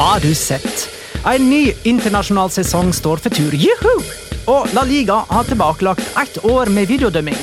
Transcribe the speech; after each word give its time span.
Har 0.00 0.20
du 0.20 0.30
sett? 0.34 0.88
En 1.28 1.42
ny 1.50 1.74
internasjonal 1.84 2.48
sesong 2.48 2.88
står 2.96 3.20
for 3.20 3.36
tur. 3.36 3.52
Juhu! 3.52 3.98
Og 4.48 4.70
La 4.72 4.80
Liga 4.88 5.18
har 5.28 5.44
tilbakelagt 5.44 6.14
ett 6.16 6.38
år 6.48 6.70
med 6.72 6.88
videodømming. 6.88 7.36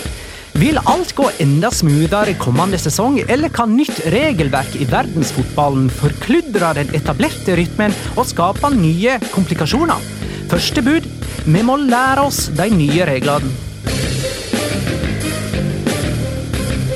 Vil 0.57 0.79
alt 0.89 1.11
gå 1.13 1.27
enda 1.43 1.69
smoothere 1.69 2.33
kommende 2.41 2.79
sesong, 2.81 3.19
eller 3.29 3.53
kan 3.53 3.75
nytt 3.77 3.99
regelverk 4.09 4.73
i 4.81 4.87
verdensfotballen 4.89 5.85
forkludre 5.99 6.71
den 6.79 6.89
etablerte 6.97 7.59
rytmen 7.59 7.93
og 8.15 8.25
skape 8.31 8.73
nye 8.73 9.19
komplikasjoner? 9.35 10.01
Første 10.49 10.81
bud 10.81 11.05
vi 11.45 11.61
må 11.61 11.77
lære 11.77 12.25
oss 12.25 12.47
de 12.57 12.71
nye 12.73 13.05
reglene. 13.05 13.53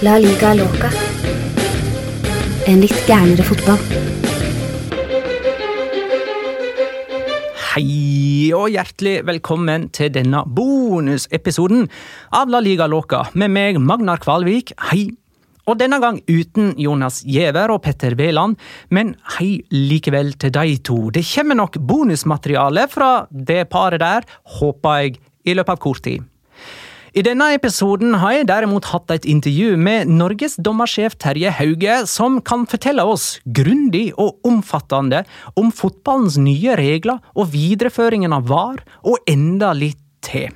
La 0.02 0.18
liga 0.18 0.56
loca. 0.58 0.90
En 2.66 2.82
litt 2.82 3.06
gærnere 3.06 3.46
fotball. 3.46 4.11
Hei 7.72 8.52
og 8.52 8.74
hjertelig 8.74 9.22
velkommen 9.24 9.86
til 9.96 10.10
denne 10.12 10.42
bonusepisoden 10.44 11.86
av 12.36 12.50
La 12.52 12.60
Liga 12.60 12.84
Loca 12.92 13.22
med 13.32 13.54
meg, 13.56 13.78
Magnar 13.80 14.20
Kvalvik. 14.20 14.74
Hei. 14.90 15.06
Og 15.72 15.78
denne 15.80 16.02
gang 16.04 16.18
uten 16.28 16.74
Jonas 16.76 17.22
Giæver 17.24 17.72
og 17.72 17.80
Petter 17.86 18.18
Wæland, 18.20 18.58
men 18.92 19.14
hei 19.38 19.62
likevel 19.72 20.34
til 20.42 20.52
de 20.58 20.76
to. 20.84 20.98
Det 21.16 21.24
kommer 21.30 21.62
nok 21.62 21.80
bonusmateriale 21.80 22.90
fra 22.92 23.14
det 23.32 23.62
paret 23.72 24.04
der, 24.04 24.28
håper 24.60 25.00
jeg, 25.06 25.22
i 25.48 25.56
løpet 25.56 25.78
av 25.78 25.84
kort 25.88 26.04
tid. 26.04 26.28
I 27.12 27.26
denne 27.28 27.50
episoden 27.52 28.14
har 28.22 28.38
jeg 28.38 28.46
derimot 28.48 28.86
hatt 28.88 29.12
et 29.12 29.26
intervju 29.28 29.74
med 29.76 30.08
Norges 30.08 30.54
dommersjef 30.64 31.18
Terje 31.20 31.52
Hauge, 31.52 31.98
som 32.08 32.38
kan 32.40 32.64
fortelle 32.72 33.04
oss 33.04 33.42
grundig 33.44 34.14
og 34.16 34.40
omfattende 34.48 35.26
om 35.60 35.74
fotballens 35.76 36.40
nye 36.40 36.78
regler 36.80 37.20
og 37.36 37.52
videreføringen 37.52 38.32
av 38.32 38.48
VAR, 38.48 38.80
og 39.04 39.20
enda 39.28 39.74
litt 39.76 40.00
til. 40.24 40.56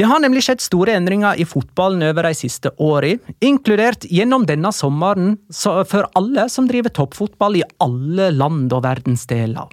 Det 0.00 0.08
har 0.08 0.24
nemlig 0.24 0.46
skjedd 0.46 0.64
store 0.64 0.96
endringer 0.96 1.36
i 1.36 1.44
fotballen 1.44 2.00
over 2.08 2.30
de 2.30 2.36
siste 2.40 2.72
årene, 2.80 3.20
inkludert 3.44 4.08
gjennom 4.08 4.48
denne 4.48 4.72
sommeren 4.72 5.36
for 5.52 6.08
alle 6.16 6.48
som 6.52 6.72
driver 6.72 6.96
toppfotball 6.96 7.60
i 7.60 7.68
alle 7.84 8.32
land 8.32 8.72
og 8.72 8.88
verdensdeler. 8.88 9.68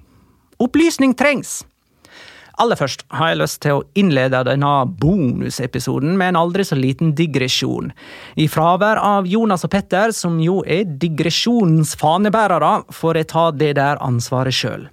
Opplysning 0.59 1.15
trengs! 1.15 1.61
Aller 2.61 2.77
først 2.77 3.01
har 3.09 3.31
jeg 3.31 3.39
lyst 3.39 3.59
til 3.65 3.79
å 3.79 3.85
innlede 3.97 4.43
denne 4.45 4.71
bonusepisoden 5.01 6.13
med 6.19 6.33
en 6.33 6.41
aldri 6.43 6.65
så 6.67 6.77
liten 6.77 7.15
digresjon. 7.17 7.89
I 8.37 8.45
fravær 8.51 8.99
av 9.01 9.29
Jonas 9.29 9.65
og 9.65 9.71
Petter, 9.73 10.13
som 10.13 10.37
jo 10.41 10.59
er 10.61 10.85
digresjonens 10.85 11.95
fanebærere, 11.97 12.83
får 12.93 13.19
jeg 13.19 13.29
ta 13.31 13.47
det 13.57 13.71
der 13.79 14.01
ansvaret 14.05 14.53
sjøl. 14.53 14.85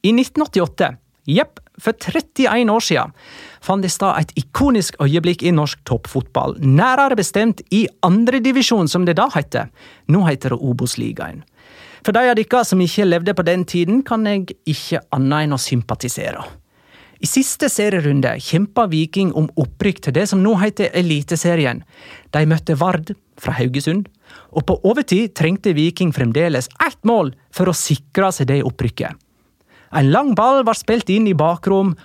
I 0.00 0.14
1988, 0.14 0.94
jepp, 1.28 1.60
for 1.78 1.92
31 1.92 2.72
år 2.72 2.82
siden, 2.82 3.12
fant 3.62 3.84
det 3.84 3.90
stad 3.92 4.22
et 4.22 4.32
ikonisk 4.40 4.96
øyeblikk 5.04 5.44
i 5.44 5.52
norsk 5.54 5.82
toppfotball, 5.86 6.56
nærere 6.62 7.18
bestemt 7.18 7.60
i 7.70 7.84
andredivisjon, 8.06 8.88
som 8.88 9.04
det 9.04 9.18
da 9.20 9.28
heter. 9.34 9.68
Nå 10.08 10.24
heter 10.26 10.56
det 10.56 10.62
Obos-ligaen. 10.62 11.44
For 12.06 12.16
de 12.16 12.30
av 12.30 12.38
dere 12.38 12.62
som 12.64 12.80
ikke 12.80 13.06
levde 13.10 13.34
på 13.36 13.44
den 13.44 13.66
tiden, 13.68 14.00
kan 14.06 14.24
jeg 14.26 14.56
ikke 14.64 15.02
annet 15.12 15.44
enn 15.44 15.58
å 15.58 15.60
sympatisere. 15.60 16.46
I 17.18 17.26
siste 17.26 17.66
serierunde 17.66 18.30
kjempa 18.38 18.84
Viking 18.92 19.32
om 19.34 19.48
opprykk 19.58 20.04
til 20.04 20.14
det 20.14 20.28
som 20.30 20.42
nå 20.42 20.52
heter 20.60 20.92
Eliteserien. 20.94 21.80
De 22.30 22.44
møtte 22.46 22.76
Vard 22.78 23.10
fra 23.42 23.56
Haugesund, 23.58 24.06
og 24.54 24.68
på 24.68 24.76
overtid 24.86 25.32
trengte 25.38 25.74
Viking 25.74 26.12
fremdeles 26.14 26.70
ett 26.84 27.00
mål 27.08 27.32
for 27.54 27.70
å 27.70 27.74
sikre 27.74 28.30
seg 28.34 28.52
det 28.52 28.60
opprykket. 28.66 29.18
En 29.98 30.12
lang 30.12 30.34
ball 30.38 30.62
var 30.68 30.78
spilt 30.78 31.10
inn 31.10 31.26
i 31.26 31.34
bakrom, 31.34 31.96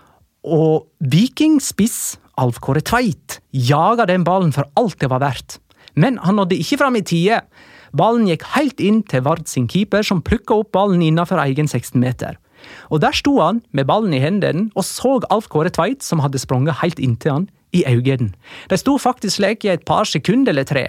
og 0.43 0.87
Viking 1.13 1.59
spiss 1.61 2.17
Alf 2.41 2.57
Kåre 2.63 2.81
Tveit 2.81 3.37
jaga 3.53 4.07
den 4.09 4.25
ballen 4.25 4.53
for 4.55 4.65
alt 4.79 4.97
det 5.03 5.11
var 5.13 5.21
verdt. 5.21 5.59
Men 5.93 6.17
han 6.25 6.39
nådde 6.39 6.57
ikke 6.57 6.79
fram 6.81 6.97
i 6.97 7.05
tide. 7.05 7.43
Ballen 7.93 8.25
gikk 8.25 8.47
helt 8.55 8.81
inn 8.81 9.03
til 9.05 9.21
Vard 9.27 9.45
sin 9.51 9.69
keeper, 9.69 10.01
som 10.01 10.23
plukka 10.25 10.57
opp 10.57 10.71
ballen 10.73 11.03
innenfor 11.05 11.37
egen 11.45 11.69
16 11.69 12.01
meter. 12.01 12.39
Og 12.91 13.01
der 13.03 13.15
sto 13.15 13.37
han 13.41 13.61
med 13.71 13.87
ballen 13.89 14.13
i 14.15 14.21
hendene 14.23 14.69
og 14.75 14.85
så 14.87 15.19
Alf 15.29 15.49
Kåre 15.51 15.71
Tveit, 15.73 16.03
som 16.03 16.23
hadde 16.23 16.41
sprunget 16.41 16.81
helt 16.81 16.99
inntil 16.99 17.37
han, 17.37 17.47
i 17.73 17.83
øynene. 17.89 18.33
De 18.69 18.77
sto 18.77 18.97
faktisk 19.01 19.39
slik 19.39 19.65
i 19.65 19.73
et 19.73 19.85
par 19.85 20.05
sekunder 20.05 20.53
eller 20.53 20.67
tre. 20.69 20.85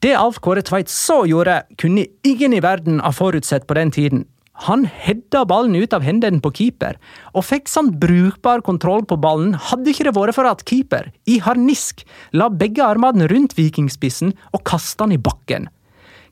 Det 0.00 0.12
Alf 0.16 0.40
Kåre 0.40 0.62
Tveit 0.64 0.88
så 0.92 1.22
gjorde, 1.28 1.62
kunne 1.80 2.06
ingen 2.24 2.54
i 2.56 2.62
verden 2.64 3.00
ha 3.04 3.12
forutsett 3.12 3.66
på 3.68 3.76
den 3.76 3.90
tiden. 3.92 4.26
Han 4.68 4.84
hedda 4.84 5.46
ballen 5.48 5.76
ut 5.76 5.94
av 5.96 6.04
hendene 6.04 6.40
på 6.44 6.52
keeper, 6.56 6.98
og 7.32 7.46
fikk 7.48 7.68
sånn 7.68 7.94
brukbar 8.00 8.60
kontroll 8.64 9.06
på 9.08 9.16
ballen 9.20 9.54
hadde 9.56 9.92
ikke 9.92 10.04
det 10.08 10.14
vært 10.16 10.36
for 10.36 10.48
at 10.48 10.64
keeper, 10.68 11.08
i 11.24 11.38
harnisk, 11.40 12.04
la 12.36 12.50
begge 12.52 12.84
armene 12.84 13.28
rundt 13.32 13.56
vikingspissen 13.56 14.34
og 14.52 14.64
kasta 14.68 15.06
han 15.06 15.16
i 15.16 15.20
bakken. 15.20 15.70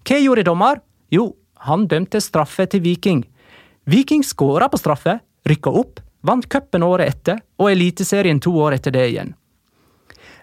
Hva 0.04 0.20
gjorde 0.20 0.44
dommer? 0.48 0.82
Jo, 1.12 1.30
han 1.64 1.88
dømte 1.88 2.20
straffe 2.20 2.68
til 2.68 2.84
Viking. 2.84 3.24
Viking 3.88 4.24
skåra 4.24 4.68
på 4.68 4.76
straffe, 4.76 5.14
rykka 5.48 5.70
opp, 5.72 6.00
vant 6.20 6.44
cupen 6.52 6.82
året 6.84 7.08
etter 7.08 7.38
og 7.56 7.70
Eliteserien 7.70 8.36
to 8.36 8.50
år 8.60 8.74
etter 8.76 8.92
det 8.92 9.04
igjen. 9.14 9.30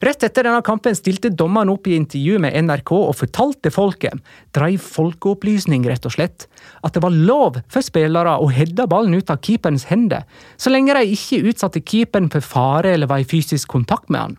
Rett 0.02 0.26
etter 0.26 0.48
denne 0.48 0.64
kampen 0.66 0.98
stilte 0.98 1.30
dommeren 1.30 1.70
opp 1.70 1.86
i 1.86 1.94
intervju 1.94 2.40
med 2.42 2.58
NRK 2.66 2.92
og 2.98 3.14
fortalte 3.20 3.70
folket, 3.70 4.18
dreiv 4.58 4.82
folkeopplysning 4.82 5.86
rett 5.86 6.08
og 6.10 6.16
slett, 6.18 6.48
at 6.82 6.98
det 6.98 7.04
var 7.06 7.14
lov 7.14 7.60
for 7.70 7.86
spillere 7.86 8.34
å 8.42 8.50
hedde 8.50 8.88
ballen 8.90 9.14
ut 9.14 9.30
av 9.30 9.38
keeperens 9.46 9.86
hender, 9.92 10.26
så 10.58 10.74
lenge 10.74 10.98
de 10.98 11.14
ikke 11.14 11.44
utsatte 11.46 11.86
keeperen 11.86 12.32
for 12.34 12.42
fare 12.42 12.96
eller 12.98 13.14
var 13.14 13.22
i 13.22 13.30
fysisk 13.30 13.70
kontakt 13.78 14.10
med 14.10 14.24
han. 14.24 14.36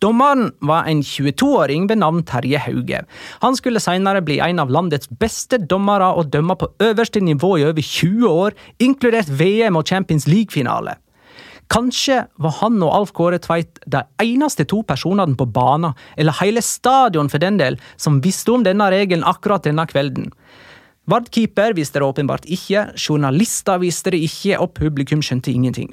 Dommeren 0.00 0.52
var 0.64 0.86
en 0.88 1.02
22-åring 1.04 1.84
ved 1.90 2.00
navn 2.00 2.22
Terje 2.24 2.58
Hauge. 2.64 3.02
Han 3.42 3.56
skulle 3.56 3.82
senere 3.84 4.22
bli 4.24 4.38
en 4.40 4.62
av 4.62 4.72
landets 4.72 5.10
beste 5.20 5.58
dommere 5.60 6.08
og 6.16 6.30
dømme 6.32 6.56
på 6.56 6.70
øverste 6.80 7.20
nivå 7.20 7.58
i 7.60 7.66
over 7.68 7.84
20 7.84 8.30
år, 8.30 8.56
inkludert 8.80 9.28
VM 9.28 9.76
og 9.76 9.84
Champions 9.88 10.26
League-finale. 10.30 10.96
Kanskje 11.70 12.24
var 12.42 12.56
han 12.58 12.80
og 12.82 12.94
Alf 12.96 13.12
Kåre 13.14 13.38
Tveit 13.38 13.78
de 13.86 14.00
eneste 14.24 14.64
to 14.66 14.80
personene 14.82 15.36
på 15.38 15.46
banen, 15.46 15.92
eller 16.16 16.34
hele 16.40 16.64
stadion 16.64 17.28
for 17.30 17.38
den 17.38 17.60
del, 17.60 17.76
som 17.96 18.22
visste 18.24 18.56
om 18.56 18.64
denne 18.66 18.88
regelen 18.90 19.26
akkurat 19.28 19.68
denne 19.68 19.84
kvelden. 19.86 20.32
Vard-keeper 21.10 21.76
visste 21.76 22.00
det 22.00 22.08
åpenbart 22.08 22.48
ikke, 22.48 22.88
journalister 22.96 23.78
visste 23.84 24.14
det 24.14 24.24
ikke, 24.24 24.56
og 24.58 24.72
publikum 24.80 25.22
skjønte 25.22 25.52
ingenting. 25.52 25.92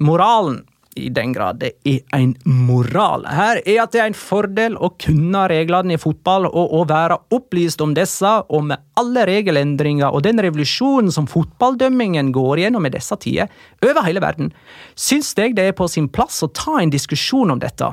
Moralen 0.00 0.64
i 0.96 1.08
den 1.08 1.32
grad 1.32 1.60
det 1.60 1.70
er 1.86 2.00
en 2.16 2.32
moral 2.44 3.22
her, 3.30 3.60
er 3.62 3.78
at 3.84 3.92
det 3.94 4.00
er 4.02 4.08
en 4.10 4.16
fordel 4.16 4.74
å 4.74 4.90
kunne 5.00 5.44
reglene 5.50 5.94
i 5.94 6.00
fotball 6.00 6.48
og 6.48 6.74
å 6.80 6.82
være 6.90 7.18
opplyst 7.36 7.82
om 7.84 7.94
disse, 7.94 8.30
og 8.50 8.66
med 8.72 8.82
alle 8.98 9.24
regelendringer 9.28 10.10
og 10.10 10.24
den 10.26 10.42
revolusjonen 10.42 11.12
som 11.14 11.30
fotballdømmingen 11.30 12.32
går 12.34 12.64
gjennom 12.64 12.88
i 12.88 12.94
disse 12.94 13.16
tider, 13.22 13.50
over 13.86 14.06
hele 14.06 14.22
verden, 14.24 14.52
syns 14.98 15.32
jeg 15.38 15.54
det 15.58 15.70
er 15.70 15.78
på 15.78 15.88
sin 15.88 16.10
plass 16.10 16.42
å 16.42 16.50
ta 16.50 16.80
en 16.80 16.92
diskusjon 16.92 17.54
om 17.54 17.62
dette. 17.62 17.92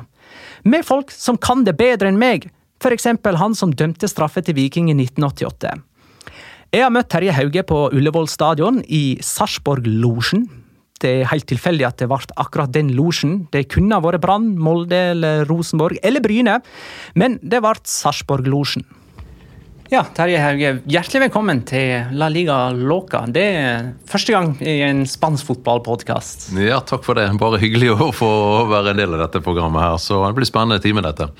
Med 0.66 0.86
folk 0.86 1.12
som 1.14 1.38
kan 1.38 1.62
det 1.64 1.78
bedre 1.78 2.10
enn 2.10 2.18
meg, 2.20 2.50
for 2.82 2.94
eksempel 2.94 3.38
han 3.38 3.54
som 3.58 3.74
dømte 3.74 4.10
straffe 4.10 4.42
til 4.44 4.58
Viking 4.58 4.90
i 4.90 4.96
1988. 4.98 5.78
Jeg 6.74 6.84
har 6.84 6.92
møtt 6.92 7.08
Terje 7.08 7.32
Hauge 7.32 7.62
på 7.64 7.86
Ullevål 7.96 8.26
stadion 8.28 8.82
i 8.84 9.18
Sarpsborg-losjen. 9.24 10.44
Det 11.02 11.10
er 11.20 11.30
helt 11.30 11.46
tilfeldig 11.50 11.86
at 11.86 12.00
det 12.02 12.08
ble 12.10 12.18
akkurat 12.42 12.72
den 12.74 12.92
losjen. 12.96 13.44
Det 13.54 13.68
kunne 13.72 13.94
ha 13.94 14.02
vært 14.04 14.22
Brann, 14.24 14.54
Molde 14.58 14.98
eller 15.12 15.44
Rosenborg 15.48 16.00
eller 16.02 16.24
Bryne, 16.24 16.58
men 17.18 17.38
det 17.42 17.62
ble 17.62 17.76
Sarpsborg-losjen. 17.86 18.86
Ja, 19.88 20.02
Terje 20.12 20.36
Hauge, 20.42 20.70
hjertelig 20.84 21.22
velkommen 21.22 21.62
til 21.64 22.10
La 22.20 22.26
Liga 22.28 22.58
Loca. 22.76 23.22
Det 23.32 23.44
er 23.56 23.86
første 24.10 24.34
gang 24.34 24.50
i 24.60 24.82
en 24.84 25.06
spansk 25.08 25.48
fotballpodkast. 25.48 26.50
Ja, 26.60 26.82
takk 26.84 27.06
for 27.06 27.16
det. 27.16 27.24
Bare 27.40 27.60
hyggelig 27.62 27.94
å 27.94 28.10
få 28.12 28.28
være 28.68 28.92
en 28.92 29.00
del 29.00 29.16
av 29.16 29.22
dette 29.22 29.40
programmet 29.40 29.86
her. 29.86 29.96
Så 30.02 30.20
det 30.26 30.36
blir 30.36 30.50
spennende 30.50 30.82
time, 30.84 31.00
dette. 31.06 31.30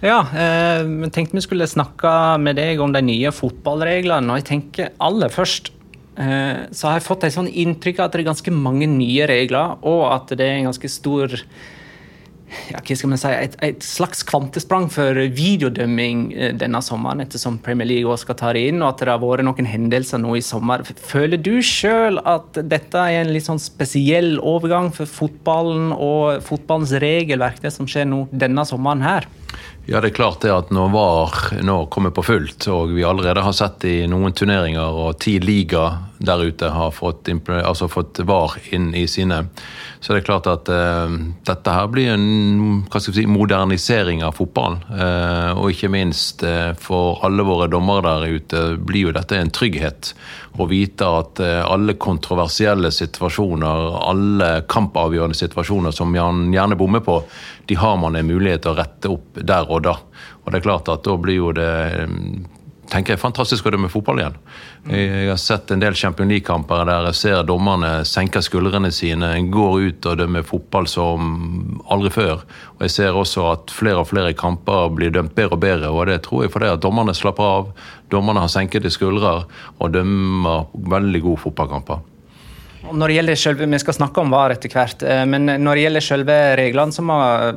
Ja, 0.00 0.22
eh, 0.32 0.80
jeg 1.04 1.12
tenkte 1.12 1.36
vi 1.36 1.44
skulle 1.44 1.68
snakke 1.68 2.14
med 2.40 2.56
deg 2.56 2.80
om 2.80 2.96
de 2.96 3.04
nye 3.04 3.30
fotballreglene. 3.36 4.32
Og 4.32 4.40
jeg 4.40 4.48
tenker 4.48 4.94
aller 4.96 5.28
først 5.30 5.68
eh, 5.68 5.81
så 6.12 6.88
har 6.88 6.98
jeg 6.98 7.06
fått 7.06 7.22
et 7.24 7.32
sånn 7.32 7.48
inntrykk 7.48 8.02
av 8.02 8.10
at 8.10 8.16
det 8.16 8.20
er 8.20 8.26
ganske 8.26 8.52
mange 8.52 8.84
nye 8.90 9.24
regler, 9.30 9.78
og 9.80 10.02
at 10.12 10.34
det 10.36 10.44
er 10.44 10.58
en 10.58 10.68
ganske 10.68 10.90
stor 10.92 11.38
ja, 12.70 12.80
hva 12.80 12.96
skal 12.96 13.10
man 13.12 13.20
si, 13.20 13.30
et, 13.32 13.54
et 13.64 13.84
slags 13.84 14.22
kvantesprang 14.28 14.88
for 14.92 15.16
videodømming 15.36 16.24
eh, 16.34 16.52
denne 16.58 16.82
sommeren, 16.84 17.22
ettersom 17.24 17.58
Premier 17.64 17.88
League 17.88 18.08
også 18.08 18.28
skal 18.28 18.38
ta 18.40 18.52
det 18.56 18.64
inn, 18.70 18.82
og 18.82 18.92
at 18.92 19.02
det 19.02 19.12
har 19.12 19.22
vært 19.22 19.46
noen 19.46 19.68
hendelser 19.68 20.20
nå 20.22 20.36
i 20.38 20.44
sommer. 20.44 20.84
Føler 20.84 21.40
du 21.40 21.54
sjøl 21.64 22.20
at 22.28 22.60
dette 22.68 23.06
er 23.08 23.22
en 23.22 23.32
litt 23.34 23.48
sånn 23.48 23.62
spesiell 23.62 24.34
overgang 24.38 24.92
for 24.94 25.08
fotballen 25.08 25.92
og 25.96 26.42
fotballens 26.46 26.94
regelverk, 27.02 27.62
det 27.64 27.72
som 27.74 27.88
skjer 27.88 28.08
nå 28.10 28.26
denne 28.32 28.66
sommeren 28.68 29.04
her? 29.04 29.28
Ja, 29.86 30.00
det 30.00 30.12
er 30.12 30.14
klart 30.14 30.44
det 30.44 30.52
at 30.54 30.70
når 30.70 30.92
VAR 30.94 31.38
nå 31.66 31.76
kommer 31.90 32.12
på 32.14 32.22
fullt, 32.22 32.68
og 32.70 32.92
vi 32.94 33.02
allerede 33.06 33.42
har 33.42 33.54
sett 33.56 33.82
i 33.88 33.96
noen 34.10 34.34
turneringer 34.36 34.98
og 35.04 35.16
ti 35.22 35.40
liga 35.42 35.88
der 36.26 36.42
ute 36.46 36.70
har 36.72 36.90
fått, 36.94 37.28
altså 37.48 37.88
fått 37.90 38.20
VAR 38.26 38.54
inn 38.74 38.92
i 38.94 39.06
sine, 39.10 39.42
så 40.00 40.12
det 40.12 40.22
er 40.22 40.26
klart 40.26 40.48
at 40.50 40.70
eh, 40.72 41.16
dette 41.46 41.74
her 41.74 41.90
blir 41.92 42.12
en 42.14 42.82
si, 42.98 43.26
modernisering 43.30 44.24
av 44.26 44.34
fotballen. 44.38 44.80
Eh, 44.90 45.50
og 45.58 45.70
ikke 45.70 45.92
minst 45.92 46.42
eh, 46.46 46.72
for 46.78 47.22
alle 47.26 47.46
våre 47.46 47.68
dommere 47.70 48.16
der 48.18 48.38
ute 48.38 48.62
blir 48.82 49.08
jo 49.08 49.14
dette 49.14 49.38
en 49.38 49.52
trygghet. 49.54 50.12
Å 50.58 50.66
vite 50.68 51.06
at 51.08 51.40
alle 51.40 51.94
kontroversielle 51.96 52.90
situasjoner, 52.92 53.86
alle 54.04 54.50
kampavgjørende 54.68 55.38
situasjoner 55.38 55.94
som 55.96 56.10
man 56.12 56.50
gjerne 56.52 56.76
bommer 56.76 57.00
på, 57.00 57.22
de 57.70 57.78
har 57.80 57.96
man 57.96 58.18
en 58.18 58.28
mulighet 58.28 58.66
til 58.66 58.74
å 58.74 58.76
rette 58.76 59.12
opp 59.14 59.40
der 59.40 59.70
og 59.70 59.86
da. 59.86 59.96
Og 60.42 60.50
det 60.50 60.60
er 60.60 60.66
klart 60.66 60.90
at 60.92 61.06
da 61.06 61.16
blir 61.16 61.38
jo 61.38 61.54
det 61.56 61.70
tenker 62.92 63.14
jeg 63.14 63.22
fantastisk 63.22 63.66
å 63.66 63.72
dømme 63.72 63.90
fotball 63.92 64.20
igjen. 64.20 64.36
Jeg 64.92 65.30
har 65.30 65.40
sett 65.40 65.72
en 65.72 65.80
del 65.82 65.96
Champions 65.98 66.30
League-kamper 66.32 66.84
der 66.88 67.08
jeg 67.08 67.18
ser 67.22 67.46
dommerne 67.48 67.92
senker 68.08 68.44
skuldrene 68.44 68.92
sine, 68.94 69.32
går 69.52 69.88
ut 69.88 70.10
og 70.10 70.20
dømmer 70.20 70.46
fotball 70.46 70.88
som 70.90 71.80
aldri 71.92 72.12
før. 72.12 72.44
Og 72.76 72.86
Jeg 72.86 72.94
ser 72.98 73.18
også 73.18 73.48
at 73.54 73.74
flere 73.74 74.04
og 74.04 74.10
flere 74.12 74.36
kamper 74.36 74.92
blir 74.92 75.14
dømt 75.14 75.34
bedre 75.38 75.56
og 75.56 75.64
bedre, 75.64 75.90
og 75.90 76.06
det 76.10 76.20
tror 76.26 76.44
jeg 76.44 76.54
fordi 76.54 76.72
at 76.72 76.84
dommerne 76.84 77.16
slapper 77.16 77.58
av. 77.58 77.74
Dommerne 78.12 78.44
har 78.44 78.52
senkede 78.52 78.92
skuldre 78.92 79.42
og 79.78 79.94
dømmer 79.94 80.68
veldig 80.74 81.24
gode 81.24 81.46
fotballkamper. 81.46 82.11
Når 82.90 83.08
det 83.08 83.14
gjelder 83.14 83.38
selve, 83.38 83.66
Vi 83.66 83.78
skal 83.78 83.94
snakke 83.94 84.20
om 84.20 84.30
VAR 84.30 84.56
etter 84.56 84.72
hvert, 84.72 85.02
eh, 85.02 85.24
men 85.24 85.46
når 85.46 85.74
det 85.74 85.82
gjelder 85.86 86.06
selve 86.06 86.38
reglene, 86.58 86.92
som 86.92 87.08
har 87.08 87.54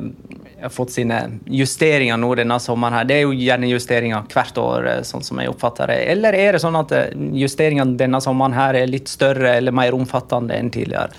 fått 0.72 0.94
sine 0.94 1.18
justeringer 1.52 2.16
nå 2.16 2.30
denne 2.38 2.56
sommeren, 2.62 2.94
her, 2.96 3.08
det 3.08 3.16
er 3.18 3.24
jo 3.26 3.34
gjerne 3.36 3.68
justeringer 3.68 4.28
hvert 4.32 4.58
år, 4.60 4.86
eh, 4.88 5.00
sånn 5.04 5.24
som 5.24 5.40
jeg 5.40 5.50
oppfatter 5.50 5.90
det. 5.92 5.98
Eller 6.14 6.36
er 6.38 6.56
det 6.56 6.62
sånn 6.62 6.78
at 6.78 6.92
eh, 6.96 7.10
justeringene 7.36 7.98
denne 7.98 8.20
sommeren 8.24 8.56
her 8.56 8.78
er 8.78 8.90
litt 8.90 9.10
større 9.12 9.56
eller 9.58 9.74
mer 9.76 9.96
omfattende 9.96 10.56
enn 10.56 10.70
tidligere? 10.70 11.10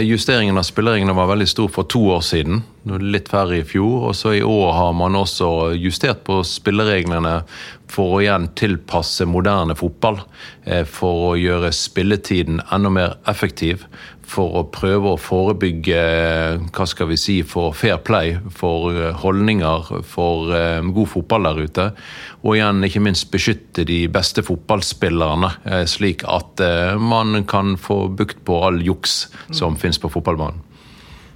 Justeringen 0.00 0.56
av 0.56 0.64
spillereglene 0.64 1.12
var 1.12 1.28
veldig 1.28 1.48
stor 1.48 1.68
for 1.68 1.84
to 1.84 2.00
år 2.14 2.22
siden. 2.24 2.62
Litt 3.04 3.28
færre 3.28 3.58
i 3.58 3.66
fjor. 3.68 4.08
Og 4.08 4.14
så 4.16 4.32
i 4.38 4.40
år 4.40 4.72
har 4.72 4.94
man 4.96 5.18
også 5.18 5.74
justert 5.76 6.22
på 6.24 6.38
spillereglene 6.48 7.42
for 7.94 8.16
å 8.16 8.22
igjen 8.24 8.50
tilpasse 8.58 9.26
moderne 9.30 9.76
fotball. 9.78 10.18
For 10.90 11.28
å 11.28 11.32
gjøre 11.38 11.68
spilletiden 11.76 12.62
enda 12.72 12.90
mer 12.90 13.16
effektiv 13.30 13.84
for 14.28 14.58
å 14.58 14.62
prøve 14.72 15.12
å 15.14 15.20
forebygge 15.20 16.00
hva 16.74 16.86
skal 16.88 17.10
vi 17.10 17.18
si, 17.20 17.36
for 17.46 17.74
fair 17.76 18.00
play, 18.04 18.34
for 18.54 18.90
eh, 18.92 19.12
holdninger, 19.22 19.90
for 20.08 20.52
eh, 20.56 20.80
god 20.96 21.10
fotball 21.12 21.48
der 21.48 21.62
ute. 21.68 21.86
Og 22.42 22.56
igjen 22.56 22.84
ikke 22.86 23.02
minst 23.04 23.30
beskytte 23.32 23.86
de 23.88 24.04
beste 24.12 24.44
fotballspillerne, 24.46 25.54
eh, 25.68 25.84
slik 25.90 26.24
at 26.28 26.62
man 27.00 27.44
kan 27.50 27.74
få 27.80 28.04
bukt 28.16 28.44
på 28.46 28.60
all 28.66 28.80
juks 28.84 29.24
som 29.50 29.74
mm. 29.74 29.80
finnes 29.82 30.00
på 30.00 30.12
fotballbanen. 30.12 30.63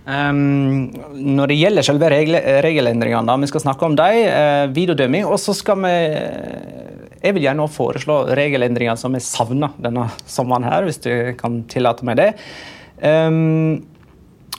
Um, 0.09 0.88
når 1.12 1.50
det 1.50 1.59
gjelder 1.59 1.85
selve 1.85 2.09
regel 2.09 2.38
regelendringene, 2.65 3.29
da, 3.29 3.35
vi 3.37 3.49
skal 3.50 3.61
snakke 3.61 3.85
om 3.85 3.97
dem, 3.99 4.23
uh, 4.25 4.71
videodømming, 4.73 5.27
og 5.29 5.37
så 5.43 5.53
skal 5.57 5.83
vi 5.83 5.93
Jeg 7.19 7.35
vil 7.35 7.45
gjerne 7.45 7.67
foreslå 7.69 8.17
regelendringer 8.38 8.97
som 8.97 9.17
er 9.19 9.25
savna 9.27 9.73
denne 9.77 10.07
sommeren 10.25 10.65
her, 10.65 10.87
hvis 10.87 11.03
du 11.03 11.11
kan 11.37 11.65
tillate 11.69 12.07
meg 12.07 12.17
det. 12.21 12.29
Um, 13.03 13.83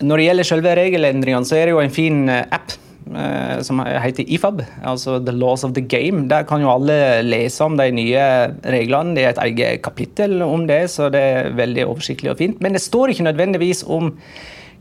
når 0.03 0.19
det 0.19 0.27
gjelder 0.27 0.47
selve 0.47 0.75
regelendringene, 0.77 1.47
så 1.47 1.57
er 1.57 1.65
det 1.67 1.73
jo 1.73 1.81
en 1.81 1.95
fin 1.97 2.19
eh, 2.31 2.45
app 2.55 2.75
uh, 3.09 3.63
som 3.65 3.81
heter 3.83 4.27
IFAB, 4.27 4.61
altså 4.91 5.17
The 5.23 5.33
Laws 5.35 5.65
of 5.67 5.73
the 5.75 5.81
Game. 5.81 6.27
Der 6.29 6.45
kan 6.47 6.61
jo 6.61 6.69
alle 6.71 7.23
lese 7.25 7.65
om 7.65 7.79
de 7.79 7.89
nye 7.95 8.27
reglene. 8.75 9.15
Det 9.17 9.25
er 9.25 9.33
et 9.33 9.43
eget 9.47 9.81
kapittel 9.87 10.43
om 10.45 10.67
det, 10.69 10.85
så 10.93 11.09
det 11.11 11.25
er 11.31 11.51
veldig 11.57 11.87
oversiktlig 11.89 12.35
og 12.35 12.39
fint. 12.43 12.61
Men 12.61 12.77
det 12.77 12.83
står 12.85 13.15
ikke 13.15 13.27
nødvendigvis 13.31 13.83
om 13.87 14.13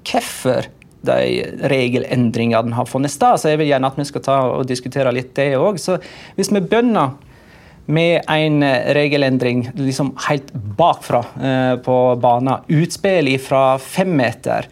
hvorfor 0.09 0.69
de 1.09 1.45
regelendringene 1.71 2.75
har 2.75 2.89
funnet 2.91 3.13
sted, 3.15 3.39
så 3.39 3.53
jeg 3.53 3.61
vil 3.61 3.71
gjerne 3.71 3.89
at 3.89 3.99
vi 4.01 4.07
skal 4.09 4.25
ta 4.25 4.41
og 4.57 4.67
diskutere 4.69 5.15
litt 5.15 5.31
det 5.39 5.53
òg. 5.59 5.79
Hvis 6.37 6.51
vi 6.53 6.61
begynner 6.61 7.15
med 7.89 8.27
en 8.29 8.61
regelendring 8.93 9.63
liksom 9.79 10.11
helt 10.27 10.51
bakfra 10.53 11.23
eh, 11.41 11.77
på 11.81 11.95
banen. 12.21 12.67
Utspill 12.69 13.31
fra 13.41 13.79
femmeter. 13.81 14.69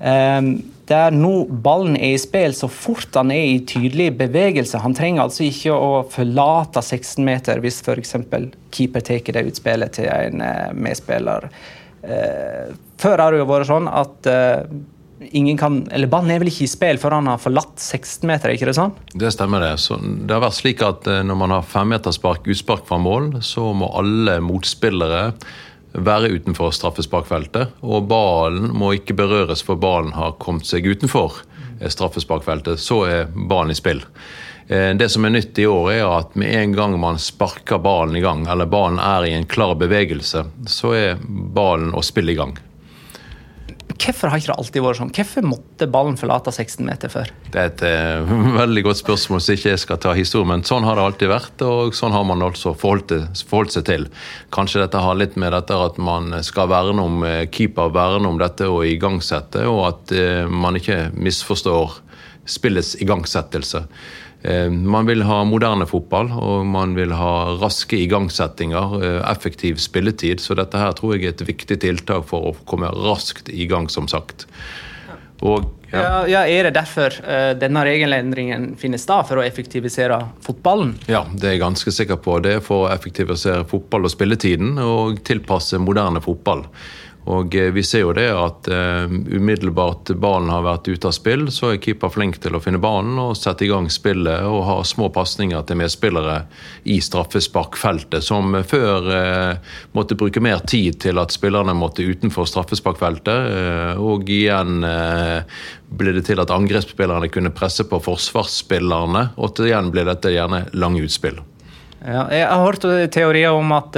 Eh, 0.00 0.40
der 0.88 1.12
nå 1.12 1.32
ballen 1.64 1.98
er 1.98 2.16
i 2.16 2.20
spill 2.20 2.54
så 2.56 2.66
fort 2.72 3.14
han 3.18 3.30
er 3.30 3.44
i 3.44 3.58
tydelig 3.68 4.08
bevegelse. 4.18 4.80
Han 4.82 4.96
trenger 4.96 5.26
altså 5.26 5.44
ikke 5.46 5.74
å 5.76 6.02
forlate 6.10 6.82
16 6.82 7.24
meter 7.24 7.60
hvis 7.62 7.82
f.eks. 7.84 8.16
keeper 8.74 9.04
tar 9.04 9.34
det 9.36 9.44
utspillet 9.52 9.98
til 10.00 10.08
en 10.10 10.42
eh, 10.42 10.70
medspiller. 10.74 11.46
Eh, 11.46 11.77
før 12.02 13.24
har 13.24 13.34
det 13.34 13.42
jo 13.42 13.48
vært 13.48 13.68
sånn 13.68 13.88
at 13.90 14.28
eh, 14.30 14.62
ingen 15.30 15.58
kan, 15.58 15.80
eller 15.92 16.10
Ballen 16.10 16.30
er 16.30 16.42
vel 16.42 16.50
ikke 16.50 16.66
i 16.66 16.70
spill 16.70 17.00
før 17.00 17.18
han 17.18 17.30
har 17.30 17.40
forlatt 17.42 17.76
16-meter? 17.80 18.54
ikke 18.54 18.68
det 18.70 18.76
sånn? 18.78 18.94
Det 19.14 19.32
stemmer. 19.34 19.64
det. 19.64 19.74
Så 19.82 19.98
det 19.98 20.34
har 20.34 20.44
vært 20.44 20.58
slik 20.58 20.84
at 20.86 21.08
eh, 21.10 21.24
Når 21.26 21.40
man 21.42 21.54
har 21.56 21.66
femmeterspark, 21.66 22.46
utspark 22.46 22.86
fra 22.88 23.00
mål, 23.02 23.38
så 23.42 23.72
må 23.74 23.90
alle 23.98 24.38
motspillere 24.44 25.32
være 25.98 26.30
utenfor 26.36 26.72
straffesparkfeltet. 26.76 27.78
Og 27.82 28.08
ballen 28.10 28.70
må 28.76 28.92
ikke 28.98 29.16
berøres 29.18 29.64
for 29.64 29.80
ballen 29.80 30.12
har 30.16 30.36
kommet 30.42 30.68
seg 30.68 30.86
utenfor 30.86 31.40
eh, 31.80 31.88
straffesparkfeltet. 31.90 32.80
Så 32.82 33.02
er 33.08 33.32
ballen 33.34 33.74
i 33.74 33.78
spill. 33.78 34.04
Eh, 34.68 34.94
Det 34.94 35.08
som 35.08 35.24
er 35.24 35.32
nytt 35.32 35.58
i 35.58 35.66
år, 35.66 35.92
er 35.92 36.06
at 36.18 36.34
med 36.36 36.54
en 36.54 36.72
gang 36.76 37.00
man 37.00 37.18
sparker 37.18 37.80
ballen 37.80 38.16
i 38.16 38.24
gang, 38.24 38.46
eller 38.46 38.68
ballen 38.68 39.00
er 39.00 39.24
i 39.24 39.34
en 39.36 39.48
klar 39.48 39.74
bevegelse, 39.80 40.44
så 40.68 40.94
er 40.94 41.20
ballen 41.28 41.94
og 41.94 42.04
spillet 42.04 42.36
i 42.36 42.40
gang. 42.42 42.58
Hvorfor 43.98 44.30
har 44.30 44.38
ikke 44.38 44.52
det 44.52 44.58
alltid 44.60 44.82
vært 44.84 44.98
sånn? 45.00 45.10
Hvorfor 45.16 45.46
måtte 45.48 45.86
ballen 45.90 46.18
forlate 46.20 46.52
16 46.52 46.84
meter 46.86 47.10
før? 47.10 47.30
Det 47.50 47.58
er 47.58 47.70
et 47.72 47.82
eh, 47.88 48.34
veldig 48.62 48.84
godt 48.86 49.00
spørsmål, 49.00 49.40
så 49.42 49.56
ikke 49.56 49.72
jeg 49.72 49.82
skal 49.82 50.00
ta 50.04 50.12
historien, 50.14 50.52
men 50.52 50.66
sånn 50.68 50.86
har 50.86 51.00
det 51.00 51.06
alltid 51.08 51.32
vært, 51.32 51.64
og 51.66 51.96
sånn 51.96 52.14
har 52.14 52.28
man 52.28 52.44
altså 52.46 52.74
forholdt, 52.78 53.16
forholdt 53.48 53.74
seg 53.74 53.88
til. 53.88 54.06
Kanskje 54.54 54.84
dette 54.84 55.02
har 55.02 55.18
litt 55.18 55.34
med 55.40 55.56
dette 55.56 55.80
at 55.88 55.98
man 55.98 56.30
skal 56.46 56.70
verne 56.70 57.08
om 57.08 57.24
eh, 57.26 57.46
keeper, 57.50 57.90
verne 57.96 58.28
om 58.30 58.38
dette 58.38 58.68
og 58.68 58.84
igangsette, 58.86 59.64
og 59.66 59.82
at 59.88 60.14
eh, 60.14 60.44
man 60.44 60.78
ikke 60.78 61.08
misforstår 61.16 61.98
spillets 62.48 62.94
igangsettelse. 63.02 63.82
Eh, 64.42 64.70
Man 64.70 65.06
vil 65.06 65.22
ha 65.26 65.40
moderne 65.44 65.86
fotball, 65.86 66.30
og 66.32 66.66
man 66.66 66.94
vil 66.94 67.10
ha 67.12 67.56
raske 67.58 67.98
igangsettinger, 67.98 68.98
eh, 69.04 69.30
effektiv 69.30 69.80
spilletid. 69.82 70.40
Så 70.40 70.54
dette 70.54 70.78
her 70.78 70.92
tror 70.92 71.16
jeg 71.16 71.24
er 71.24 71.34
et 71.34 71.46
viktig 71.48 71.80
tiltak 71.80 72.24
for 72.24 72.52
å 72.52 72.56
komme 72.66 72.90
raskt 72.94 73.48
i 73.50 73.66
gang, 73.66 73.88
som 73.88 74.06
sagt. 74.08 74.46
Og 75.42 75.74
Ja. 75.90 76.26
Ja, 76.26 76.40
Er 76.44 76.64
det 76.64 76.74
derfor 76.74 77.08
eh, 77.24 77.54
denne 77.54 77.80
regelendringen 77.82 78.76
finnes 78.76 79.06
da, 79.06 79.22
for 79.22 79.38
å 79.38 79.42
effektivisere 79.42 80.18
fotballen? 80.44 80.98
Ja, 81.08 81.22
det 81.32 81.44
er 81.44 81.52
jeg 81.56 81.60
ganske 81.62 81.90
sikker 81.90 82.16
på. 82.16 82.42
Det 82.42 82.56
er 82.56 82.60
for 82.60 82.86
å 82.86 82.92
effektivisere 82.92 83.64
fotball 83.64 84.04
og 84.04 84.10
spilletiden 84.10 84.76
og 84.78 85.22
tilpasse 85.24 85.78
moderne 85.80 86.20
fotball. 86.20 86.66
Og 87.28 87.54
eh, 87.54 87.70
Vi 87.72 87.82
ser 87.84 88.06
jo 88.06 88.14
det 88.16 88.28
at 88.32 88.68
eh, 88.72 89.04
umiddelbart 89.08 90.14
ballen 90.20 90.50
har 90.52 90.64
vært 90.64 90.88
ute 90.88 91.10
av 91.10 91.16
spill, 91.16 91.48
så 91.52 91.74
er 91.74 91.82
keeper 91.82 92.12
flink 92.12 92.38
til 92.42 92.56
å 92.56 92.62
finne 92.64 92.80
banen 92.80 93.18
og 93.20 93.36
sette 93.36 93.66
i 93.66 93.70
gang 93.70 93.90
spillet 93.92 94.46
og 94.48 94.62
ha 94.68 94.76
små 94.86 95.10
pasninger 95.14 95.66
til 95.68 95.80
medspillere 95.80 96.38
i 96.88 96.98
straffesparkfeltet, 97.04 98.24
som 98.24 98.56
før 98.68 99.10
eh, 99.12 99.74
måtte 99.96 100.16
bruke 100.18 100.42
mer 100.44 100.64
tid 100.64 101.00
til 101.04 101.20
at 101.20 101.34
spillerne 101.34 101.76
måtte 101.76 102.06
utenfor 102.06 102.48
straffesparkfeltet. 102.48 103.52
Eh, 103.58 104.00
og 104.00 104.28
igjen 104.32 104.80
ble 105.98 106.12
det 106.14 106.24
til 106.28 106.40
at 106.40 106.50
angrepsspillerne 106.52 107.28
kunne 107.32 107.52
presse 107.54 107.84
på 107.88 108.00
forsvarsspillerne, 108.04 109.28
og 109.36 109.54
til 109.56 109.70
igjen 109.70 109.92
ble 109.92 110.04
dette 110.08 110.32
gjerne 110.32 110.64
lange 110.78 111.04
utspill. 111.04 111.40
Ja, 111.98 112.28
jeg 112.30 112.44
har 112.46 112.62
hørt 112.62 112.84
teorier 113.12 113.56
om 113.58 113.72
at 113.74 113.96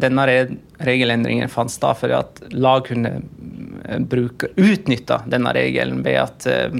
denne 0.00 0.24
re 0.24 0.38
regelendringen 0.86 1.50
fant 1.52 1.72
sted 1.72 1.98
fordi 2.00 2.16
at 2.16 2.40
lag 2.52 2.84
kunne 2.88 3.16
eh, 3.18 4.00
bruke, 4.10 4.50
utnytte 4.56 5.20
denne 5.30 5.54
regelen 5.56 6.02
ved 6.04 6.20
at 6.20 6.46
eh, 6.50 6.76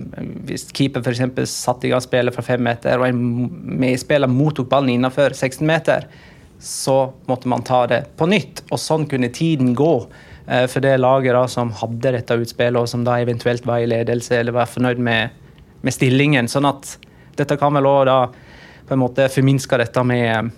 hvis 0.48 0.68
keeper 0.76 1.04
f.eks. 1.04 1.50
satte 1.50 1.88
i 1.88 1.92
gang 1.92 2.04
spillet 2.04 2.36
fra 2.36 2.44
fem 2.46 2.62
meter, 2.64 3.00
og 3.00 3.08
en 3.08 3.50
medspiller 3.80 4.30
mottok 4.30 4.70
ballen 4.72 4.94
innenfor 4.96 5.34
16 5.34 5.64
meter, 5.68 6.08
så 6.64 7.12
måtte 7.28 7.50
man 7.50 7.64
ta 7.66 7.84
det 7.90 8.04
på 8.16 8.28
nytt. 8.30 8.64
Og 8.72 8.80
sånn 8.80 9.08
kunne 9.10 9.32
tiden 9.34 9.74
gå 9.76 9.92
eh, 10.46 10.64
for 10.70 10.84
det 10.84 10.96
laget 11.00 11.36
da, 11.36 11.44
som 11.50 11.74
hadde 11.82 12.14
dette 12.16 12.40
utspillet, 12.40 12.80
og 12.80 12.90
som 12.90 13.04
da 13.06 13.18
eventuelt 13.22 13.66
var 13.68 13.84
i 13.84 13.90
ledelse 13.90 14.38
eller 14.40 14.56
var 14.56 14.70
fornøyd 14.70 15.02
med, 15.02 15.34
med 15.84 15.96
stillingen. 15.96 16.48
Sånn 16.50 16.68
at 16.70 16.96
dette 17.38 17.58
kan 17.60 17.74
vel 17.76 17.90
også 17.90 18.10
da 18.10 18.18
på 18.84 18.94
en 18.94 19.00
måte 19.00 19.30
forminske 19.32 19.78
dette 19.80 20.02
med 20.06 20.52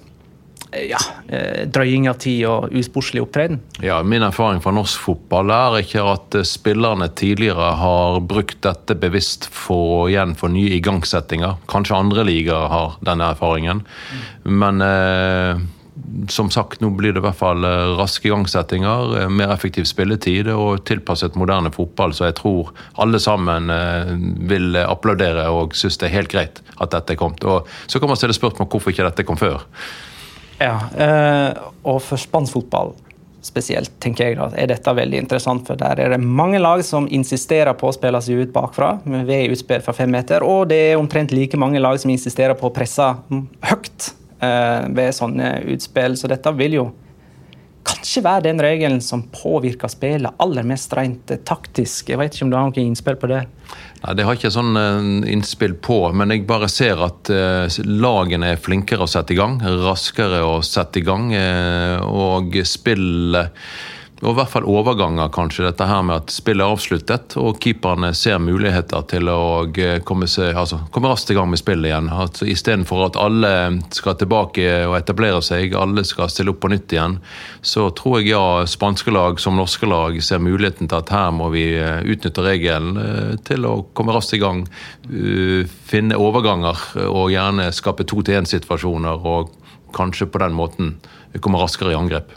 ja, 0.72 0.98
eh, 1.28 1.66
drøying 1.70 2.08
av 2.10 2.18
tid 2.22 2.42
og 2.50 2.74
usportslig 2.76 3.22
opptreden. 3.22 3.60
Ja, 3.84 4.02
Min 4.02 4.24
erfaring 4.26 4.62
fra 4.64 4.72
norsk 4.74 5.00
fotball 5.06 5.52
er 5.54 5.78
ikke 5.82 6.04
at 6.10 6.38
eh, 6.38 6.46
spillerne 6.46 7.08
tidligere 7.14 7.72
har 7.80 8.20
brukt 8.20 8.60
dette 8.66 8.98
bevisst 8.98 9.48
for 9.52 10.00
å 10.00 10.02
igjen 10.10 10.34
få 10.38 10.50
nye 10.52 10.74
igangsettinger. 10.78 11.60
Kanskje 11.70 11.98
andre 11.98 12.26
ligaer 12.26 12.68
har 12.72 12.98
denne 13.06 13.32
erfaringen. 13.34 13.84
Men 14.44 14.84
eh, 14.84 15.64
som 16.28 16.50
sagt, 16.50 16.80
nå 16.80 16.90
blir 16.96 17.14
det 17.14 17.20
i 17.22 17.24
hvert 17.24 17.38
fall 17.38 17.64
eh, 17.64 17.92
raske 17.98 18.28
igangsettinger, 18.28 19.14
eh, 19.20 19.30
mer 19.32 19.52
effektiv 19.54 19.86
spilletid 19.88 20.50
og 20.52 20.84
tilpasset 20.88 21.38
moderne 21.38 21.72
fotball. 21.74 22.14
Så 22.16 22.28
jeg 22.28 22.38
tror 22.40 22.72
alle 23.02 23.20
sammen 23.22 23.70
eh, 23.72 24.12
vil 24.50 24.76
applaudere 24.82 25.48
og 25.52 25.76
synes 25.78 25.98
det 26.00 26.10
er 26.10 26.18
helt 26.18 26.32
greit 26.32 26.60
at 26.76 26.92
dette 26.94 27.16
er 27.16 27.20
kommet. 27.20 27.44
Og 27.44 27.70
så 27.86 28.00
kan 28.00 28.12
man 28.12 28.20
stille 28.20 28.36
spørsmål 28.36 28.70
hvorfor 28.72 28.92
ikke 28.92 29.08
dette 29.08 29.26
kom 29.26 29.40
før. 29.40 29.64
Ja, 30.62 30.76
eh, 30.96 31.58
og 31.84 32.00
for 32.04 32.20
spansk 32.20 32.56
fotball 32.56 32.94
spesielt, 33.46 33.92
tenker 34.02 34.30
jeg 34.30 34.38
da, 34.38 34.48
er 34.58 34.70
dette 34.70 34.94
veldig 34.96 35.20
interessant. 35.22 35.66
For 35.68 35.78
der 35.78 36.00
er 36.02 36.14
det 36.14 36.20
mange 36.22 36.58
lag 36.62 36.82
som 36.86 37.08
insisterer 37.12 37.76
på 37.78 37.90
å 37.90 37.94
spille 37.94 38.20
seg 38.24 38.42
ut 38.42 38.54
bakfra 38.54 38.96
ved 39.04 39.54
utspill 39.54 39.84
fra 39.84 39.94
fem 39.96 40.10
meter. 40.12 40.44
Og 40.46 40.66
det 40.72 40.80
er 40.90 41.00
omtrent 41.00 41.34
like 41.34 41.58
mange 41.60 41.82
lag 41.82 41.98
som 42.02 42.12
insisterer 42.12 42.56
på 42.58 42.70
å 42.70 42.74
presse 42.74 43.06
høyt 43.70 44.12
eh, 44.42 44.86
ved 44.96 45.14
sånne 45.16 45.52
utspill. 45.76 46.18
Så 46.18 46.30
dette 46.32 46.54
vil 46.58 46.80
jo 46.80 46.88
kanskje 47.86 48.24
være 48.26 48.48
den 48.48 48.62
regelen 48.62 49.02
som 49.04 49.22
påvirker 49.30 49.90
spillet 49.92 50.42
aller 50.42 50.66
mest 50.66 50.94
rent 50.98 51.30
taktisk. 51.46 52.10
Jeg 52.10 52.18
vet 52.18 52.34
ikke 52.34 52.48
om 52.48 52.52
du 52.52 52.58
har 52.58 52.66
noen 52.66 52.90
innspill 52.90 53.18
på 53.20 53.30
det? 53.30 53.44
Nei, 54.06 54.14
Det 54.14 54.26
har 54.26 54.36
ikke 54.38 54.52
sånn 54.54 54.76
eh, 54.78 55.08
innspill 55.34 55.74
på, 55.82 55.98
men 56.14 56.30
jeg 56.30 56.44
bare 56.46 56.68
ser 56.70 57.00
at 57.02 57.30
eh, 57.32 57.66
lagene 57.90 58.52
er 58.54 58.62
flinkere 58.62 59.02
å 59.06 59.10
sette 59.10 59.34
i 59.34 59.38
gang. 59.38 59.58
Raskere 59.82 60.44
å 60.46 60.60
sette 60.62 61.00
i 61.02 61.06
gang. 61.06 61.32
eh, 61.34 61.98
Og 62.06 62.54
spillet 62.62 63.50
og 64.22 64.30
i 64.30 64.36
hvert 64.38 64.48
fall 64.48 64.64
overganger, 64.64 65.28
kanskje. 65.28 65.66
Dette 65.66 65.84
her 65.84 66.00
med 66.06 66.22
at 66.22 66.32
spillet 66.32 66.64
er 66.64 66.72
avsluttet, 66.72 67.34
og 67.36 67.58
keeperne 67.60 68.14
ser 68.16 68.38
muligheter 68.40 69.02
til 69.10 69.28
å 69.28 69.40
eh, 69.76 69.98
komme, 70.08 70.24
seg, 70.30 70.54
altså, 70.56 70.78
komme 70.94 71.10
raskt 71.10 71.34
i 71.34 71.36
gang 71.36 71.50
med 71.52 71.60
spillet 71.60 71.90
igjen. 71.90 72.08
Altså, 72.08 72.46
Istedenfor 72.48 73.02
at 73.10 73.18
alle 73.20 73.50
skal 73.92 74.16
tilbake 74.16 74.64
og 74.88 74.96
etablere 74.96 75.42
seg, 75.44 75.76
alle 75.76 76.06
skal 76.08 76.32
stille 76.32 76.54
opp 76.54 76.62
på 76.64 76.70
nytt 76.72 76.94
igjen, 76.96 77.18
så 77.60 77.90
tror 77.98 78.22
jeg 78.22 78.30
ja, 78.30 78.46
spanske 78.64 79.12
lag 79.12 79.42
som 79.42 79.60
norske 79.60 79.90
lag 79.90 80.16
ser 80.24 80.40
muligheten 80.40 80.88
til 80.88 81.02
at 81.02 81.12
her 81.12 81.36
må 81.36 81.50
vi 81.52 81.66
eh, 81.76 82.00
utnytte 82.08 82.46
regelen 82.46 83.02
eh, 83.02 83.36
til 83.44 83.68
å 83.68 83.74
komme 83.92 84.16
raskt 84.16 84.38
i 84.38 84.40
gang. 84.40 84.64
Finne 85.86 86.16
overganger 86.16 86.80
og 87.04 87.28
gjerne 87.34 87.68
skape 87.76 88.08
to-til-én-situasjoner, 88.08 89.28
og 89.28 89.52
kanskje 89.96 90.30
på 90.32 90.40
den 90.40 90.56
måten 90.56 90.96
komme 91.44 91.60
raskere 91.60 91.92
i 91.92 92.00
angrep. 92.00 92.32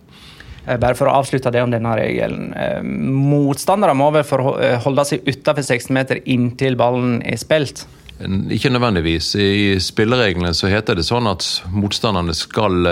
Eh, 0.70 0.78
Bare 0.78 0.98
for 0.98 1.10
å 1.10 1.20
avslutte 1.20 1.52
det 1.54 1.64
om 1.64 1.72
denne 1.74 1.96
regelen. 1.98 2.52
Eh, 2.54 2.82
Motstandere 2.84 3.96
må 3.98 4.12
vel 4.16 4.26
eh, 4.26 4.78
holde 4.84 5.08
seg 5.08 5.26
utenfor 5.26 5.66
16 5.66 5.96
meter 5.96 6.22
inntil 6.30 6.78
ballen 6.80 7.20
er 7.26 7.40
spilt. 7.42 7.88
Ikke 8.20 8.68
nødvendigvis. 8.68 9.32
I 9.40 9.78
spillereglene 9.80 10.52
så 10.52 10.68
heter 10.68 10.98
det 11.00 11.06
sånn 11.08 11.30
at 11.32 11.46
motstanderne 11.72 12.34
skal 12.36 12.84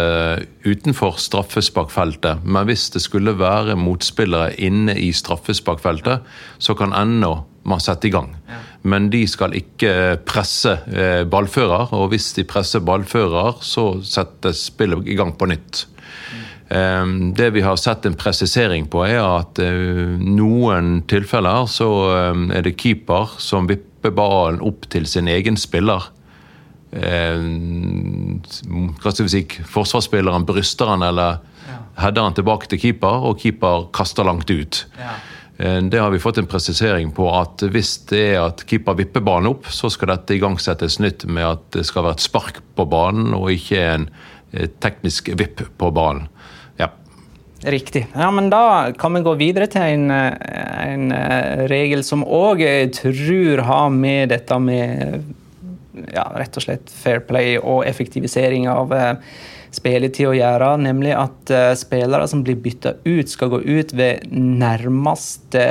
utenfor 0.64 1.18
straffesparkfeltet. 1.20 2.46
Men 2.48 2.70
hvis 2.70 2.86
det 2.96 3.02
skulle 3.04 3.34
være 3.36 3.76
motspillere 3.76 4.54
inne 4.56 4.96
i 4.96 5.10
straffesparkfeltet, 5.12 6.24
så 6.64 6.78
kan 6.80 6.96
ennå 6.96 7.34
man 7.68 7.84
sette 7.84 8.08
i 8.08 8.14
gang. 8.16 8.38
Men 8.88 9.10
de 9.12 9.26
skal 9.28 9.58
ikke 9.60 10.16
presse 10.24 10.78
ballfører, 11.28 11.92
og 11.92 12.14
hvis 12.14 12.32
de 12.40 12.48
presser 12.48 12.88
ballfører, 12.88 13.60
så 13.60 13.98
settes 14.08 14.64
spillet 14.72 15.12
i 15.12 15.20
gang 15.20 15.36
på 15.36 15.52
nytt. 15.52 15.90
Eh, 16.70 17.06
Det 17.38 17.50
vi 17.56 17.62
har 17.62 17.76
sett 17.76 18.06
en 18.06 18.18
presisering 18.18 18.88
på, 18.92 19.06
er 19.08 19.22
at 19.24 19.60
eh, 19.60 20.18
noen 20.20 21.02
tilfeller 21.08 21.68
så 21.72 21.90
eh, 22.12 22.44
er 22.58 22.66
det 22.68 22.78
keeper 22.82 23.38
som 23.40 23.68
vipper 23.70 24.12
ballen 24.16 24.62
opp 24.62 24.90
til 24.92 25.08
sin 25.08 25.28
egen 25.28 25.58
spiller. 25.58 26.10
Eh, 26.92 27.40
Hva 29.02 29.12
skal 29.12 29.28
vi 29.28 29.34
si, 29.34 29.46
Forsvarsspilleren 29.68 30.46
bryster 30.48 30.92
han 30.92 31.04
eller 31.08 31.40
header 31.98 32.28
han 32.28 32.36
tilbake 32.38 32.70
til 32.70 32.80
keeper, 32.80 33.26
og 33.26 33.40
keeper 33.42 33.88
kaster 33.96 34.28
langt 34.28 34.52
ut. 34.52 34.86
Ja. 35.00 35.16
Det 35.58 35.98
har 35.98 36.12
vi 36.14 36.20
fått 36.22 36.38
en 36.38 36.46
presisering 36.46 37.10
på 37.18 37.26
at 37.34 37.64
hvis 37.74 37.96
det 38.12 38.20
er 38.36 38.44
at 38.44 38.62
keeper 38.70 38.94
vipper 39.00 39.24
ballen 39.26 39.50
opp, 39.50 39.66
så 39.74 39.90
skal 39.90 40.12
dette 40.12 40.36
igangsettes 40.36 41.00
nytt 41.02 41.26
med 41.26 41.48
at 41.48 41.64
det 41.74 41.88
skal 41.90 42.06
være 42.06 42.20
et 42.20 42.26
spark 42.28 42.60
på 42.78 42.86
banen, 42.86 43.34
og 43.34 43.50
ikke 43.50 43.80
en 43.82 44.06
eh, 44.54 44.68
teknisk 44.86 45.32
vipp 45.34 45.64
på 45.82 45.90
ballen. 45.98 46.28
Riktig. 47.66 48.06
Ja, 48.14 48.30
men 48.32 48.50
Da 48.50 48.92
kan 49.00 49.14
vi 49.18 49.24
gå 49.26 49.34
videre 49.40 49.68
til 49.68 49.82
en, 49.82 50.12
eh, 50.12 50.34
en 50.92 51.12
eh, 51.12 51.66
regel 51.68 52.04
som 52.04 52.24
òg 52.24 52.62
tror 52.94 53.64
har 53.66 53.90
med 53.90 54.30
dette 54.30 54.60
med 54.60 55.24
ja, 56.14 56.28
rett 56.38 56.58
og 56.58 56.66
slett 56.68 56.92
fair 56.94 57.24
play 57.26 57.58
og 57.58 57.86
effektivisering 57.88 58.68
av 58.70 58.94
eh, 58.94 59.14
spilletid 59.74 60.30
å 60.30 60.36
gjøre, 60.36 60.70
nemlig 60.82 61.14
at 61.18 61.52
eh, 61.54 61.72
spillere 61.78 62.28
som 62.30 62.44
blir 62.46 62.60
bytta 62.62 62.98
ut, 63.06 63.30
skal 63.30 63.52
gå 63.54 63.62
ut 63.66 63.94
ved 63.98 64.30
nærmeste 64.32 65.66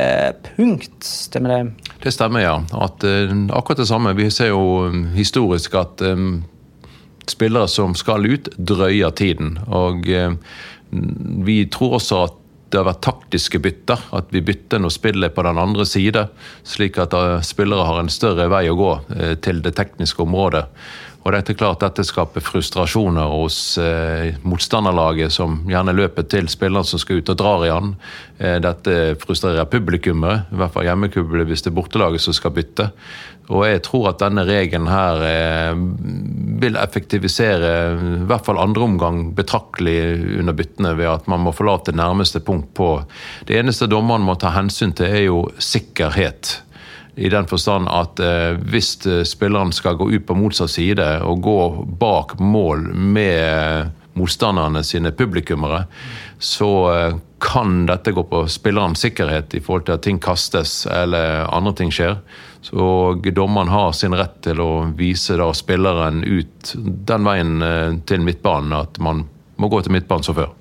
punkt. 0.53 0.99
Stemmer 1.07 1.55
det? 1.55 1.95
Det 2.05 2.13
stemmer, 2.15 2.45
ja. 2.45 2.59
At, 2.77 3.07
eh, 3.07 3.33
akkurat 3.57 3.83
det 3.83 3.89
samme. 3.91 4.15
Vi 4.19 4.29
ser 4.35 4.53
jo 4.53 4.87
um, 4.91 5.07
historisk 5.17 5.79
at 5.79 6.03
um, 6.05 6.45
spillere 7.31 7.69
som 7.71 7.97
skal 7.99 8.27
ut, 8.29 8.51
drøyer 8.59 9.15
tiden. 9.17 9.57
Og 9.67 10.09
eh, 10.11 10.37
vi 10.91 11.65
tror 11.73 11.99
også 11.99 12.25
at 12.27 12.43
det 12.71 12.81
har 12.81 12.89
vært 12.89 13.05
taktiske 13.07 13.61
bytter. 13.63 14.07
At 14.17 14.33
vi 14.35 14.43
bytter 14.45 14.83
når 14.83 14.95
spillet 14.95 15.29
er 15.29 15.35
på 15.35 15.45
den 15.47 15.61
andre 15.63 15.87
side, 15.89 16.27
slik 16.67 16.99
at 17.03 17.15
eh, 17.15 17.39
spillere 17.47 17.87
har 17.87 18.03
en 18.03 18.13
større 18.13 18.49
vei 18.53 18.67
å 18.71 18.79
gå 18.79 18.93
eh, 19.17 19.35
til 19.43 19.63
det 19.65 19.77
tekniske 19.79 20.25
området. 20.27 20.67
Og 21.27 21.35
er 21.35 21.57
klart 21.59 21.81
dette 21.83 22.05
skaper 22.07 22.45
frustrasjoner 22.45 23.33
hos 23.33 23.57
eh, 23.83 24.37
motstanderlaget, 24.47 25.35
som 25.35 25.59
gjerne 25.67 25.95
løper 25.97 26.23
til 26.31 26.47
spilleren 26.47 26.87
som 26.87 27.01
skal 27.03 27.19
ut 27.19 27.33
og 27.33 27.39
drar 27.41 27.65
i 27.67 27.73
han. 27.73 27.97
Eh, 28.39 28.61
dette 28.63 29.17
frustrerer 29.19 29.67
publikummet, 29.67 30.53
i 30.55 30.61
hvert 30.61 30.71
fall 30.77 30.87
hjemmekubbelet 30.87 31.51
hvis 31.51 31.67
det 31.67 31.73
er 31.73 31.79
bortelaget 31.81 32.23
som 32.23 32.37
skal 32.37 32.55
bytte. 32.55 32.87
Og 33.51 33.65
jeg 33.67 33.83
tror 33.87 34.13
at 34.13 34.23
denne 34.23 34.45
regelen 34.47 34.87
her 34.87 35.25
eh, 35.27 35.83
vil 36.63 36.79
effektivisere 36.79 37.73
i 37.97 38.23
hvert 38.31 38.47
fall 38.47 38.63
andre 38.63 38.87
omgang 38.87 39.21
betraktelig 39.35 39.99
under 40.39 40.55
byttene, 40.55 40.95
ved 40.95 41.11
at 41.11 41.27
man 41.31 41.43
må 41.43 41.55
forlate 41.57 41.95
nærmeste 41.97 42.39
punkt 42.47 42.71
på 42.79 43.01
Det 43.51 43.59
eneste 43.59 43.91
dommeren 43.91 44.23
må 44.23 44.39
ta 44.39 44.55
hensyn 44.55 44.95
til, 44.95 45.11
er 45.11 45.27
jo 45.27 45.43
sikkerhet. 45.59 46.61
I 47.17 47.31
den 47.33 47.47
forstand 47.49 47.89
at 47.89 48.21
eh, 48.21 48.59
hvis 48.69 48.91
eh, 49.09 49.23
spilleren 49.25 49.73
skal 49.73 49.97
gå 49.97 50.11
ut 50.13 50.27
på 50.29 50.37
motsatt 50.37 50.75
side 50.75 51.07
og 51.25 51.41
gå 51.45 51.61
bak 52.01 52.37
mål 52.39 52.91
med 52.93 53.95
motstanderne 54.17 54.83
sine 54.85 55.13
publikummere, 55.17 55.85
så 56.39 56.71
eh, 56.93 57.17
kan 57.41 57.87
dette 57.89 58.13
gå 58.13 58.25
på 58.29 58.43
spillerens 58.49 59.01
sikkerhet 59.05 59.55
i 59.55 59.61
forhold 59.61 59.87
til 59.87 59.97
at 59.97 60.05
ting 60.05 60.21
kastes 60.21 60.87
eller 60.93 61.45
andre 61.53 61.73
ting 61.77 61.93
skjer. 61.93 62.19
Så 62.65 63.15
dommeren 63.33 63.69
har 63.69 63.93
sin 63.95 64.17
rett 64.17 64.41
til 64.45 64.61
å 64.61 64.71
vise 64.99 65.37
da 65.39 65.51
spilleren 65.55 66.25
ut 66.25 66.73
den 66.77 67.29
veien 67.29 67.63
eh, 67.63 67.97
til 68.09 68.25
midtbanen, 68.25 68.77
at 68.77 69.01
man 69.01 69.27
må 69.57 69.73
gå 69.73 69.85
til 69.85 69.97
midtbanen 69.97 70.27
som 70.27 70.37
før. 70.37 70.53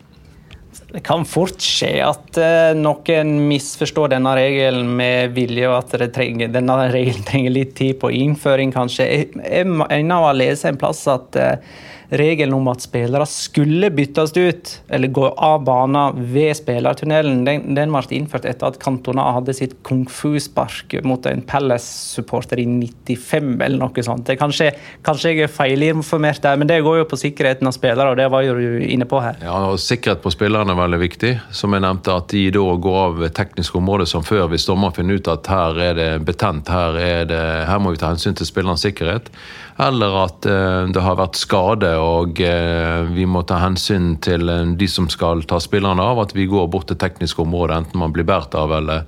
Det 0.96 1.02
kan 1.04 1.26
fort 1.28 1.60
skje 1.60 1.90
at 2.06 2.38
uh, 2.40 2.72
noen 2.80 3.34
misforstår 3.50 4.14
denne 4.14 4.32
regelen 4.38 4.94
med 4.96 5.34
vilje, 5.36 5.68
og 5.68 5.82
at 5.82 6.14
trenger, 6.16 6.54
denne 6.54 6.78
regelen 6.88 7.26
trenger 7.28 7.52
litt 7.52 7.74
tid 7.76 7.98
på 8.00 8.14
innføring, 8.16 8.72
kanskje. 8.72 9.10
Jeg, 9.10 9.28
jeg 9.44 9.68
mener 9.68 10.24
å 10.24 10.32
lese 10.32 10.54
lest 10.56 10.70
en 10.72 10.80
plass 10.80 11.04
at 11.12 11.36
uh, 11.36 11.76
regelen 12.10 12.54
om 12.54 12.68
at 12.72 12.84
spillere 12.86 13.26
skulle 13.30 13.90
byttes 13.94 14.34
ut, 14.38 14.72
eller 14.90 15.12
gå 15.14 15.28
av 15.28 15.64
banen 15.66 16.20
ved 16.34 16.56
spillertunnelen, 16.58 17.44
den, 17.48 17.76
den, 17.78 17.94
ble 17.94 18.18
innført 18.18 18.46
etter 18.48 18.70
at 18.70 18.80
Cantona 18.82 19.28
hadde 19.38 19.56
sitt 19.56 19.78
kung 19.88 20.06
fu-spark 20.12 20.98
mot 21.08 21.26
en 21.30 21.44
Palace-supporter 21.46 22.62
i 22.62 22.68
95, 22.68 23.56
eller 23.66 23.80
noe 23.82 24.06
sånt. 24.06 24.30
Kanskje, 24.40 24.72
kanskje 25.06 25.34
jeg 25.34 25.46
er 25.48 25.54
feilinformert 25.54 26.44
der, 26.44 26.60
men 26.60 26.70
det 26.70 26.82
går 26.86 27.02
jo 27.02 27.10
på 27.10 27.20
sikkerheten 27.20 27.70
av 27.70 27.76
spillere, 27.76 28.12
og 28.14 28.20
det 28.20 28.30
var 28.34 28.46
jo 28.46 28.58
du 28.60 28.86
inne 28.86 29.08
på 29.10 29.22
her. 29.24 29.40
Ja, 29.46 29.58
og 29.72 29.82
Sikkerhet 29.86 30.24
på 30.24 30.32
spillerne 30.34 30.74
er 30.74 30.80
veldig 30.80 31.00
viktig. 31.00 31.32
Som 31.56 31.76
jeg 31.76 31.84
nevnte, 31.86 32.16
at 32.16 32.32
de 32.34 32.48
da 32.54 32.64
går 32.82 32.98
av 33.02 33.22
teknisk 33.38 33.78
område 33.78 34.08
som 34.10 34.26
før, 34.26 34.48
hvis 34.52 34.68
dommeren 34.68 34.96
finner 34.96 35.20
ut 35.20 35.30
at 35.32 35.48
her 35.52 35.82
er 35.90 36.00
det 36.00 36.10
betent, 36.28 36.72
her, 36.72 36.98
er 37.00 37.30
det, 37.30 37.44
her 37.70 37.82
må 37.82 37.94
vi 37.94 38.02
ta 38.02 38.12
hensyn 38.14 38.36
til 38.38 38.50
spillernes 38.50 38.86
sikkerhet 38.86 39.30
eller 39.78 40.24
at 40.24 40.46
eh, 40.48 40.88
det 40.96 41.02
har 41.04 41.18
vært 41.20 41.36
skade 41.36 41.90
og 42.00 42.40
eh, 42.40 43.02
vi 43.12 43.26
må 43.28 43.42
ta 43.44 43.58
hensyn 43.60 44.14
til 44.24 44.48
eh, 44.52 44.70
de 44.80 44.88
som 44.88 45.10
skal 45.12 45.44
ta 45.48 45.60
spillerne 45.60 46.04
av. 46.04 46.22
At 46.24 46.36
vi 46.36 46.48
går 46.48 46.70
bort 46.72 46.88
til 46.92 47.00
teknisk 47.00 47.42
område, 47.44 47.82
enten 47.82 48.00
man 48.00 48.14
blir 48.16 48.28
båret 48.28 48.56
av 48.56 48.72
eller, 48.78 49.04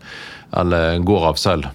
eller, 0.59 0.99
går 1.07 1.27
av 1.31 1.39
selv. 1.39 1.69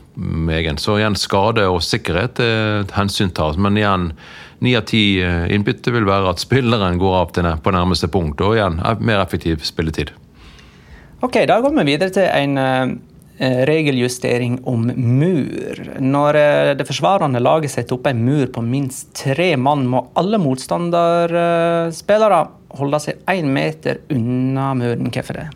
egen. 0.53 0.77
Så 0.77 0.99
igjen, 0.99 1.17
skade 1.17 1.65
og 1.73 1.81
sikkerhet 1.83 2.43
er 2.45 2.83
et 2.83 2.93
hensyn 2.93 3.33
tas. 3.33 3.57
Men 3.57 3.81
igjen, 3.81 4.11
ni 4.61 4.77
av 4.77 4.85
ti 4.91 5.23
innbytte 5.23 5.95
vil 5.95 6.05
være 6.05 6.35
at 6.35 6.43
spilleren 6.43 7.01
går 7.01 7.17
av 7.23 7.33
til 7.33 7.49
på 7.65 7.73
nærmeste 7.73 8.13
punkt. 8.13 8.45
Og 8.45 8.59
igjen, 8.59 8.77
mer 9.01 9.25
effektiv 9.25 9.65
spilletid. 9.65 10.13
Ok, 11.23 11.47
Da 11.49 11.61
går 11.63 11.73
vi 11.81 11.89
videre 11.95 12.13
til 12.13 12.29
en 12.29 13.01
regeljustering 13.67 14.61
om 14.65 14.93
mur. 14.97 15.99
Når 16.01 16.35
eh, 16.39 16.75
det 16.79 16.87
forsvarende 16.89 17.41
laget 17.43 17.73
setter 17.73 17.97
opp 17.97 18.07
en 18.07 18.25
mur 18.25 18.47
på 18.53 18.63
minst 18.65 19.15
tre 19.19 19.57
mann, 19.57 19.87
må 19.91 20.07
alle 20.19 20.39
motstanderspillere 20.43 22.45
holde 22.79 23.03
seg 23.03 23.25
én 23.33 23.51
meter 23.53 24.05
unna 24.13 24.73
muren. 24.79 25.11
Hvorfor 25.13 25.41
det? 25.41 25.49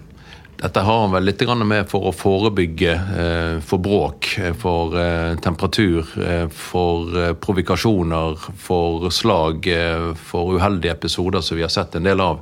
Dette 0.56 0.80
har 0.80 1.02
han 1.02 1.12
vel 1.12 1.26
litt 1.28 1.42
med 1.68 1.84
for 1.90 2.08
å 2.08 2.14
forebygge 2.16 2.92
eh, 2.96 3.56
for 3.60 3.78
bråk, 3.78 4.30
for 4.56 4.96
temperatur, 5.44 6.08
for 6.48 7.34
provokasjoner, 7.44 8.48
for 8.56 9.10
slag, 9.12 9.68
for 10.16 10.56
uheldige 10.56 10.96
episoder 10.96 11.44
som 11.44 11.60
vi 11.60 11.66
har 11.66 11.72
sett 11.72 11.94
en 11.94 12.08
del 12.08 12.24
av 12.24 12.40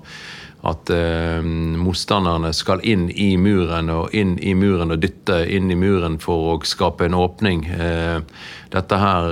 at 0.64 0.90
eh, 0.90 1.44
motstanderne 1.44 2.52
skal 2.56 2.80
inn 2.88 3.08
i 3.10 3.34
muren 3.36 3.90
og 3.92 4.14
inn 4.16 4.38
i 4.40 4.54
muren 4.56 4.94
og 4.94 5.02
dytte 5.02 5.42
inn 5.52 5.68
i 5.72 5.76
muren 5.76 6.16
for 6.22 6.54
å 6.54 6.58
skape 6.64 7.04
en 7.04 7.16
åpning. 7.18 7.66
Eh, 7.68 8.20
dette 8.72 9.00
her 9.00 9.28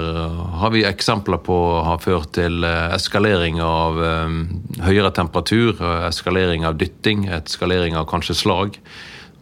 har 0.61 0.75
vi 0.75 0.85
eksempler 0.87 1.41
på 1.47 1.57
har 1.87 2.03
ført 2.05 2.35
til 2.37 2.67
eh, 2.69 2.93
eskalering 2.93 3.63
av 3.65 4.03
eh, 4.05 4.37
høyere 4.85 5.15
temperatur, 5.17 5.81
eskalering 6.11 6.69
av 6.69 6.77
dytting, 6.83 7.25
eskalering 7.41 7.97
av 7.97 8.11
kanskje 8.13 8.37
slag. 8.43 8.77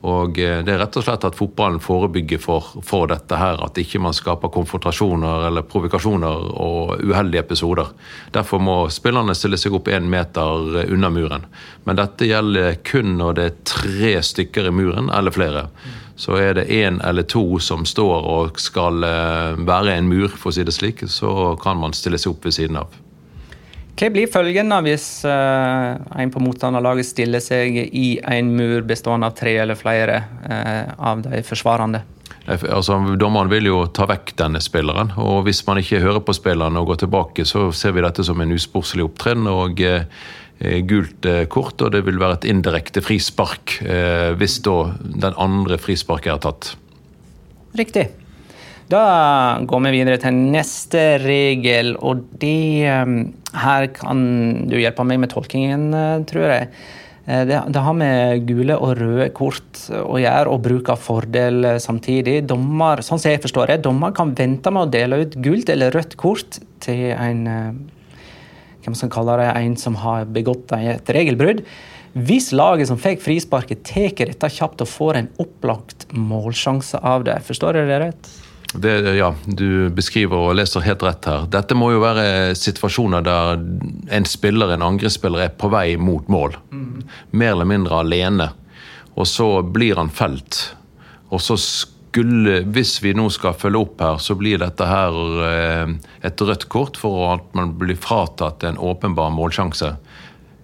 Og 0.01 0.39
eh, 0.39 0.61
Det 0.65 0.73
er 0.73 0.81
rett 0.81 0.97
og 0.97 1.05
slett 1.05 1.25
at 1.29 1.37
fotballen 1.37 1.81
forebygger 1.83 2.41
for, 2.41 2.71
for 2.87 3.11
dette 3.11 3.37
her. 3.37 3.61
At 3.65 3.79
ikke 3.81 4.01
man 4.03 4.17
skaper 4.17 4.53
konfrontasjoner 4.53 5.49
eller 5.51 5.67
provokasjoner 5.69 6.47
og 6.55 7.05
uheldige 7.05 7.45
episoder. 7.45 7.93
Derfor 8.33 8.63
må 8.65 8.77
spillerne 8.93 9.37
stille 9.37 9.61
seg 9.61 9.77
opp 9.77 9.91
én 9.93 10.09
meter 10.11 10.87
unna 10.87 11.13
muren. 11.13 11.45
Men 11.85 12.01
dette 12.01 12.29
gjelder 12.29 12.81
kun 12.87 13.19
når 13.21 13.37
det 13.37 13.49
er 13.49 13.59
tre 13.75 14.15
stykker 14.25 14.71
i 14.71 14.75
muren, 14.75 15.13
eller 15.13 15.35
flere. 15.35 15.67
Så 16.21 16.37
er 16.37 16.57
det 16.57 16.69
én 16.69 17.01
eller 17.05 17.25
to 17.29 17.59
som 17.65 17.87
står 17.89 18.27
og 18.29 18.59
skal 18.61 19.05
eh, 19.05 19.61
være 19.69 19.97
en 19.99 20.09
mur, 20.09 20.33
for 20.33 20.53
å 20.53 20.57
si 20.57 20.65
det 20.65 20.77
slik, 20.77 21.05
så 21.09 21.55
kan 21.61 21.81
man 21.81 21.97
stille 21.97 22.21
seg 22.21 22.35
opp 22.35 22.49
ved 22.49 22.57
siden 22.57 22.81
av. 22.81 23.01
Hva 24.01 24.09
blir 24.09 24.31
følgende 24.33 24.79
hvis 24.87 25.09
uh, 25.29 25.99
en 26.17 26.33
på 26.33 26.41
motstanderlaget 26.41 27.11
stiller 27.11 27.43
seg 27.45 27.77
i 27.77 28.15
en 28.25 28.55
mur 28.57 28.81
bestående 28.89 29.29
av 29.29 29.37
tre 29.37 29.59
eller 29.61 29.77
flere 29.77 30.23
uh, 30.47 30.97
av 30.97 31.21
de 31.27 31.43
forsvarende? 31.45 32.01
Altså, 32.49 32.97
Dommeren 33.21 33.51
vil 33.53 33.69
jo 33.69 33.83
ta 33.93 34.07
vekk 34.09 34.33
denne 34.41 34.63
spilleren, 34.65 35.13
og 35.21 35.45
hvis 35.47 35.61
man 35.69 35.79
ikke 35.83 36.01
hører 36.01 36.23
på 36.25 36.35
spilleren 36.35 36.79
og 36.81 36.89
går 36.89 37.03
tilbake, 37.05 37.45
så 37.47 37.69
ser 37.77 37.93
vi 37.95 38.03
dette 38.03 38.25
som 38.27 38.41
en 38.41 38.57
usportslig 38.57 39.05
opptreden 39.05 39.47
og 39.53 39.85
uh, 39.85 40.09
gult 40.89 41.25
eh, 41.25 41.45
kort, 41.49 41.81
og 41.81 41.93
det 41.95 42.03
vil 42.07 42.21
være 42.21 42.41
et 42.41 42.49
indirekte 42.53 43.03
frispark 43.05 43.79
eh, 43.81 44.33
hvis 44.37 44.59
da 44.67 44.93
den 45.01 45.37
andre 45.41 45.79
frisparket 45.81 46.35
er 46.35 46.43
tatt. 46.45 46.73
Riktig. 47.79 48.09
Da 48.91 49.61
går 49.71 49.83
vi 49.85 49.91
videre 50.01 50.19
til 50.19 50.35
neste 50.51 51.03
regel, 51.23 51.93
og 52.03 52.25
det 52.43 52.89
um, 52.91 53.21
Her 53.55 53.87
kan 53.95 54.25
du 54.71 54.79
hjelpe 54.81 55.05
meg 55.07 55.21
med 55.23 55.31
tolkingen, 55.31 55.93
uh, 55.95 56.25
tror 56.27 56.49
jeg. 56.49 56.73
Uh, 57.29 57.45
det, 57.47 57.61
det, 57.71 57.85
har 57.87 57.95
med 57.95 58.49
gule 58.49 58.75
og 58.75 58.97
røde 58.99 59.29
kort 59.37 59.85
å 59.95 60.19
gjøre, 60.19 60.51
og 60.51 60.65
bruk 60.65 60.91
av 60.91 60.99
fordel 61.05 61.77
samtidig. 61.83 62.41
Dommer, 62.51 63.05
sånn 63.07 63.23
som 63.23 63.31
jeg 63.31 63.45
forstår 63.45 63.75
det, 63.75 63.79
dommer 63.87 64.17
kan 64.17 64.35
vente 64.35 64.75
med 64.75 64.89
å 64.89 64.93
dele 64.97 65.23
ut 65.23 65.39
gult 65.45 65.71
eller 65.71 65.95
rødt 65.95 66.19
kort 66.19 66.59
til 66.83 67.13
en 67.15 67.47
hvem 68.81 68.97
som 68.97 69.11
kaller 69.13 69.43
det, 69.43 69.49
en 69.61 69.75
som 69.79 69.99
har 70.03 70.27
begått 70.33 70.73
et 70.73 71.11
regelbrudd. 71.13 71.63
Hvis 72.17 72.49
laget 72.57 72.89
som 72.91 72.99
fikk 72.99 73.21
frisparket, 73.23 73.85
tar 73.87 74.17
dette 74.19 74.51
kjapt 74.51 74.83
og 74.83 74.91
får 74.91 75.21
en 75.21 75.35
opplagt 75.43 76.09
målsjanse 76.11 76.99
av 77.07 77.29
det. 77.29 77.39
Forstår 77.47 77.77
dere 77.77 77.93
det 77.93 78.07
rett? 78.09 78.31
Det, 78.75 79.17
ja, 79.17 79.33
du 79.47 79.91
beskriver 79.91 80.51
og 80.51 80.55
leser 80.55 80.85
helt 80.87 81.03
rett 81.03 81.27
her. 81.27 81.47
Dette 81.51 81.75
må 81.75 81.91
jo 81.91 82.03
være 82.05 82.55
situasjoner 82.59 83.25
der 83.27 83.63
en 84.15 84.29
spiller, 84.29 84.71
en 84.71 84.85
angrepsspiller, 84.87 85.49
er 85.49 85.57
på 85.59 85.73
vei 85.73 85.97
mot 85.99 86.29
mål. 86.31 86.55
Mm. 86.71 87.01
Mer 87.35 87.57
eller 87.57 87.71
mindre 87.71 88.03
alene. 88.05 88.51
Og 89.19 89.27
så 89.27 89.49
blir 89.67 89.99
han 89.99 90.13
felt. 90.15 90.61
Og 91.35 91.43
så 91.43 91.57
skulle, 91.59 92.61
hvis 92.75 92.97
vi 93.03 93.15
nå 93.15 93.27
skal 93.35 93.59
følge 93.59 93.83
opp 93.83 94.03
her, 94.03 94.23
så 94.23 94.39
blir 94.39 94.63
dette 94.63 94.87
her 94.87 95.19
eh, 95.49 95.93
et 96.27 96.47
rødt 96.47 96.69
kort 96.71 96.99
for 97.01 97.27
at 97.35 97.51
man 97.59 97.75
blir 97.79 97.99
fratatt 97.99 98.67
en 98.67 98.79
åpenbar 98.79 99.35
målsjanse. 99.35 99.97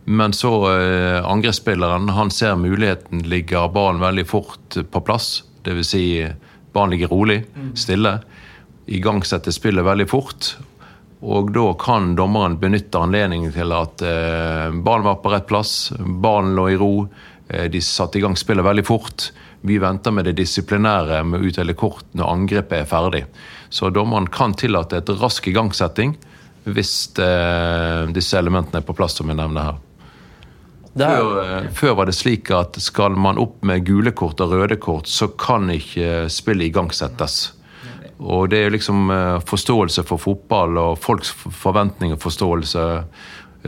Men 0.06 0.34
så 0.34 0.52
eh, 0.70 1.20
angrepsspilleren, 1.26 2.08
han 2.14 2.30
ser 2.30 2.54
muligheten, 2.58 3.26
ligger 3.26 3.70
ballen 3.74 3.98
veldig 4.02 4.26
fort 4.30 4.78
på 4.90 5.02
plass. 5.02 5.40
Dvs. 5.66 5.90
Si, 5.90 6.04
Ballen 6.76 6.92
ligger 6.92 7.12
rolig, 7.12 7.40
stille. 7.78 8.18
Igangsetter 8.86 9.54
spillet 9.54 9.84
veldig 9.86 10.08
fort. 10.10 10.52
Og 11.24 11.48
da 11.54 11.70
kan 11.80 12.12
dommeren 12.18 12.58
benytte 12.60 13.00
anledningen 13.00 13.54
til 13.54 13.72
at 13.72 14.02
eh, 14.04 14.68
ballen 14.84 15.06
var 15.08 15.22
på 15.22 15.32
rett 15.32 15.48
plass, 15.48 15.92
ballen 15.98 16.52
lå 16.58 16.68
i 16.70 16.76
ro. 16.78 16.92
Eh, 17.48 17.66
de 17.72 17.80
satte 17.82 18.20
i 18.20 18.22
gang 18.22 18.36
spillet 18.36 18.66
veldig 18.66 18.84
fort. 18.86 19.30
Vi 19.66 19.80
venter 19.82 20.12
med 20.14 20.28
det 20.28 20.36
disiplinære 20.38 21.22
med 21.26 21.40
å 21.40 21.48
utdele 21.48 21.74
kort 21.78 22.04
når 22.12 22.32
angrepet 22.34 22.82
er 22.82 22.90
ferdig. 22.90 23.24
Så 23.72 23.90
dommeren 23.90 24.28
kan 24.30 24.54
tillate 24.54 25.00
et 25.00 25.14
rask 25.18 25.48
igangsetting 25.48 26.14
hvis 26.66 26.92
eh, 27.22 28.04
disse 28.14 28.38
elementene 28.38 28.82
er 28.82 28.86
på 28.86 28.94
plass, 28.98 29.16
som 29.16 29.30
jeg 29.30 29.38
nevner 29.38 29.70
her. 29.70 29.82
Før, 30.96 31.42
eh, 31.42 31.68
før 31.76 31.94
var 31.98 32.08
det 32.08 32.16
slik 32.16 32.50
at 32.56 32.78
skal 32.80 33.16
man 33.20 33.38
opp 33.38 33.60
med 33.68 33.84
gule 33.84 34.14
kort 34.16 34.40
og 34.40 34.54
røde 34.54 34.78
kort, 34.80 35.08
så 35.10 35.28
kan 35.28 35.68
ikke 35.72 36.26
spillet 36.32 36.70
igangsettes. 36.70 37.52
Og 38.16 38.48
det 38.48 38.62
er 38.64 38.72
liksom 38.72 39.10
eh, 39.12 39.38
forståelse 39.44 40.06
for 40.08 40.22
fotball 40.22 40.78
og 40.80 40.94
folks 40.98 41.34
forventning 41.34 42.16
og 42.16 42.22
forståelse. 42.24 42.86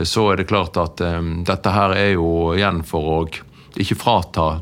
Så 0.09 0.29
er 0.31 0.39
det 0.39 0.47
klart 0.49 0.77
at 0.79 1.01
um, 1.03 1.41
dette 1.43 1.73
her 1.75 1.91
er 1.91 2.13
jo 2.13 2.53
igjen 2.55 2.79
for 2.87 3.09
å 3.11 3.17
ikke 3.75 3.97
frata 3.99 4.53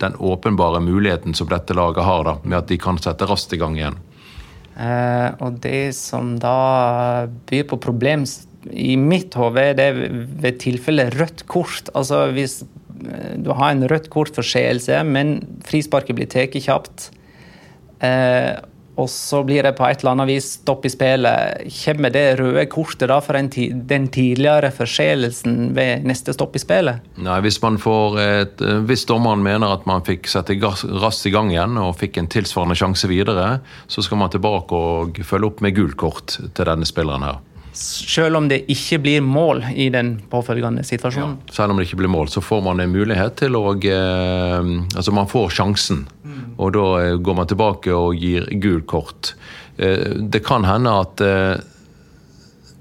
den 0.00 0.16
åpenbare 0.16 0.80
muligheten 0.80 1.36
som 1.36 1.50
dette 1.50 1.76
laget 1.76 2.06
har, 2.06 2.24
da, 2.24 2.34
med 2.42 2.58
at 2.58 2.70
de 2.72 2.78
kan 2.80 2.98
sette 2.98 3.28
raskt 3.28 3.52
i 3.54 3.60
gang 3.60 3.76
igjen. 3.78 3.98
Eh, 4.74 5.28
og 5.38 5.60
det 5.62 5.92
som 5.94 6.34
da 6.42 7.28
byr 7.46 7.68
på 7.70 7.78
problem 7.82 8.24
i 8.70 8.94
mitt 9.00 9.34
hode, 9.38 9.72
det 9.78 9.88
er 9.90 9.98
ved 10.42 10.60
tilfelle 10.62 11.08
rødt 11.14 11.46
kort. 11.50 11.90
Altså 11.94 12.26
hvis 12.34 12.62
eh, 12.62 13.34
du 13.40 13.52
har 13.52 13.74
en 13.74 13.88
rødt 13.90 14.10
kort-forseelse, 14.12 15.02
men 15.08 15.36
frisparket 15.66 16.18
blir 16.18 16.30
tatt 16.30 16.56
kjapt, 16.64 17.10
eh, 18.04 18.54
og 18.94 19.08
så 19.10 19.40
blir 19.42 19.66
det 19.66 19.72
på 19.74 19.82
et 19.88 20.02
eller 20.02 20.12
annet 20.12 20.28
vis 20.30 20.48
stopp 20.60 20.84
i 20.86 20.90
spillet, 20.92 21.64
kommer 21.80 22.12
det 22.14 22.22
røde 22.38 22.62
kortet 22.70 23.08
da 23.10 23.16
for 23.24 23.34
den 23.34 24.06
tidligere 24.14 24.70
forseelsen 24.74 25.72
ved 25.74 26.06
neste 26.06 26.34
stopp 26.36 26.54
i 26.54 26.62
spillet? 26.62 27.02
Nei, 27.18 27.40
hvis, 27.42 27.58
man 27.64 27.80
får 27.82 28.20
et, 28.22 28.62
hvis 28.86 29.02
dommeren 29.10 29.42
mener 29.42 29.74
at 29.74 29.88
man 29.90 30.06
fikk 30.06 30.30
sette 30.30 30.54
raskt 30.62 31.26
i 31.26 31.34
gang 31.34 31.50
igjen 31.50 31.74
og 31.82 31.96
fikk 31.98 32.20
en 32.22 32.30
tilsvarende 32.30 32.78
sjanse 32.78 33.10
videre, 33.10 33.56
så 33.90 34.04
skal 34.06 34.22
man 34.22 34.30
tilbake 34.30 34.78
og 34.78 35.18
følge 35.26 35.50
opp 35.50 35.64
med 35.66 35.74
gult 35.74 35.98
kort 35.98 36.38
til 36.38 36.70
denne 36.70 36.86
spilleren 36.86 37.26
her. 37.26 37.42
Selv 37.74 38.38
om 38.38 38.46
det 38.48 38.60
ikke 38.70 39.00
blir 39.02 39.24
mål 39.24 39.64
i 39.74 39.88
den 39.90 40.14
påfølgende 40.30 40.84
situasjonen? 40.86 41.36
Ja, 41.48 41.54
selv 41.56 41.74
om 41.74 41.80
det 41.80 41.88
ikke 41.88 41.98
blir 42.04 42.12
mål, 42.12 42.30
så 42.30 42.42
får 42.44 42.62
man 42.62 42.82
en 42.82 42.94
mulighet 42.94 43.36
til 43.42 43.58
å 43.58 43.72
eh, 43.74 44.70
Altså, 44.94 45.14
man 45.14 45.30
får 45.30 45.56
sjansen. 45.58 46.04
Mm. 46.22 46.54
Og 46.56 46.72
da 46.76 46.86
eh, 47.02 47.16
går 47.18 47.38
man 47.40 47.50
tilbake 47.50 47.94
og 47.94 48.14
gir 48.22 48.46
gult 48.62 48.86
kort. 48.90 49.34
Eh, 49.76 50.14
det 50.22 50.44
kan 50.46 50.66
hende 50.68 50.94
at 51.02 51.24
eh, 51.24 51.56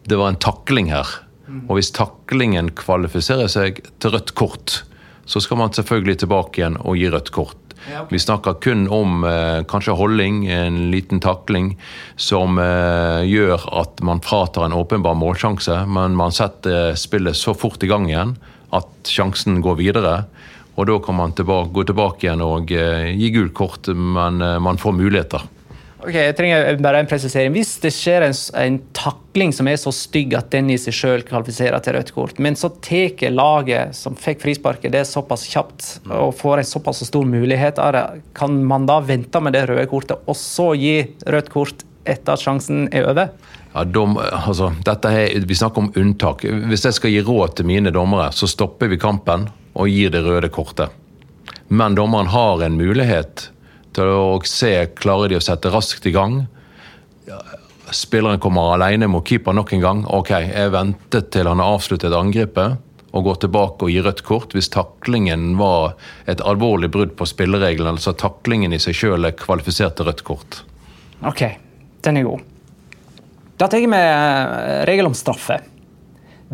det 0.05 0.19
var 0.19 0.33
en 0.33 0.41
takling 0.41 0.93
her. 0.93 1.09
Mm. 1.47 1.65
Og 1.67 1.79
hvis 1.79 1.93
taklingen 1.95 2.71
kvalifiserer 2.77 3.49
seg 3.51 3.81
til 3.97 4.13
rødt 4.13 4.35
kort, 4.37 4.83
så 5.25 5.41
skal 5.41 5.57
man 5.57 5.73
selvfølgelig 5.73 6.19
tilbake 6.23 6.61
igjen 6.61 6.77
og 6.83 6.99
gi 6.99 7.09
rødt 7.09 7.33
kort. 7.33 7.62
Vi 8.09 8.19
snakker 8.19 8.57
kun 8.63 8.87
om 8.87 9.23
eh, 9.27 9.63
kanskje 9.67 9.95
holdning, 9.99 10.45
en 10.47 10.79
liten 10.91 11.19
takling, 11.23 11.73
som 12.15 12.59
eh, 12.61 13.23
gjør 13.27 13.67
at 13.83 14.03
man 14.05 14.23
fratar 14.23 14.67
en 14.67 14.77
åpenbar 14.77 15.17
målsjanse, 15.19 15.83
men 15.91 16.15
man 16.19 16.35
setter 16.35 16.95
spillet 16.99 17.37
så 17.37 17.55
fort 17.57 17.83
i 17.83 17.91
gang 17.91 18.07
igjen 18.09 18.37
at 18.73 19.09
sjansen 19.09 19.61
går 19.63 19.79
videre. 19.81 20.15
Og 20.73 20.87
da 20.89 20.97
kan 21.05 21.17
man 21.19 21.35
tilbake, 21.37 21.69
gå 21.75 21.83
tilbake 21.85 22.25
igjen 22.25 22.41
og 22.45 22.71
eh, 22.73 23.11
gi 23.13 23.29
gult 23.35 23.53
kort, 23.57 23.91
men 23.93 24.41
eh, 24.41 24.59
man 24.63 24.79
får 24.81 24.95
muligheter. 24.97 25.43
Ok, 26.03 26.17
jeg 26.17 26.35
trenger 26.35 26.81
bare 26.83 26.99
en 26.99 27.07
presisering. 27.07 27.53
Hvis 27.55 27.77
det 27.79 27.93
skjer 27.95 28.25
en, 28.25 28.33
en 28.59 28.79
takling 28.97 29.53
som 29.55 29.69
er 29.71 29.77
så 29.79 29.91
stygg 29.95 30.33
at 30.35 30.49
den 30.51 30.73
i 30.73 30.75
seg 30.81 30.95
selv 30.97 31.23
kvalifiserer 31.29 31.79
til 31.83 31.95
rødt 31.95 32.11
kort, 32.11 32.41
men 32.43 32.57
så 32.59 32.67
tar 32.83 33.31
laget 33.31 33.95
som 33.95 34.17
fikk 34.19 34.41
frisparket 34.43 34.91
det 34.91 35.03
er 35.03 35.07
såpass 35.07 35.45
kjapt 35.47 35.87
og 36.11 36.33
får 36.35 36.59
en 36.59 36.67
såpass 36.67 37.05
stor 37.07 37.23
mulighet 37.29 37.79
av 37.79 37.93
det, 37.95 38.03
kan 38.35 38.59
man 38.67 38.87
da 38.89 38.99
vente 38.99 39.39
med 39.39 39.55
det 39.55 39.63
røde 39.69 39.87
kortet 39.91 40.27
og 40.27 40.35
så 40.35 40.73
gi 40.75 40.97
rødt 41.23 41.53
kort 41.53 41.85
etter 42.03 42.35
at 42.35 42.43
sjansen 42.43 42.89
er 42.91 43.07
over? 43.13 43.31
Ja, 43.71 43.85
dom, 43.87 44.17
altså, 44.19 44.73
er, 44.83 45.39
Vi 45.47 45.55
snakker 45.55 45.85
om 45.85 45.93
unntak. 45.95 46.43
Hvis 46.43 46.83
jeg 46.85 46.99
skal 46.99 47.15
gi 47.15 47.23
råd 47.23 47.55
til 47.57 47.69
mine 47.71 47.95
dommere, 47.95 48.27
så 48.35 48.49
stopper 48.49 48.91
vi 48.91 48.99
kampen 48.99 49.47
og 49.73 49.89
gir 49.89 50.11
det 50.13 50.21
røde 50.27 50.51
kortet. 50.53 50.91
Men 51.71 51.95
dommeren 51.95 52.27
har 52.29 52.61
en 52.61 52.77
mulighet 52.77 53.47
til 53.95 54.09
å 54.09 54.39
se 54.47 54.73
klarer 54.99 55.31
de 55.31 55.39
å 55.39 55.43
sette 55.43 55.71
raskt 55.73 56.07
i 56.09 56.13
gang. 56.15 56.43
Spilleren 57.93 58.41
kommer 58.41 58.73
alene 58.73 59.09
mot 59.11 59.25
keeper 59.27 59.55
nok 59.55 59.73
en 59.75 59.83
gang. 59.83 60.01
Ok, 60.09 60.31
jeg 60.33 60.73
ventet 60.73 61.29
til 61.33 61.49
han 61.49 61.61
har 61.61 61.77
avsluttet 61.77 62.15
angrepet 62.15 62.79
og 63.13 63.27
går 63.27 63.43
tilbake 63.43 63.85
og 63.85 63.93
gir 63.93 64.05
rødt 64.07 64.23
kort 64.25 64.55
hvis 64.55 64.71
taklingen 64.73 65.53
var 65.59 65.93
et 66.29 66.41
alvorlig 66.41 66.89
brudd 66.93 67.13
på 67.17 67.27
spillereglene. 67.29 67.93
Altså 67.93 68.15
taklingen 68.17 68.73
i 68.73 68.81
seg 68.81 68.97
sjøl 68.97 69.29
er 69.29 69.37
kvalifisert 69.37 69.99
til 69.99 70.09
rødt 70.09 70.25
kort. 70.25 70.63
Ok, 71.23 71.45
den 72.03 72.19
er 72.19 72.27
god. 72.27 72.49
Da 73.61 73.69
tar 73.69 73.83
jeg 73.83 73.91
med 73.93 74.01
eh, 74.01 74.81
regel 74.89 75.07
om 75.11 75.15
straffe. 75.15 75.59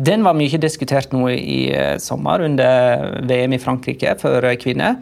Den 0.00 0.22
var 0.24 0.36
mye 0.36 0.60
diskutert 0.60 1.12
nå 1.16 1.24
i 1.32 1.72
eh, 1.72 1.96
sommer 2.00 2.44
under 2.44 3.18
VM 3.28 3.56
i 3.56 3.60
Frankrike 3.62 4.14
for 4.20 4.44
kvinner. 4.60 5.00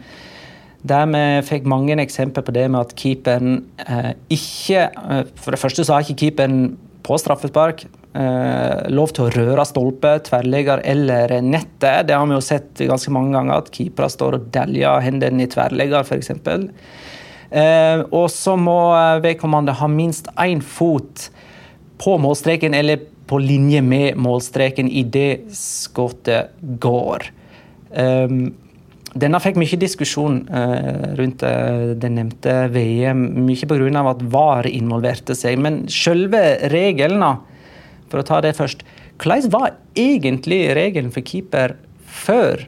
Der 0.87 1.07
vi 1.11 1.23
fikk 1.43 1.65
mange 1.67 1.97
eksempler 1.99 2.45
på 2.45 2.53
det 2.55 2.67
med 2.71 2.87
at 2.87 2.93
keeperen 2.99 3.63
eh, 3.83 4.13
ikke 4.31 4.85
eh, 4.87 5.25
For 5.35 5.51
det 5.51 5.59
første 5.59 5.83
så 5.83 5.97
har 5.97 6.05
ikke 6.05 6.21
keeperen 6.23 6.77
på 7.03 7.17
straffespark 7.19 7.83
eh, 7.85 8.87
lov 8.93 9.11
til 9.15 9.25
å 9.25 9.33
røre 9.33 9.65
stolpe, 9.67 10.13
tverrligger 10.27 10.83
eller 10.87 11.33
nettet. 11.41 12.07
Det 12.07 12.15
har 12.15 12.27
vi 12.29 12.37
jo 12.37 12.43
sett 12.43 12.83
ganske 12.85 13.11
mange 13.15 13.33
ganger, 13.33 13.63
at 13.63 13.71
keepere 13.73 14.11
står 14.13 14.37
og 14.37 14.49
deljer 14.53 15.05
hendene 15.07 15.47
i 15.47 15.49
tverrligger, 15.49 16.05
f.eks. 16.05 16.31
Eh, 17.49 18.03
og 18.13 18.27
så 18.29 18.53
må 18.59 18.77
vedkommende 19.23 19.73
ha 19.79 19.89
minst 19.89 20.29
én 20.37 20.61
fot 20.61 21.29
på 21.99 22.15
målstreken 22.21 22.77
eller 22.77 23.01
på 23.29 23.39
linje 23.41 23.81
med 23.85 24.17
målstreken 24.17 24.89
idet 24.89 25.49
skuddet 25.53 26.53
går. 26.81 27.29
Um, 27.89 28.51
denne 29.17 29.39
fikk 29.41 29.57
mye 29.57 29.77
diskusjon 29.81 30.41
eh, 30.53 31.13
rundt 31.17 31.43
eh, 31.45 31.93
det 31.97 32.09
nevnte 32.13 32.55
VM, 32.73 33.23
mye 33.47 33.69
pga. 33.69 34.03
at 34.11 34.21
VAR 34.21 34.69
involverte 34.69 35.35
seg. 35.35 35.57
Men 35.57 35.87
selve 35.89 36.59
regelen, 36.69 37.23
for 38.09 38.21
å 38.21 38.27
ta 38.27 38.41
det 38.41 38.57
først 38.57 38.85
Hvordan 39.19 39.51
var 39.51 39.73
egentlig 39.99 40.69
regelen 40.77 41.09
for 41.11 41.25
keeper 41.27 41.73
før 42.07 42.61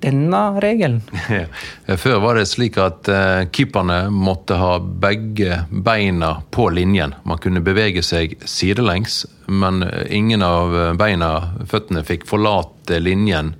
denne 0.00 0.40
regelen? 0.64 1.02
Før 2.00 2.22
var 2.22 2.38
det 2.38 2.46
slik 2.48 2.78
at 2.80 3.10
uh, 3.12 3.44
keeperne 3.52 3.98
måtte 4.08 4.56
ha 4.56 4.78
begge 4.80 5.66
beina 5.68 6.38
på 6.48 6.70
linjen. 6.72 7.12
Man 7.28 7.42
kunne 7.44 7.60
bevege 7.60 8.00
seg 8.00 8.38
sidelengs, 8.40 9.26
men 9.52 9.84
ingen 10.08 10.40
av 10.46 10.72
beina, 10.96 11.34
føttene, 11.68 12.06
fikk 12.08 12.24
forlate 12.30 13.02
linjen 13.04 13.52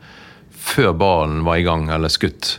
før 0.69 0.95
ballen 0.99 1.45
var 1.47 1.61
i 1.61 1.67
gang 1.67 1.89
eller 1.93 2.13
skutt. 2.13 2.59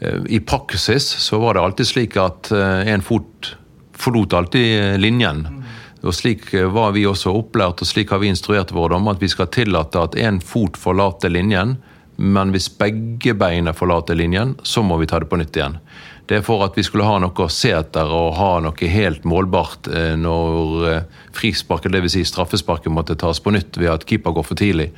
Eh, 0.00 0.20
I 0.28 0.40
praksis 0.40 1.08
så 1.08 1.38
var 1.38 1.54
det 1.54 1.60
alltid 1.60 1.86
slik 1.86 2.16
at 2.20 2.52
eh, 2.52 2.88
en 2.92 3.04
fot 3.04 3.54
forlot 3.96 4.32
alltid 4.36 4.80
eh, 4.80 4.98
linjen. 5.00 5.46
Og 6.06 6.14
Slik 6.14 6.52
var 6.70 6.92
vi 6.94 7.06
også 7.08 7.32
opplært, 7.34 7.80
og 7.82 7.88
slik 7.88 8.12
har 8.12 8.20
vi 8.22 8.28
instruert 8.30 8.70
våre 8.70 8.92
dommere, 8.94 9.16
at 9.16 9.22
vi 9.24 9.30
skal 9.32 9.48
tillate 9.50 9.98
at 9.98 10.14
én 10.14 10.36
fot 10.44 10.76
forlater 10.78 11.32
linjen, 11.32 11.72
men 12.16 12.52
hvis 12.54 12.68
begge 12.78 13.32
beina 13.34 13.72
forlater 13.74 14.14
linjen, 14.14 14.52
så 14.62 14.84
må 14.86 15.00
vi 15.00 15.08
ta 15.10 15.18
det 15.18 15.26
på 15.32 15.40
nytt 15.40 15.56
igjen. 15.56 15.80
Det 16.28 16.38
er 16.38 16.44
for 16.46 16.62
at 16.62 16.76
vi 16.78 16.84
skulle 16.86 17.08
ha 17.08 17.16
noe 17.22 17.34
å 17.42 17.50
se 17.50 17.72
etter 17.74 18.12
og 18.12 18.36
ha 18.38 18.52
noe 18.62 18.92
helt 18.92 19.26
målbart 19.26 19.88
når 20.20 20.86
frisparket, 21.34 21.96
dvs. 21.96 22.14
Si 22.14 22.24
straffesparket, 22.28 22.92
måtte 22.92 23.18
tas 23.18 23.42
på 23.42 23.56
nytt 23.56 23.80
ved 23.80 23.90
at 23.90 24.06
keeper 24.06 24.36
går 24.36 24.46
for 24.46 24.62
tidlig. 24.62 24.92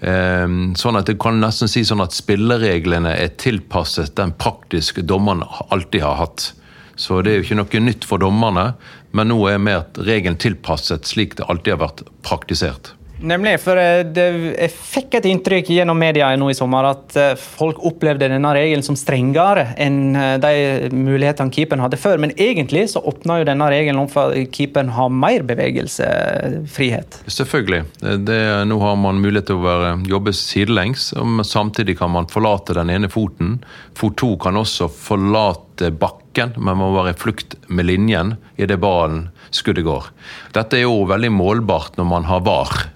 Ehm, 0.00 0.72
sånn 0.80 0.96
at 0.96 1.10
det 1.10 1.18
kan 1.20 1.40
nesten 1.42 1.68
si 1.68 1.82
sånn 1.84 2.00
at 2.00 2.16
spillereglene 2.16 3.12
er 3.20 3.34
tilpasset 3.40 4.14
den 4.16 4.32
praktiske 4.40 5.04
dommeren 5.04 5.44
alltid 5.68 6.04
har 6.06 6.16
hatt. 6.22 6.52
Så 7.00 7.20
det 7.24 7.32
er 7.32 7.40
jo 7.40 7.46
ikke 7.46 7.58
noe 7.60 7.84
nytt 7.84 8.06
for 8.08 8.20
dommerne, 8.20 8.74
men 9.16 9.30
nå 9.32 9.38
er 9.48 9.60
mer 9.60 9.84
regelen 9.96 10.38
tilpasset 10.40 11.08
slik 11.08 11.36
det 11.38 11.48
alltid 11.48 11.76
har 11.76 11.84
vært 11.84 12.02
praktisert. 12.24 12.94
Nemlig, 13.20 13.58
for 13.60 13.76
eh, 13.76 14.00
det, 14.08 14.26
jeg 14.54 14.72
fikk 14.72 15.18
et 15.18 15.26
inntrykk 15.28 15.70
gjennom 15.74 15.98
media 16.00 16.30
nå 16.40 16.48
i 16.50 16.56
sommer 16.56 16.88
at 16.88 17.16
eh, 17.20 17.32
folk 17.36 17.82
opplevde 17.86 18.30
denne 18.32 18.52
regelen 18.56 18.84
som 18.84 18.96
strengere 18.96 19.66
enn 19.80 20.16
eh, 20.16 20.36
de 20.40 20.90
mulighetene 20.94 21.52
keeperen 21.52 21.84
hadde 21.84 22.00
før. 22.00 22.20
Men 22.22 22.32
egentlig 22.40 22.86
så 22.94 23.02
åpna 23.04 23.40
jo 23.40 23.48
denne 23.50 23.68
regelen 23.72 24.00
om 24.00 24.08
for 24.10 24.32
keeperen 24.54 24.92
har 24.96 25.12
mer 25.12 25.44
bevegelsesfrihet. 25.48 27.20
Selvfølgelig. 27.28 27.82
Det, 28.24 28.40
nå 28.70 28.78
har 28.80 28.96
man 29.00 29.20
mulighet 29.20 29.50
til 29.50 29.60
å 29.60 29.66
være, 29.66 29.92
jobbe 30.08 30.34
sidelengs, 30.36 31.10
men 31.20 31.46
samtidig 31.46 31.98
kan 32.00 32.12
man 32.14 32.30
forlate 32.30 32.76
den 32.78 32.92
ene 32.92 33.10
foten. 33.12 33.58
Fot 33.98 34.16
to 34.20 34.32
kan 34.40 34.56
også 34.56 34.88
forlate 34.88 35.92
bakken, 35.92 36.54
men 36.56 36.80
må 36.80 36.92
være 36.94 37.12
i 37.12 37.20
flukt 37.20 37.58
med 37.68 37.88
linjen 37.90 38.34
idet 38.60 38.80
ballen 38.80 39.28
skuddet 39.54 39.84
går. 39.84 40.08
Dette 40.56 40.78
er 40.78 40.86
jo 40.86 41.04
veldig 41.10 41.32
målbart 41.34 41.98
når 41.98 42.08
man 42.08 42.28
har 42.30 42.44
VAR. 42.46 42.88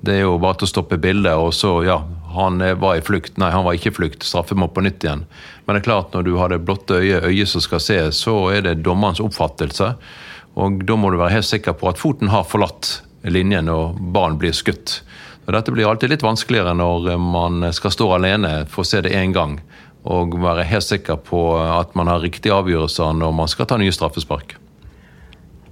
Det 0.00 0.14
er 0.16 0.22
jo 0.24 0.38
bare 0.40 0.56
til 0.60 0.68
å 0.68 0.70
stoppe 0.70 0.96
bildet, 1.00 1.34
og 1.36 1.52
så, 1.52 1.74
ja, 1.84 1.98
han 2.32 2.62
var 2.80 2.96
i 2.96 3.04
flukt. 3.04 3.36
Nei, 3.40 3.50
han 3.52 3.66
var 3.66 3.76
ikke 3.76 3.90
i 3.90 3.96
flukt. 3.96 4.24
Straffe 4.24 4.56
må 4.56 4.70
på 4.72 4.84
nytt 4.86 5.04
igjen. 5.04 5.26
Men 5.66 5.76
det 5.76 5.82
er 5.82 5.88
klart, 5.90 6.14
når 6.14 6.24
du 6.24 6.32
har 6.40 6.52
det 6.52 6.62
blotte 6.64 7.02
øyet, 7.02 7.26
øyet 7.28 7.50
som 7.52 7.64
skal 7.64 7.82
se, 7.84 7.98
så 8.16 8.36
er 8.54 8.64
det 8.64 8.80
dommerens 8.86 9.20
oppfattelse. 9.20 9.92
Og 10.60 10.80
da 10.86 10.96
må 10.96 11.10
du 11.12 11.18
være 11.20 11.36
helt 11.36 11.50
sikker 11.50 11.76
på 11.78 11.90
at 11.90 12.00
foten 12.00 12.32
har 12.32 12.48
forlatt 12.48 13.00
linjen 13.28 13.68
og 13.68 14.00
ballen 14.14 14.38
blir 14.40 14.56
skutt. 14.56 15.00
Og 15.46 15.52
Dette 15.56 15.74
blir 15.74 15.88
alltid 15.90 16.12
litt 16.12 16.24
vanskeligere 16.24 16.72
når 16.78 17.12
man 17.20 17.68
skal 17.76 17.92
stå 17.94 18.08
alene, 18.16 18.64
få 18.70 18.84
se 18.86 19.02
det 19.04 19.12
én 19.16 19.34
gang, 19.36 19.58
og 20.08 20.38
være 20.40 20.68
helt 20.70 20.86
sikker 20.86 21.20
på 21.26 21.42
at 21.60 21.92
man 21.98 22.08
har 22.08 22.22
riktige 22.24 22.56
avgjørelser 22.56 23.12
når 23.18 23.36
man 23.36 23.50
skal 23.52 23.68
ta 23.68 23.76
nye 23.80 23.92
straffespark. 23.94 24.56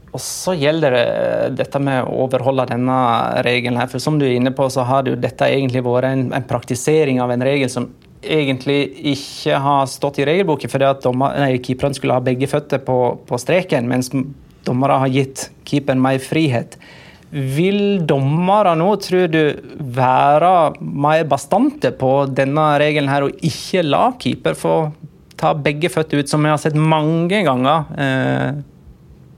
Og 0.09 0.21
så 0.25 0.55
gjelder 0.57 0.95
det 0.95 1.07
dette 1.59 1.81
med 1.83 2.07
å 2.07 2.25
overholde 2.25 2.69
denne 2.71 2.99
regelen. 3.45 3.79
her, 3.79 3.89
for 3.91 4.01
Som 4.01 4.19
du 4.19 4.27
er 4.27 4.37
inne 4.37 4.55
på, 4.57 4.69
så 4.73 4.87
har 4.89 5.09
jo 5.09 5.17
dette 5.17 5.45
egentlig 5.45 5.85
vært 5.85 6.09
en, 6.09 6.29
en 6.33 6.49
praktisering 6.49 7.21
av 7.21 7.31
en 7.31 7.45
regel 7.45 7.69
som 7.71 7.91
egentlig 8.23 8.81
ikke 9.13 9.59
har 9.63 9.87
stått 9.87 10.19
i 10.19 10.27
regelboken, 10.27 10.71
fordi 10.71 10.89
at 10.89 11.05
keeperne 11.65 11.95
skulle 11.95 12.17
ha 12.17 12.25
begge 12.25 12.49
føtter 12.51 12.81
på, 12.83 13.19
på 13.29 13.39
streken, 13.39 13.89
mens 13.89 14.11
dommere 14.67 14.99
har 15.05 15.13
gitt 15.13 15.51
keeperen 15.69 16.01
mer 16.03 16.19
frihet. 16.23 16.79
Vil 17.31 18.01
dommere 18.09 18.73
nå, 18.81 18.89
tror 19.05 19.29
du, 19.29 19.43
være 19.79 20.53
mer 20.81 21.27
bastante 21.29 21.93
på 21.93 22.13
denne 22.33 22.71
regelen 22.81 23.13
her, 23.13 23.29
og 23.29 23.45
ikke 23.45 23.85
la 23.85 24.09
keeper 24.19 24.57
få 24.59 24.75
ta 25.39 25.53
begge 25.55 25.91
føtter 25.93 26.23
ut, 26.23 26.31
som 26.31 26.43
vi 26.43 26.51
har 26.51 26.59
sett 26.59 26.75
mange 26.75 27.45
ganger 27.47 27.93
eh, 28.01 28.59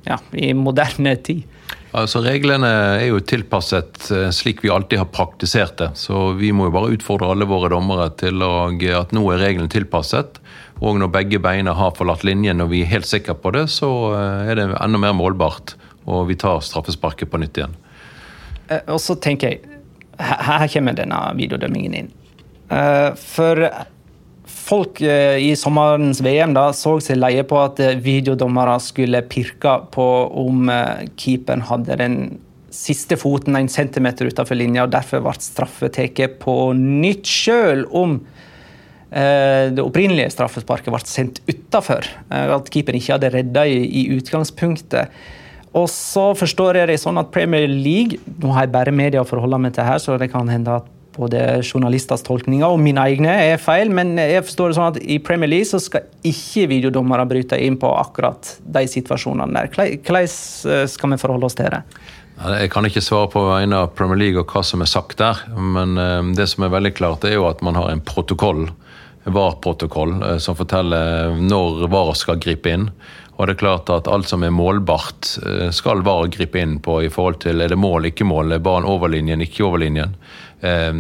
ja, 0.04 0.18
i 0.32 0.52
moderne 0.56 1.16
tid? 1.16 1.42
Altså 1.90 2.20
Reglene 2.22 2.68
er 3.00 3.08
jo 3.08 3.18
tilpasset 3.26 4.04
eh, 4.14 4.28
slik 4.34 4.62
vi 4.62 4.70
alltid 4.70 5.00
har 5.00 5.10
praktisert 5.10 5.76
det. 5.80 5.90
Så 5.98 6.30
vi 6.38 6.52
må 6.54 6.68
jo 6.68 6.74
bare 6.76 6.92
utfordre 6.94 7.32
alle 7.32 7.48
våre 7.50 7.72
dommere 7.72 8.10
til 8.20 8.42
at 8.46 9.14
nå 9.16 9.24
er 9.34 9.42
reglene 9.42 9.70
tilpasset. 9.72 10.38
Og 10.80 11.00
når 11.00 11.10
begge 11.12 11.40
beina 11.42 11.74
har 11.76 11.96
forlatt 11.98 12.22
linjen 12.24 12.62
og 12.62 12.70
vi 12.72 12.84
er 12.84 12.92
helt 12.92 13.10
sikre 13.10 13.34
på 13.34 13.52
det, 13.56 13.66
så 13.74 13.90
eh, 14.14 14.52
er 14.52 14.60
det 14.60 14.68
enda 14.78 15.02
mer 15.02 15.16
målbart. 15.18 15.74
Og 16.06 16.28
vi 16.30 16.38
tar 16.38 16.62
straffesparket 16.64 17.30
på 17.30 17.42
nytt 17.42 17.58
igjen. 17.58 17.74
Eh, 18.70 18.86
og 18.86 19.02
så 19.02 19.18
tenker 19.18 19.56
jeg 19.56 19.78
Her 20.20 20.66
kommer 20.68 20.92
denne 20.92 21.18
videodømmingen 21.32 21.94
inn. 21.96 22.08
For 22.68 23.56
folk 24.70 25.02
i 25.02 25.50
sommerens 25.58 26.22
VM 26.22 26.54
da, 26.54 26.68
så 26.76 26.96
seg 27.02 27.18
leie 27.18 27.42
på 27.46 27.58
at 27.58 27.82
videodommere 28.02 28.78
skulle 28.82 29.24
pirke 29.26 29.74
på 29.94 30.06
om 30.44 30.70
keeperen 31.18 31.66
hadde 31.66 31.98
den 31.98 32.20
siste 32.70 33.18
foten 33.18 33.58
en 33.58 33.70
centimeter 33.70 34.30
utenfor 34.30 34.54
linja, 34.54 34.86
og 34.86 34.94
derfor 34.94 35.24
ble 35.24 35.34
straffet 35.42 35.96
tatt 35.98 36.38
på 36.42 36.54
nytt, 36.78 37.26
sjøl 37.26 37.82
om 37.90 38.20
det 39.10 39.82
opprinnelige 39.82 40.30
straffesparket 40.36 40.92
ble 40.94 41.02
sendt 41.10 41.40
utafor. 41.50 42.06
At 42.30 42.70
keeperen 42.70 43.00
ikke 43.00 43.16
hadde 43.16 43.32
redda 43.34 43.66
i, 43.66 43.80
i 43.82 44.04
utgangspunktet. 44.14 45.10
Og 45.74 45.86
så 45.90 46.30
forstår 46.38 46.80
jeg 46.80 46.90
det 46.90 47.00
sånn 47.02 47.18
at 47.20 47.30
Premier 47.34 47.68
League 47.70 48.18
Nå 48.42 48.50
har 48.56 48.66
jeg 48.66 48.72
bare 48.74 48.94
media 48.94 49.22
å 49.22 49.28
forholde 49.28 49.60
meg 49.62 49.76
til 49.76 49.86
her, 49.86 50.00
så 50.02 50.16
det 50.18 50.30
kan 50.32 50.50
hende 50.50 50.80
at 50.80 50.88
både 51.20 51.40
journalisters 51.60 52.24
tolkninger 52.26 52.66
og 52.66 52.80
mine 52.80 53.02
egne 53.12 53.34
er 53.52 53.60
feil, 53.60 53.92
men 53.94 54.14
jeg 54.18 54.46
forstår 54.46 54.72
det 54.72 54.78
sånn 54.78 54.94
at 54.94 55.00
i 55.04 55.18
Premier 55.22 55.50
League 55.52 55.68
så 55.68 55.80
skal 55.82 56.08
ikke 56.26 56.66
videodommere 56.72 57.28
bryte 57.28 57.58
inn 57.60 57.76
på 57.80 57.92
akkurat 58.00 58.56
de 58.64 58.86
situasjonene 58.88 59.52
der. 59.54 59.70
Hvordan 60.00 60.88
skal 60.90 61.14
vi 61.14 61.20
forholde 61.20 61.50
oss 61.50 61.58
til 61.60 61.70
det? 61.76 61.84
Jeg 62.40 62.70
kan 62.72 62.88
ikke 62.88 63.04
svare 63.04 63.28
på 63.28 63.40
vegne 63.50 63.82
av 63.84 63.90
Premier 63.92 64.16
League 64.16 64.40
og 64.40 64.48
hva 64.48 64.64
som 64.64 64.80
er 64.80 64.88
sagt 64.88 65.18
der, 65.20 65.42
men 65.60 65.98
det 66.32 66.48
som 66.48 66.64
er 66.64 66.72
veldig 66.72 66.94
klart, 66.96 67.28
er 67.28 67.36
jo 67.36 67.44
at 67.50 67.60
man 67.60 67.76
har 67.76 67.92
en 67.92 68.00
protokoll, 68.00 68.70
VAR-protokoll, 69.28 70.40
som 70.40 70.56
forteller 70.56 71.36
når 71.36 71.84
VAR 71.92 72.14
skal 72.16 72.40
gripe 72.40 72.72
inn. 72.72 72.88
Og 73.36 73.46
det 73.48 73.54
er 73.54 73.60
klart 73.60 73.92
at 73.92 74.08
alt 74.08 74.28
som 74.28 74.42
er 74.44 74.52
målbart, 74.52 75.34
skal 75.76 76.00
VAR 76.04 76.32
gripe 76.32 76.60
inn 76.60 76.78
på 76.80 76.98
i 77.04 77.12
forhold 77.12 77.38
til 77.44 77.60
er 77.60 77.72
det 77.72 77.78
mål, 77.80 78.08
ikke 78.10 78.24
mål, 78.28 78.56
er 78.56 78.64
barn 78.64 78.88
over 78.88 79.12
linjen, 79.12 79.44
ikke 79.44 79.64
over 79.68 79.80
linjen. 79.84 80.16
Eh, 80.60 80.92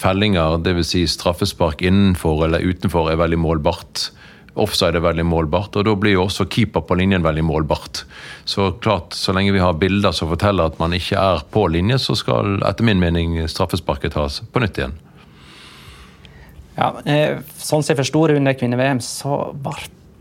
fellinger, 0.00 0.58
dvs. 0.64 0.92
Si 0.94 1.06
straffespark 1.10 1.82
innenfor 1.82 2.44
eller 2.46 2.64
utenfor, 2.64 3.10
er 3.12 3.20
veldig 3.20 3.40
målbart. 3.42 4.10
Offside 4.54 5.00
er 5.00 5.02
veldig 5.02 5.24
målbart, 5.26 5.74
og 5.74 5.86
da 5.88 5.96
blir 5.98 6.14
jo 6.14 6.28
også 6.28 6.46
keeper 6.46 6.84
på 6.86 6.94
linjen 7.00 7.24
veldig 7.24 7.42
målbart. 7.42 8.04
Så 8.46 8.70
klart, 8.84 9.16
så 9.18 9.34
lenge 9.34 9.54
vi 9.54 9.62
har 9.62 9.74
bilder 9.80 10.14
som 10.14 10.30
forteller 10.30 10.70
at 10.70 10.78
man 10.78 10.94
ikke 10.94 11.18
er 11.18 11.42
på 11.50 11.66
linje, 11.74 11.98
så 11.98 12.14
skal 12.14 12.60
etter 12.62 12.86
min 12.86 13.02
mening 13.02 13.40
straffesparket 13.50 14.14
tas 14.14 14.38
på 14.46 14.62
nytt 14.62 14.78
igjen. 14.78 14.94
Ja, 16.78 16.92
Sånn 17.58 17.82
som 17.82 17.92
jeg 17.92 18.00
forsto 18.04 18.26
det 18.30 18.38
under 18.38 18.54
kvinne-VM, 18.58 19.02
så 19.02 19.40
ble 19.58 19.74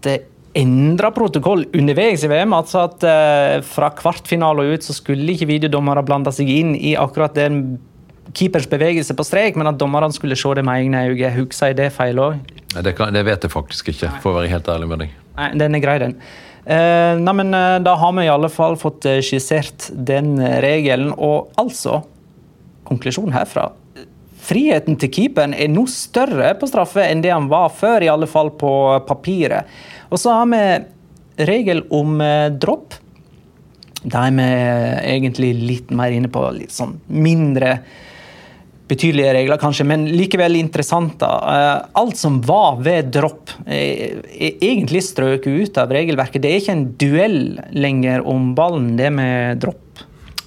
det 0.05 0.17
endra 0.57 1.09
protokoll 1.13 1.65
underveis 1.73 2.25
i 2.25 2.29
VM. 2.29 2.53
altså 2.53 2.83
at 2.87 3.05
eh, 3.07 3.61
Fra 3.65 3.89
kvartfinale 3.97 4.65
og 4.65 4.75
ut 4.75 4.85
så 4.85 4.93
skulle 4.93 5.33
ikke 5.33 5.49
videodommere 5.49 6.05
blande 6.05 6.33
seg 6.33 6.49
inn 6.49 6.75
i 6.77 6.93
akkurat 6.99 7.33
den 7.37 7.79
keepers 8.37 8.67
bevegelse 8.69 9.15
på 9.17 9.25
strek, 9.27 9.57
men 9.59 9.69
at 9.69 9.79
dommerne 9.81 10.13
skulle 10.15 10.37
se 10.39 10.53
det 10.57 10.63
med 10.65 10.81
egne 10.83 11.03
øyne. 11.09 11.33
Husker 11.37 11.71
jeg 11.71 11.79
det 11.81 11.91
feil 11.95 12.21
òg? 12.21 12.39
Det, 12.73 12.95
det, 12.95 13.25
vet 13.27 13.45
jeg 13.45 13.53
faktisk 13.53 13.93
ikke, 13.93 14.09
for 14.23 14.33
å 14.33 14.39
være 14.39 14.51
helt 14.53 14.71
ærlig 14.73 14.89
med 14.89 15.05
deg. 15.05 15.13
Nei, 15.37 15.51
Den 15.61 15.77
er 15.77 15.83
grei, 15.83 15.99
den. 16.01 16.17
Eh, 16.63 17.13
nei, 17.19 17.33
men 17.35 17.53
eh, 17.57 17.77
Da 17.83 17.97
har 17.99 18.13
vi 18.15 18.23
i 18.23 18.31
alle 18.31 18.49
fall 18.49 18.77
fått 18.79 19.07
skissert 19.25 19.89
den 19.93 20.35
regelen. 20.63 21.13
Og 21.13 21.53
altså, 21.61 22.01
konklusjonen 22.87 23.35
herfra 23.35 23.69
Friheten 24.43 24.97
til 24.99 25.11
keeperen 25.13 25.53
er 25.55 25.69
nå 25.71 25.85
større 25.87 26.49
på 26.59 26.67
straffe 26.67 27.05
enn 27.07 27.21
det 27.23 27.31
han 27.31 27.45
var 27.51 27.69
før, 27.71 28.03
i 28.03 28.11
alle 28.11 28.27
fall 28.27 28.51
på 28.59 28.71
papiret. 29.07 29.69
Og 30.11 30.19
så 30.19 30.33
har 30.35 30.49
vi 30.51 31.45
regel 31.47 31.85
om 31.95 32.19
eh, 32.21 32.49
dropp. 32.51 32.97
Da 34.03 34.25
er 34.27 34.35
vi 34.35 34.47
egentlig 35.13 35.53
litt 35.61 35.93
mer 35.95 36.11
inne 36.11 36.27
på 36.31 36.43
litt 36.57 36.73
sånn 36.75 36.97
mindre 37.07 37.77
betydelige 38.93 39.35
regler, 39.35 39.61
kanskje, 39.61 39.87
men 39.89 40.07
likevel 40.13 40.57
interessant. 40.59 41.17
da. 41.21 41.83
Alt 41.99 42.19
som 42.21 42.39
var 42.45 42.79
ved 42.85 43.11
dropp, 43.13 43.53
er 43.67 44.23
egentlig 44.39 45.03
strøket 45.05 45.47
ut 45.47 45.79
av 45.81 45.93
regelverket. 45.93 46.43
Det 46.43 46.51
er 46.51 46.61
ikke 46.61 46.77
en 46.77 46.89
duell 46.99 47.39
lenger 47.75 48.25
om 48.29 48.53
ballen, 48.57 48.93
det 48.99 49.11
med 49.13 49.63
dropp. 49.63 49.81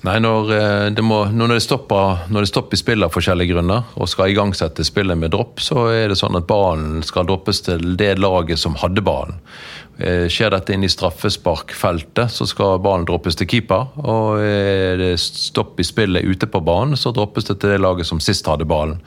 Nei, 0.06 0.20
når 0.22 0.50
det, 0.94 1.02
må, 1.02 1.24
når 1.34 1.56
det, 1.56 1.62
stopper, 1.64 2.26
når 2.30 2.44
det 2.44 2.50
stopper 2.52 2.78
spillet 2.78 3.08
av 3.08 3.14
forskjellige 3.14 3.56
grunner, 3.56 3.88
og 3.98 4.10
skal 4.10 4.30
igangsette 4.30 4.84
spillet 4.86 5.18
med 5.18 5.32
dropp, 5.34 5.58
så 5.62 5.88
er 5.90 6.12
det 6.12 6.18
sånn 6.20 6.38
at 6.38 6.46
ballen 6.46 7.00
skal 7.06 7.26
droppes 7.26 7.64
til 7.66 7.96
det 7.98 8.12
laget 8.20 8.60
som 8.62 8.76
hadde 8.78 9.02
ballen. 9.06 9.40
Skjer 9.96 10.52
dette 10.52 10.74
inn 10.74 10.84
i 10.84 10.90
straffesparkfeltet, 10.92 12.28
så 12.28 12.44
skal 12.48 12.82
ballen 12.84 13.06
droppes 13.08 13.38
til 13.40 13.48
keeper. 13.48 13.86
Og 14.04 14.42
er 14.44 15.00
det 15.00 15.14
stopp 15.22 15.80
i 15.80 15.86
spillet 15.88 16.26
ute 16.26 16.48
på 16.52 16.60
banen, 16.60 16.98
så 17.00 17.14
droppes 17.16 17.48
det 17.48 17.56
til 17.62 17.72
det 17.72 17.80
laget 17.80 18.08
som 18.08 18.20
sist 18.20 18.48
hadde 18.50 18.68
ballen. 18.68 19.00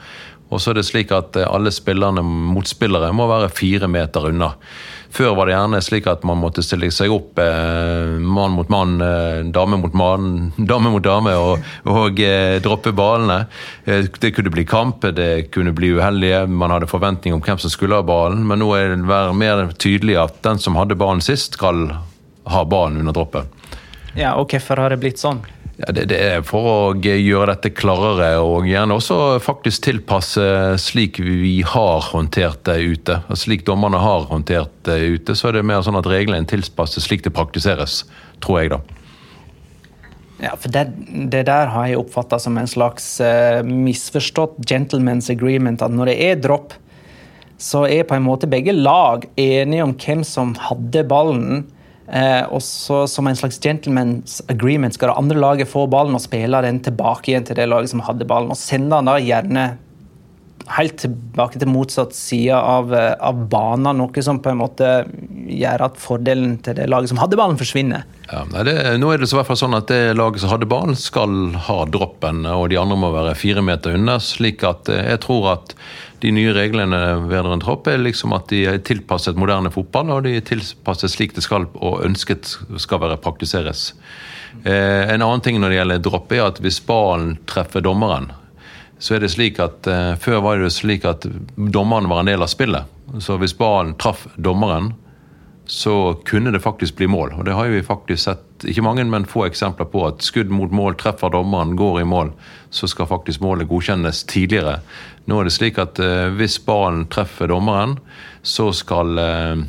Og 0.50 0.58
så 0.58 0.72
er 0.72 0.80
det 0.80 0.88
slik 0.88 1.12
at 1.14 1.38
alle 1.44 1.70
spillerne 1.70 2.24
motspillere 2.26 3.12
må 3.14 3.28
være 3.30 3.52
fire 3.54 3.86
meter 3.90 4.26
unna. 4.32 4.50
Før 5.10 5.34
var 5.34 5.48
det 5.48 5.56
gjerne 5.56 5.80
slik 5.82 6.06
at 6.10 6.22
man 6.26 6.38
måtte 6.38 6.62
stille 6.62 6.90
seg 6.94 7.10
opp 7.10 7.38
eh, 7.42 8.12
mann 8.22 8.54
mot 8.54 8.68
mann, 8.70 8.96
eh, 9.02 9.40
dame 9.50 9.80
mot 9.82 9.94
mann, 9.96 10.50
dame 10.70 10.92
mot 10.94 11.04
dame, 11.04 11.34
og, 11.34 11.66
og 11.90 12.22
eh, 12.22 12.58
droppe 12.62 12.92
ballene. 12.96 13.42
det 13.84 14.32
kunne 14.36 14.52
bli 14.54 14.64
kamp, 14.68 15.02
det 15.16 15.50
kunne 15.54 15.74
bli 15.74 15.92
uheldige, 15.98 16.44
man 16.46 16.74
hadde 16.74 16.90
forventning 16.90 17.34
om 17.34 17.42
hvem 17.42 17.58
som 17.58 17.72
skulle 17.72 17.98
ha 17.98 18.06
ballen, 18.06 18.46
men 18.46 18.62
nå 18.62 18.70
er 18.78 18.94
det 18.94 19.22
mer 19.34 19.66
tydelig 19.82 20.18
at 20.22 20.42
den 20.46 20.62
som 20.62 20.78
hadde 20.78 20.98
ballen 20.98 21.24
sist, 21.24 21.58
skal 21.58 21.88
ha 22.50 22.64
ballen 22.64 23.02
under 23.02 23.16
droppet. 23.16 23.50
Ja, 24.18 24.34
og 24.38 24.50
hvorfor 24.50 24.78
har 24.82 24.94
det 24.94 25.02
blitt 25.02 25.20
sånn? 25.22 25.42
Ja, 25.80 25.92
det, 25.96 26.10
det, 26.10 26.18
er 26.20 26.42
for 26.44 26.66
å 26.68 26.78
gjøre 27.00 27.54
dette 27.54 27.70
klarere, 27.72 28.34
og 28.44 28.66
gjerne 28.68 28.98
også 29.00 29.38
faktisk 29.40 29.86
tilpasse 29.86 30.44
slik 30.82 31.22
vi 31.24 31.62
har 31.64 32.04
håndtert 32.10 32.60
det 32.68 32.76
ute. 32.84 33.16
Og 33.32 33.40
slik 33.40 33.64
dommerne 33.64 34.00
har 34.02 34.28
håndtert 34.28 34.74
det 34.84 34.98
ute, 35.00 35.36
så 35.38 35.48
er 35.48 35.56
det 35.56 35.68
mer 35.70 35.80
sånn 35.86 35.96
at 35.96 36.08
reglene 36.10 36.48
tilpasses 36.50 37.08
slik 37.08 37.24
det 37.24 37.32
praktiseres, 37.32 38.02
tror 38.44 38.60
jeg, 38.60 38.74
da. 38.74 38.82
Ja, 40.40 40.52
for 40.56 40.72
det, 40.72 40.86
det 41.32 41.46
der 41.48 41.72
har 41.72 41.88
jeg 41.88 42.00
oppfatta 42.00 42.38
som 42.40 42.60
en 42.60 42.68
slags 42.68 43.08
uh, 43.24 43.64
misforstått 43.64 44.60
gentleman's 44.68 45.32
agreement. 45.32 45.80
At 45.84 45.96
når 45.96 46.12
det 46.12 46.20
er 46.28 46.44
dropp, 46.44 46.76
så 47.60 47.86
er 47.88 48.06
på 48.08 48.16
en 48.16 48.24
måte 48.24 48.48
begge 48.48 48.72
lag 48.76 49.26
enige 49.40 49.84
om 49.84 49.96
hvem 50.00 50.24
som 50.24 50.54
hadde 50.68 51.08
ballen. 51.08 51.66
Eh, 52.10 52.42
og 52.50 52.58
så 52.62 53.04
Som 53.06 53.28
en 53.30 53.36
slags 53.38 53.60
gentleman's 53.62 54.40
agreement 54.50 54.94
skal 54.94 55.12
det 55.12 55.18
andre 55.20 55.38
laget 55.38 55.70
få 55.70 55.86
ballen 55.90 56.16
og 56.18 56.24
spille 56.24 56.62
den 56.64 56.80
tilbake 56.82 57.30
igjen 57.30 57.46
til 57.46 57.58
det 57.60 57.68
laget 57.70 57.92
som 57.92 58.02
hadde 58.02 58.26
ballen. 58.26 58.50
Og 58.50 58.58
sende 58.58 58.96
den 58.96 59.10
da 59.10 59.20
gjerne 59.22 59.68
helt 60.76 60.96
tilbake 61.02 61.58
til 61.58 61.70
motsatt 61.70 62.14
side 62.14 62.54
av, 62.54 62.92
eh, 62.94 63.14
av 63.18 63.46
banen. 63.50 63.98
Noe 63.98 64.22
som 64.22 64.40
på 64.42 64.52
en 64.52 64.60
måte 64.60 64.90
gjør 65.50 65.86
at 65.88 65.98
fordelen 65.98 66.58
til 66.62 66.76
det 66.78 66.88
laget 66.90 67.10
som 67.10 67.18
hadde 67.18 67.38
ballen, 67.38 67.58
forsvinner. 67.58 68.04
Ja, 68.30 68.44
det, 68.64 68.76
nå 69.02 69.10
er 69.10 69.18
det 69.18 69.30
så 69.30 69.40
hvert 69.40 69.50
fall 69.50 69.58
sånn 69.58 69.78
at 69.78 69.90
det 69.90 70.14
laget 70.18 70.42
som 70.42 70.52
hadde 70.52 70.70
ballen, 70.70 70.98
skal 70.98 71.56
ha 71.66 71.80
droppen, 71.90 72.44
og 72.46 72.68
de 72.70 72.78
andre 72.78 72.98
må 73.00 73.10
være 73.14 73.34
fire 73.38 73.64
meter 73.66 73.98
unna. 73.98 74.20
slik 74.22 74.62
at 74.66 74.88
eh, 74.88 75.10
jeg 75.14 75.24
tror 75.26 75.52
at 75.56 75.74
de 76.20 76.32
nye 76.34 76.52
reglene 76.52 76.98
vedrørende 77.30 77.64
tropp 77.64 77.88
er 77.88 78.02
liksom 78.02 78.34
at 78.36 78.50
de 78.52 78.64
er 78.68 78.82
tilpasset 78.84 79.38
moderne 79.40 79.72
fotball, 79.72 80.12
og 80.14 80.26
de 80.26 80.36
er 80.38 80.44
tilpasset 80.46 81.12
slik 81.12 81.34
det 81.36 81.44
skal 81.46 81.68
og 81.74 82.04
ønsket 82.06 82.56
skal 82.80 83.02
være 83.02 83.20
praktiseres. 83.24 83.90
Eh, 84.64 85.08
en 85.08 85.22
annen 85.22 85.44
ting 85.44 85.60
når 85.60 85.72
det 85.72 85.80
gjelder 85.80 86.04
dropp, 86.04 86.32
er 86.36 86.46
at 86.48 86.60
hvis 86.62 86.80
ballen 86.84 87.38
treffer 87.50 87.84
dommeren, 87.84 88.30
så 89.00 89.16
er 89.16 89.24
det 89.24 89.32
slik 89.32 89.60
at 89.62 89.88
eh, 89.88 90.14
før 90.20 90.42
var 90.44 90.60
det 90.60 90.72
slik 90.76 91.06
at 91.08 91.24
dommeren 91.56 92.10
var 92.10 92.24
en 92.24 92.32
del 92.32 92.44
av 92.44 92.52
spillet. 92.52 92.98
Så 93.18 93.38
hvis 93.40 93.56
ballen 93.56 93.96
traff 93.98 94.26
dommeren, 94.36 94.92
så 95.70 96.14
kunne 96.26 96.50
det 96.50 96.60
faktisk 96.60 96.96
bli 96.98 97.06
mål. 97.06 97.32
Og 97.38 97.44
det 97.46 97.54
har 97.54 97.68
vi 97.70 97.82
faktisk 97.86 98.24
sett 98.24 98.64
ikke 98.66 98.82
mange, 98.82 99.04
men 99.06 99.28
få 99.28 99.44
eksempler 99.46 99.86
på. 99.86 100.02
At 100.08 100.24
skudd 100.26 100.50
mot 100.50 100.72
mål 100.74 100.98
treffer 100.98 101.30
dommeren, 101.30 101.76
går 101.78 102.00
i 102.00 102.08
mål, 102.10 102.32
så 102.74 102.90
skal 102.90 103.08
faktisk 103.08 103.40
målet 103.44 103.70
godkjennes 103.70 104.24
tidligere. 104.30 104.80
Nå 105.30 105.38
er 105.38 105.46
det 105.46 105.54
slik 105.54 105.78
at 105.78 106.00
eh, 106.02 106.28
hvis 106.34 106.58
ballen 106.66 107.04
treffer 107.12 107.52
dommeren, 107.52 107.94
så 108.42 108.72
skal 108.74 109.20
eh, 109.22 109.60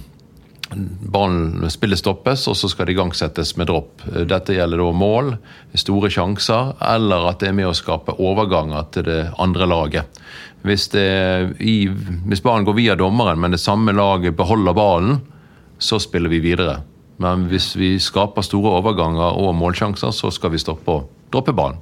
ballen 0.73 1.69
spillet 1.69 1.99
stoppes, 1.99 2.47
og 2.49 2.57
så 2.57 2.69
skal 2.71 2.87
det 2.87 2.95
igangsettes 2.95 3.53
med 3.59 3.69
dropp. 3.69 4.01
Dette 4.25 4.55
gjelder 4.55 4.81
da 4.81 4.87
mål, 4.95 5.35
store 5.77 6.09
sjanser, 6.13 6.73
eller 6.81 7.27
at 7.29 7.43
det 7.43 7.51
er 7.51 7.57
med 7.59 7.69
å 7.69 7.75
skape 7.77 8.17
overganger 8.17 8.87
til 8.95 9.05
det 9.09 9.19
andre 9.41 9.67
laget. 9.69 10.21
Hvis, 10.65 10.87
det, 10.93 11.05
hvis 11.59 12.43
ballen 12.45 12.65
går 12.65 12.77
via 12.77 12.97
dommeren, 12.97 13.41
men 13.41 13.53
det 13.53 13.61
samme 13.61 13.93
laget 13.93 14.37
beholder 14.37 14.77
ballen, 14.77 15.21
så 15.81 15.99
spiller 16.01 16.31
vi 16.31 16.41
videre. 16.41 16.79
Men 17.21 17.47
hvis 17.51 17.73
vi 17.77 17.95
skaper 18.01 18.45
store 18.45 18.79
overganger 18.79 19.37
og 19.37 19.53
målsjanser, 19.57 20.13
så 20.13 20.33
skal 20.33 20.53
vi 20.53 20.61
stoppe 20.61 20.93
og 20.93 21.09
droppe 21.33 21.53
ballen. 21.57 21.81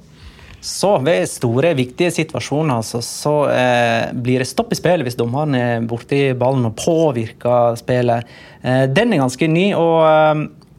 Så 0.60 0.92
ved 1.00 1.24
store, 1.30 1.72
viktige 1.76 2.12
situasjoner 2.12 2.82
så, 2.84 3.00
så 3.04 3.34
eh, 3.48 4.10
blir 4.12 4.42
det 4.42 4.48
stopp 4.50 4.74
i 4.74 4.76
spillet 4.76 5.06
hvis 5.08 5.16
dommeren 5.16 5.56
er 5.56 5.86
borti 5.88 6.34
ballen 6.36 6.68
og 6.68 6.76
påvirker 6.76 7.78
spillet. 7.80 8.28
Eh, 8.60 8.84
den 8.92 9.14
er 9.14 9.22
ganske 9.22 9.48
ny 9.48 9.70
og 9.72 10.04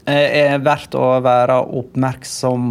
eh, 0.06 0.28
er 0.46 0.62
verdt 0.62 0.98
å 0.98 1.15
være 1.26 1.58
oppmerksom 1.82 2.67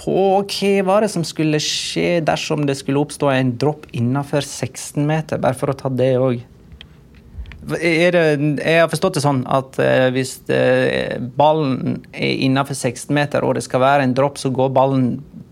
på. 0.00 0.20
Hva 0.44 0.74
var 0.84 1.04
det 1.04 1.12
som 1.14 1.24
skulle 1.24 1.60
skje 1.64 2.20
dersom 2.28 2.68
det 2.68 2.76
skulle 2.80 3.00
oppstå 3.06 3.32
en 3.32 3.56
dropp 3.60 3.88
innenfor 3.96 4.44
16 4.44 5.00
meter? 5.08 5.40
Bare 5.40 5.56
for 5.56 5.72
å 5.72 5.78
ta 5.80 5.92
det 5.92 6.12
òg. 6.20 6.44
Jeg 7.78 8.80
har 8.80 8.90
forstått 8.90 9.18
det 9.18 9.24
sånn 9.24 9.44
at 9.50 9.78
eh, 9.82 10.08
hvis 10.14 10.34
det, 10.48 10.60
ballen 11.38 12.00
er 12.12 12.42
innenfor 12.46 12.74
16 12.74 13.14
meter 13.14 13.46
og 13.46 13.56
det 13.58 13.64
skal 13.66 13.84
være 13.84 14.06
en 14.06 14.16
dropp, 14.16 14.40
så 14.40 14.52
går 14.54 14.74
ballen 14.74 15.06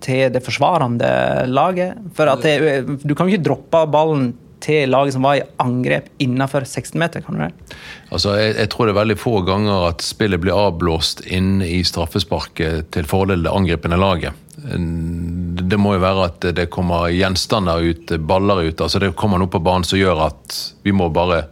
til 0.04 0.28
det 0.34 0.42
forsvarende 0.46 1.08
laget. 1.50 1.98
For 2.16 2.30
det, 2.42 2.58
Du 3.04 3.14
kan 3.14 3.28
jo 3.28 3.36
ikke 3.36 3.48
droppe 3.50 3.86
ballen 3.90 4.32
til 4.60 4.90
laget 4.90 5.14
som 5.14 5.22
var 5.26 5.38
i 5.38 5.46
angrep 5.62 6.08
innenfor 6.18 6.64
16 6.66 6.98
meter. 6.98 7.20
kan 7.20 7.34
du 7.34 7.44
det? 7.44 7.76
Altså, 8.10 8.34
jeg, 8.38 8.56
jeg, 8.56 8.70
tror 8.72 8.86
det 8.86 8.94
er 8.94 9.00
veldig 9.00 9.18
få 9.18 9.34
ganger 9.46 9.88
at 9.90 10.04
spillet 10.04 10.42
blir 10.42 10.56
avblåst 10.56 11.24
inn 11.26 11.62
i 11.62 11.80
straffesparket 11.86 12.90
til 12.94 13.08
fordel 13.08 13.46
det 13.46 13.54
angripende 13.54 14.00
laget. 14.00 14.34
Det 14.58 15.78
må 15.78 15.94
jo 15.94 16.02
være 16.02 16.26
at 16.26 16.48
det 16.56 16.68
kommer 16.74 17.12
gjenstander 17.14 17.84
ut, 17.84 18.14
baller 18.26 18.64
ut. 18.66 18.80
altså 18.80 18.98
Det 18.98 19.14
kommer 19.18 19.38
noe 19.38 19.50
på 19.52 19.62
banen 19.62 19.86
som 19.86 20.00
gjør 20.00 20.26
at 20.28 20.58
vi 20.82 20.94
må 20.96 21.10
bare 21.14 21.44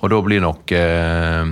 og 0.00 0.12
da 0.12 0.20
blir 0.22 0.42
nok 0.44 0.72
eh, 0.72 1.50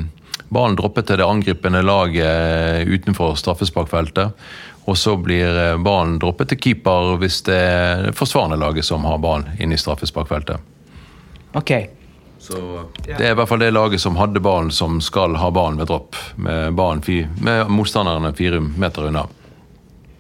ballen 0.48 0.78
droppet 0.78 1.08
til 1.08 1.20
det 1.20 1.26
angripende 1.26 1.82
laget 1.82 2.86
utenfor 2.86 3.34
straffesparkfeltet. 3.40 4.46
Og 4.86 4.98
så 4.98 5.16
blir 5.18 5.50
eh, 5.50 5.74
ballen 5.82 6.18
droppet 6.22 6.52
til 6.52 6.62
keeper 6.62 7.16
hvis 7.22 7.42
det 7.48 7.58
er 7.58 8.06
det 8.08 8.16
forsvarende 8.18 8.58
laget 8.60 8.86
som 8.86 9.06
har 9.08 9.18
ballen 9.22 9.50
inne 9.58 9.74
i 9.74 9.82
straffesparkfeltet. 9.82 10.74
Ok. 11.58 11.72
Så 12.46 12.58
Det 13.02 13.16
er 13.18 13.32
i 13.32 13.34
hvert 13.34 13.48
fall 13.50 13.58
det 13.64 13.72
laget 13.74 14.00
som 14.00 14.18
hadde 14.20 14.40
ballen, 14.40 14.70
som 14.70 15.00
skal 15.02 15.34
ha 15.40 15.50
ballen 15.50 15.80
ved 15.80 15.88
dropp. 15.90 16.14
Med, 16.36 16.76
med 16.76 17.72
motstanderne 17.72 18.30
fire 18.38 18.60
meter 18.60 19.08
unna. 19.08 19.24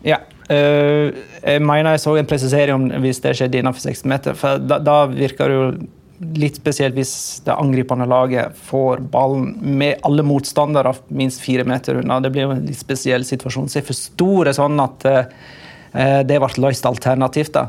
Ja. 0.06 0.18
Uh, 0.46 1.10
jeg 1.42 1.62
mener 1.62 1.96
jeg 1.96 2.02
så 2.04 2.14
en 2.16 2.26
presisering 2.26 2.74
om 2.74 3.02
hvis 3.02 3.18
det 3.22 3.34
skjedde 3.38 3.58
innenfor 3.60 3.82
16 3.82 4.10
meter. 4.10 4.34
for 4.38 4.58
Da, 4.58 4.78
da 4.78 5.06
virker 5.10 5.50
det 5.50 5.56
jo 5.56 5.70
litt 6.18 6.60
spesielt 6.60 6.96
hvis 6.96 7.14
det 7.46 7.56
angripende 7.56 8.06
laget 8.08 8.56
får 8.68 9.04
ballen 9.12 9.52
med 9.60 10.00
alle 10.06 10.24
motstandere 10.26 10.94
minst 11.08 11.42
fire 11.44 11.66
meter 11.68 12.00
unna. 12.00 12.20
Det 12.20 12.32
blir 12.32 12.46
jo 12.46 12.54
en 12.54 12.64
litt 12.66 12.80
spesiell 12.80 13.26
situasjon. 13.26 13.68
Så 13.68 13.80
jeg 13.80 13.90
forsto 13.90 14.30
det 14.48 14.56
sånn 14.56 14.80
at 14.82 15.06
eh, 15.10 16.22
det 16.26 16.40
ble 16.40 16.64
løst 16.64 16.88
alternativt. 16.88 17.52
da. 17.56 17.68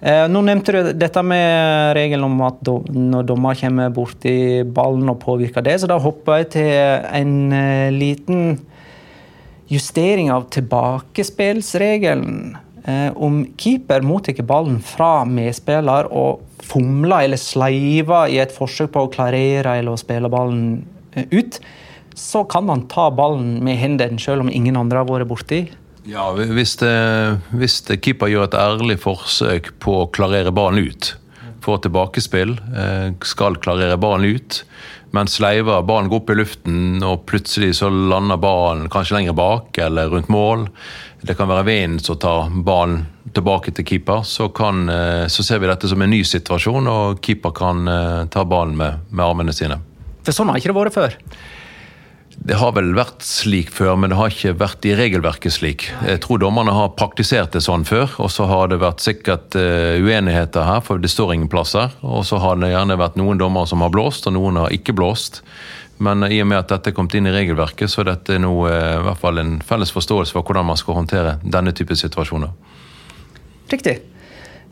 Eh, 0.00 0.28
nå 0.28 0.40
nevnte 0.44 0.72
du 0.74 0.92
dette 0.92 1.22
med 1.24 1.94
regelen 1.96 2.24
om 2.28 2.40
at 2.44 2.58
do, 2.64 2.84
når 2.92 3.22
dommer 3.30 3.54
kommer 3.56 3.90
borti 3.96 4.62
ballen 4.76 5.08
og 5.08 5.22
påvirker 5.22 5.62
det, 5.64 5.78
så 5.80 5.86
da 5.88 5.96
hopper 6.02 6.42
jeg 6.42 6.50
til 6.58 6.72
en 7.16 7.52
eh, 7.56 7.94
liten 7.94 8.58
justering 9.72 10.28
av 10.30 10.42
tilbakespillsregelen. 10.54 12.56
Om 13.16 13.40
keeper 13.58 14.04
mottar 14.06 14.44
ballen 14.46 14.78
fra 14.84 15.24
medspiller 15.26 16.06
og 16.14 16.44
fomler 16.66 17.26
eller 17.26 17.40
sleiver 17.40 18.30
i 18.30 18.38
et 18.42 18.54
forsøk 18.54 18.92
på 18.94 19.06
å 19.06 19.10
klarere 19.12 19.78
eller 19.80 19.94
å 19.94 20.00
spille 20.00 20.30
ballen 20.32 20.84
eh, 21.14 21.26
ut, 21.32 21.60
så 22.16 22.44
kan 22.48 22.66
man 22.68 22.86
ta 22.90 23.10
ballen 23.12 23.58
med 23.64 23.78
hendene 23.80 24.20
selv 24.22 24.46
om 24.46 24.52
ingen 24.52 24.78
andre 24.78 25.02
har 25.02 25.10
vært 25.10 25.30
borti. 25.30 25.60
Ja, 26.06 26.30
hvis, 26.38 26.76
det, 26.78 26.94
hvis 27.50 27.80
det 27.88 27.98
keeper 28.04 28.30
gjør 28.30 28.46
et 28.46 28.58
ærlig 28.58 29.00
forsøk 29.02 29.72
på 29.82 30.02
å 30.04 30.10
klarere 30.14 30.54
ballen 30.54 30.86
ut, 30.86 31.16
får 31.66 31.82
tilbakespill, 31.82 32.54
eh, 32.78 33.08
skal 33.26 33.58
klarere 33.58 33.98
ballen 33.98 34.38
ut, 34.38 34.62
men 35.16 35.30
sleiver 35.30 35.82
ballen 35.86 36.10
går 36.12 36.22
opp 36.22 36.30
i 36.30 36.38
luften, 36.38 36.78
og 37.02 37.26
plutselig 37.26 37.74
så 37.80 37.90
lander 37.90 38.38
ballen 38.40 38.86
kanskje 38.92 39.18
lenger 39.18 39.36
bak 39.38 39.78
eller 39.82 40.12
rundt 40.12 40.30
mål. 40.32 40.66
Det 41.26 41.34
kan 41.34 41.48
være 41.50 41.66
vinden 41.66 41.98
som 41.98 42.18
tar 42.22 42.52
ballen 42.62 43.00
tilbake 43.34 43.72
til 43.74 43.84
keeper, 43.84 44.22
så, 44.22 44.46
kan, 44.54 44.86
eh, 44.88 45.26
så, 45.26 45.42
ser 45.42 45.58
vi 45.58 45.66
dette 45.66 45.90
som 45.90 46.02
en 46.02 46.12
ny 46.12 46.22
situasjon, 46.24 46.86
og 46.86 47.20
keeper 47.24 47.50
kan 47.56 47.82
eh, 47.90 48.22
ta 48.30 48.44
ballen 48.46 48.76
med, 48.78 49.02
med 49.10 49.24
armene 49.26 49.54
sine. 49.54 49.80
For 50.22 50.36
sånn 50.36 50.52
har 50.52 50.60
ikke 50.60 50.70
det 50.70 50.78
vært 50.78 50.94
før? 50.94 51.16
Det 52.36 52.58
har 52.60 52.74
vel 52.76 52.92
vært 52.94 53.24
slik 53.26 53.72
før, 53.74 53.94
men 53.98 54.12
det 54.12 54.18
har 54.20 54.30
ikke 54.30 54.54
vært 54.60 54.86
i 54.86 54.94
regelverket 54.94 55.54
slik. 55.56 55.86
Jeg 56.06 56.20
tror 56.22 56.38
dommerne 56.42 56.74
har 56.76 56.92
praktisert 56.94 57.56
det 57.56 57.62
sånn 57.64 57.86
før, 57.88 58.12
og 58.22 58.30
så 58.30 58.46
har 58.50 58.70
det 58.70 58.78
vært 58.82 59.02
sikkert 59.02 59.56
uh, 59.56 59.96
uenigheter 59.96 60.66
her, 60.68 60.82
for 60.84 61.00
det 61.00 61.10
står 61.10 61.32
ingen 61.34 61.50
plasser. 61.50 61.96
Og 62.04 62.26
så 62.28 62.38
har 62.42 62.60
det 62.60 62.70
gjerne 62.74 62.98
vært 63.00 63.16
noen 63.18 63.40
dommere 63.40 63.70
som 63.70 63.82
har 63.82 63.90
blåst, 63.94 64.28
og 64.28 64.36
noen 64.36 64.60
har 64.60 64.74
ikke 64.76 64.94
blåst. 64.94 65.40
Men 65.98 66.26
i 66.28 66.40
og 66.42 66.48
med 66.50 66.58
at 66.60 66.72
dette 66.74 66.92
er 66.92 66.96
kommet 66.96 67.14
inn 67.16 67.28
i 67.28 67.34
regelverket, 67.34 67.88
så 67.88 68.02
er 68.02 68.10
dette 68.12 68.40
nå 68.42 68.52
uh, 68.66 68.72
i 68.98 69.04
hvert 69.06 69.20
fall 69.22 69.40
en 69.40 69.56
felles 69.64 69.92
forståelse 69.94 70.36
for 70.36 70.44
hvordan 70.44 70.68
man 70.68 70.80
skal 70.80 70.98
håndtere 70.98 71.38
denne 71.44 71.72
type 71.76 71.96
situasjoner. 71.96 72.52
Riktig. 73.72 73.98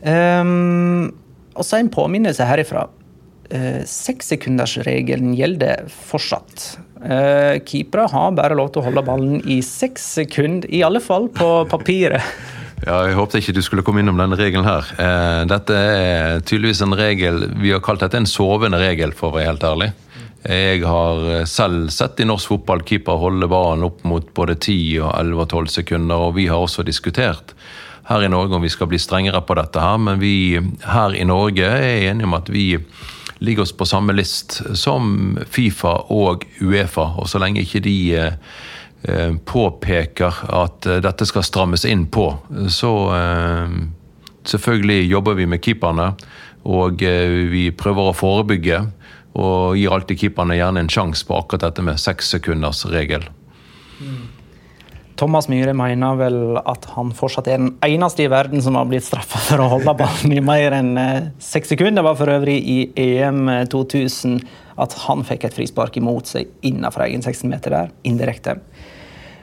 Um, 0.05 1.09
og 1.55 1.65
så 1.65 1.79
en 1.79 1.89
påminnelse 1.91 2.45
herifra. 2.45 2.85
Uh, 3.49 3.81
Sekssekundersregelen 3.89 5.33
gjelder 5.37 5.89
fortsatt. 5.89 6.75
Uh, 7.01 7.57
Keepere 7.65 8.07
har 8.11 8.37
bare 8.37 8.57
lov 8.57 8.71
til 8.73 8.83
å 8.83 8.87
holde 8.87 9.05
ballen 9.05 9.41
i 9.49 9.59
seks 9.65 10.05
sekunder, 10.19 10.69
i 10.73 10.83
alle 10.85 11.01
fall 11.03 11.29
på 11.33 11.49
papiret. 11.73 12.21
Ja, 12.85 13.05
Jeg 13.07 13.15
håpet 13.17 13.39
ikke 13.39 13.55
du 13.55 13.63
skulle 13.65 13.85
komme 13.87 14.03
innom 14.03 14.19
denne 14.19 14.37
regelen 14.37 14.67
her. 14.67 14.89
Uh, 14.99 15.41
dette 15.49 15.73
er 15.73 16.41
tydeligvis 16.45 16.83
en 16.85 16.93
regel 16.97 17.47
Vi 17.57 17.71
har 17.73 17.81
kalt 17.81 18.03
dette 18.03 18.19
en 18.19 18.29
sovende 18.29 18.77
regel, 18.81 19.15
for 19.15 19.31
å 19.31 19.39
være 19.39 19.53
helt 19.53 19.65
ærlig. 19.65 19.93
Jeg 20.45 20.83
har 20.85 21.45
selv 21.49 21.87
sett 21.89 22.19
i 22.21 22.27
norsk 22.27 22.51
fotball 22.51 22.83
keeper 22.85 23.17
holde 23.17 23.47
ballen 23.49 23.87
opp 23.87 24.03
mot 24.05 24.27
både 24.37 24.53
10, 24.59 24.75
og 25.01 25.09
11 25.17 25.41
og 25.41 25.49
12 25.49 25.71
sekunder, 25.79 26.27
og 26.27 26.35
vi 26.37 26.45
har 26.51 26.61
også 26.61 26.85
diskutert 26.85 27.55
her 28.05 28.23
i 28.23 28.29
Norge 28.29 28.55
om 28.55 28.61
vi 28.61 28.69
skal 28.69 28.89
bli 28.89 28.99
strengere 29.01 29.41
på 29.41 29.57
dette 29.57 29.81
her, 29.81 29.97
men 29.97 30.21
vi 30.21 30.59
her 30.85 31.15
i 31.17 31.25
Norge 31.25 31.65
er 31.65 32.11
enige 32.11 32.29
om 32.29 32.37
at 32.37 32.51
vi 32.53 32.67
ligger 33.43 33.65
oss 33.65 33.73
på 33.75 33.85
samme 33.85 34.13
list 34.15 34.61
som 34.77 35.37
Fifa 35.49 35.95
og 36.13 36.45
Uefa. 36.61 37.09
Og 37.19 37.29
så 37.29 37.41
lenge 37.41 37.65
ikke 37.65 37.83
de 37.83 37.97
eh, 38.15 39.33
påpeker 39.45 40.45
at 40.55 40.87
eh, 40.87 41.01
dette 41.03 41.27
skal 41.27 41.45
strammes 41.45 41.85
inn 41.89 42.05
på, 42.07 42.29
så 42.71 42.93
eh, 43.17 43.79
selvfølgelig 44.45 45.09
jobber 45.09 45.41
vi 45.41 45.49
med 45.49 45.63
keeperne. 45.65 46.13
Og 46.65 46.97
vi 46.97 47.67
prøver 47.77 48.07
å 48.09 48.15
forebygge, 48.17 48.79
og 49.35 49.75
gir 49.75 49.91
alltid 49.91 50.19
keeperne 50.21 50.57
gjerne 50.57 50.85
en 50.85 50.91
sjanse 50.91 51.27
på 51.27 51.37
akkurat 51.37 51.67
dette 51.67 51.83
med 51.83 51.99
sekssekundersregel. 51.99 53.27
sekunders 53.27 53.29
regel. 53.29 53.29
Mm. 53.99 54.23
Thomas 55.15 55.47
Myhre 55.47 55.71
mener 55.75 56.17
vel 56.19 56.57
at 56.59 56.85
han 56.91 57.13
fortsatt 57.15 57.47
er 57.47 57.61
den 57.61 57.71
eneste 57.85 58.25
i 58.25 58.31
verden 58.31 58.59
som 58.63 58.75
har 58.75 58.87
blitt 58.89 59.05
straffa 59.07 59.39
for 59.47 59.63
å 59.63 59.69
holde 59.71 59.93
ballen 59.95 60.33
i 60.35 60.43
mer 60.43 60.75
enn 60.75 60.91
eh, 60.99 61.29
seks 61.39 61.71
sekunder. 61.71 62.01
Det 62.01 62.07
var 62.09 62.19
for 62.19 62.33
øvrig 62.33 62.57
i 62.59 62.79
EM 62.99 63.47
2000 63.71 64.41
at 64.83 64.97
han 65.05 65.23
fikk 65.23 65.47
et 65.47 65.55
frispark 65.55 65.95
imot 66.01 66.27
seg 66.27 66.51
innenfor 66.67 67.05
egen 67.07 67.23
16 67.23 67.47
meter 67.47 67.77
der, 67.77 67.95
indirekte. 68.03 68.57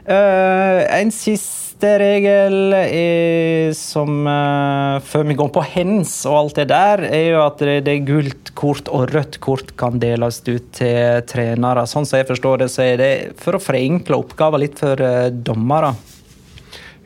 Uh, 0.03 0.82
en 0.93 1.12
siste 1.14 1.62
siste 1.83 1.99
regel 1.99 2.74
er, 2.76 3.72
som 3.74 4.22
uh, 4.22 5.03
Før 5.03 5.24
vi 5.26 5.35
går 5.35 5.51
på 5.51 5.64
hens 5.66 6.12
og 6.30 6.37
alt 6.39 6.61
det 6.61 6.68
der, 6.70 7.03
er 7.11 7.24
jo 7.33 7.41
at 7.43 7.59
det, 7.59 7.80
det 7.89 8.05
gult 8.07 8.53
kort 8.55 8.87
og 8.87 9.11
rødt 9.11 9.41
kort 9.43 9.74
kan 9.80 9.99
deles 9.99 10.39
ut 10.47 10.70
til 10.76 11.24
trenere. 11.26 11.83
Sånn 11.91 12.07
som 12.07 12.20
jeg 12.20 12.28
forstår 12.30 12.62
det, 12.62 12.70
så 12.70 12.87
er 12.87 13.01
det 13.01 13.12
for 13.43 13.59
å 13.59 13.62
forenkle 13.62 14.20
oppgaven 14.22 14.62
litt 14.62 14.78
for 14.78 15.03
uh, 15.03 15.26
dommere. 15.35 15.95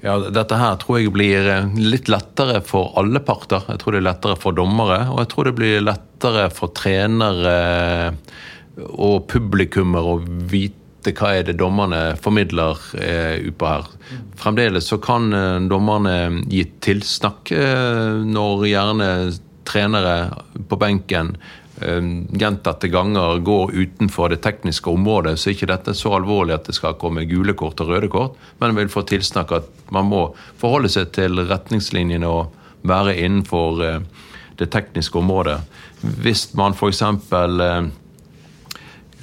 Ja, 0.04 0.18
Dette 0.28 0.60
her 0.60 0.76
tror 0.76 1.00
jeg 1.00 1.10
blir 1.14 1.48
eh, 1.48 1.70
litt 1.80 2.10
lettere 2.12 2.60
for 2.62 2.92
alle 3.00 3.22
parter. 3.24 3.64
Jeg 3.72 3.80
tror 3.80 3.96
det 3.96 4.02
er 4.02 4.10
lettere 4.10 4.36
for 4.38 4.54
dommere, 4.54 5.06
og 5.08 5.22
jeg 5.24 5.30
tror 5.32 5.48
det 5.48 5.56
blir 5.56 5.86
lettere 5.86 6.50
for 6.52 6.76
trenere 6.76 7.56
og 8.76 9.24
publikummer 9.32 10.12
å 10.12 10.18
vite 10.20 10.85
hva 11.16 11.32
er 11.36 11.46
det 11.46 11.58
dommerne 11.60 12.16
formidler 12.22 12.80
eh, 12.98 13.36
utpå 13.48 13.68
her. 13.68 13.90
Fremdeles 14.40 14.88
så 14.90 14.98
kan 15.02 15.32
eh, 15.32 15.60
dommerne 15.70 16.42
gi 16.50 16.64
tilsnakk 16.84 17.52
eh, 17.54 18.24
når 18.26 18.66
gjerne 18.70 19.08
trenere 19.66 20.16
på 20.68 20.78
benken 20.80 21.34
eh, 21.82 22.10
gjentatte 22.42 22.90
ganger 22.92 23.42
går 23.46 23.74
utenfor 23.74 24.34
det 24.34 24.40
tekniske 24.46 24.90
området, 24.90 25.36
så 25.38 25.50
er 25.50 25.56
ikke 25.56 25.70
dette 25.72 25.96
så 25.98 26.14
alvorlig 26.18 26.56
at 26.56 26.70
det 26.70 26.76
skal 26.78 26.98
komme 27.00 27.26
gule 27.30 27.56
kort 27.58 27.82
og 27.84 27.92
røde 27.92 28.10
kort, 28.12 28.38
men 28.62 28.76
vil 28.78 28.92
få 28.92 29.06
tilsnakk 29.08 29.56
at 29.60 29.70
man 29.94 30.10
må 30.10 30.22
forholde 30.60 30.92
seg 30.92 31.12
til 31.16 31.42
retningslinjene 31.46 32.30
og 32.30 32.54
være 32.86 33.16
innenfor 33.18 33.82
det 34.56 34.70
tekniske 34.72 35.18
området. 35.18 35.58
Hvis 36.22 36.48
man 36.56 36.76
f.eks. 36.76 37.02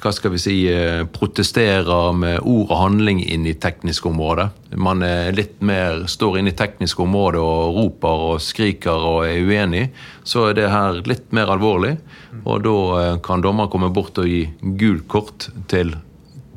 Hva 0.04 0.12
skal 0.12 0.34
vi 0.34 0.40
si, 0.42 0.54
eh, 0.68 1.06
protesterer 1.08 2.12
med 2.12 2.42
ord 2.44 2.68
og 2.68 2.76
handling 2.76 3.22
inn 3.24 3.46
i 3.48 3.54
teknisk 3.56 4.10
område. 4.10 4.50
Man 4.76 5.02
er 5.02 5.32
litt 5.32 5.62
mer, 5.64 6.04
står 6.12 6.42
inne 6.42 6.52
i 6.52 6.58
teknisk 6.60 7.00
område 7.00 7.40
og 7.40 7.78
roper 7.78 8.26
og 8.34 8.42
skriker 8.44 8.92
og 9.00 9.22
er 9.30 9.40
uenig, 9.40 9.86
så 10.28 10.50
er 10.50 10.60
det 10.60 10.74
her 10.74 11.00
litt 11.08 11.32
mer 11.32 11.48
alvorlig. 11.48 11.96
Og 12.44 12.66
da 12.66 12.76
eh, 13.00 13.18
kan 13.24 13.40
dommer 13.40 13.72
komme 13.72 13.94
bort 13.96 14.20
og 14.20 14.28
gi 14.28 14.44
gult 14.76 15.08
kort 15.08 15.48
til 15.72 15.96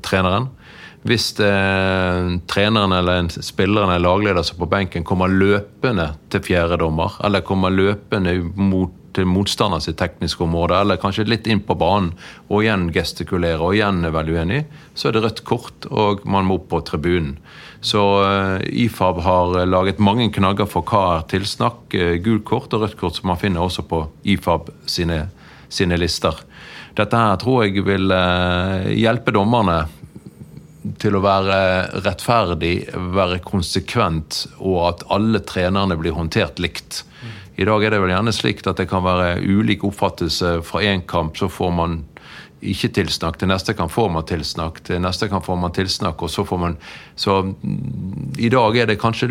treneren. 0.03 0.51
Hvis 1.07 1.30
eh, 1.38 2.34
treneren 2.51 2.99
eller 2.99 3.22
en 3.22 3.30
spilleren 3.30 3.94
eller 3.94 4.09
lagleder 4.09 4.42
som 4.42 4.59
på 4.59 4.66
benken 4.66 5.07
kommer 5.07 5.30
løpende 5.30 6.16
til 6.34 6.42
fjerde 6.42 6.80
dommer, 6.82 7.14
eller 7.22 7.47
kommer 7.47 7.70
løpende 7.70 8.40
mot 8.59 8.90
til 9.16 9.28
motstander 9.28 9.80
sitt 9.82 9.98
tekniske 10.00 10.44
område, 10.44 10.78
eller 10.80 11.00
kanskje 11.00 11.26
litt 11.28 11.48
inn 11.50 11.62
på 11.64 11.76
banen, 11.78 12.12
og 12.50 12.62
igjen 12.62 12.90
gestikulere 12.94 13.62
og 13.64 13.76
igjen 13.76 14.04
er 14.04 14.14
veldig 14.14 14.36
uenig, 14.36 14.60
så 14.94 15.08
er 15.08 15.16
det 15.16 15.24
rødt 15.24 15.42
kort, 15.48 15.88
og 15.90 16.26
man 16.28 16.48
må 16.48 16.60
opp 16.60 16.68
på 16.72 16.82
tribunen. 16.86 17.36
Så 17.84 18.02
uh, 18.24 18.60
IFAB 18.66 19.20
har 19.22 19.58
laget 19.68 20.00
mange 20.02 20.28
knagger 20.34 20.68
for 20.70 20.86
hva 20.88 21.02
er 21.18 21.26
tilsnakk, 21.30 21.94
uh, 21.94 22.16
gult 22.24 22.46
kort 22.48 22.76
og 22.76 22.84
rødt 22.84 22.96
kort, 23.00 23.18
som 23.18 23.30
man 23.30 23.40
finner 23.40 23.64
også 23.64 23.86
på 23.88 24.02
IFAB 24.36 24.72
sine, 24.90 25.26
sine 25.68 25.98
lister. 26.00 26.40
Dette 26.96 27.20
her 27.20 27.36
tror 27.40 27.66
jeg 27.66 27.84
vil 27.86 28.10
uh, 28.12 28.88
hjelpe 28.96 29.34
dommerne 29.36 29.84
til 31.02 31.16
å 31.18 31.22
være 31.24 31.58
rettferdig, 32.04 32.74
være 33.14 33.40
konsekvent, 33.44 34.44
og 34.62 34.80
at 34.90 35.04
alle 35.12 35.42
trenerne 35.46 35.98
blir 35.98 36.14
håndtert 36.16 36.60
likt. 36.62 37.02
I 37.57 37.64
dag 37.64 37.84
er 37.84 37.94
det 37.94 38.02
vel 38.02 38.12
gjerne 38.12 38.34
slik 38.36 38.61
at 38.68 38.80
det 38.80 38.88
kan 38.90 39.04
være 39.04 39.40
ulik 39.40 39.84
oppfattelse. 39.88 40.59
Fra 40.66 40.82
én 40.84 41.07
kamp 41.09 41.38
så 41.40 41.48
får 41.48 41.72
man 41.72 42.02
ikke 42.66 42.90
tilsnakk, 42.98 43.38
til 43.40 43.48
neste 43.48 43.74
kamp 43.76 43.92
får 43.92 44.11
man 44.12 44.26
tilsnakk, 44.28 44.80
til 44.84 45.00
neste 45.04 45.28
kamp 45.32 45.44
får 45.44 45.59
man 45.61 45.74
tilsnakk, 45.76 46.22
og 46.24 46.32
så 46.32 46.44
får 46.44 46.61
man 46.61 46.76
Så 47.16 47.42
mm, 47.42 48.36
i 48.38 48.48
dag 48.48 48.76
er 48.76 48.86
det 48.86 49.00
kanskje 49.00 49.28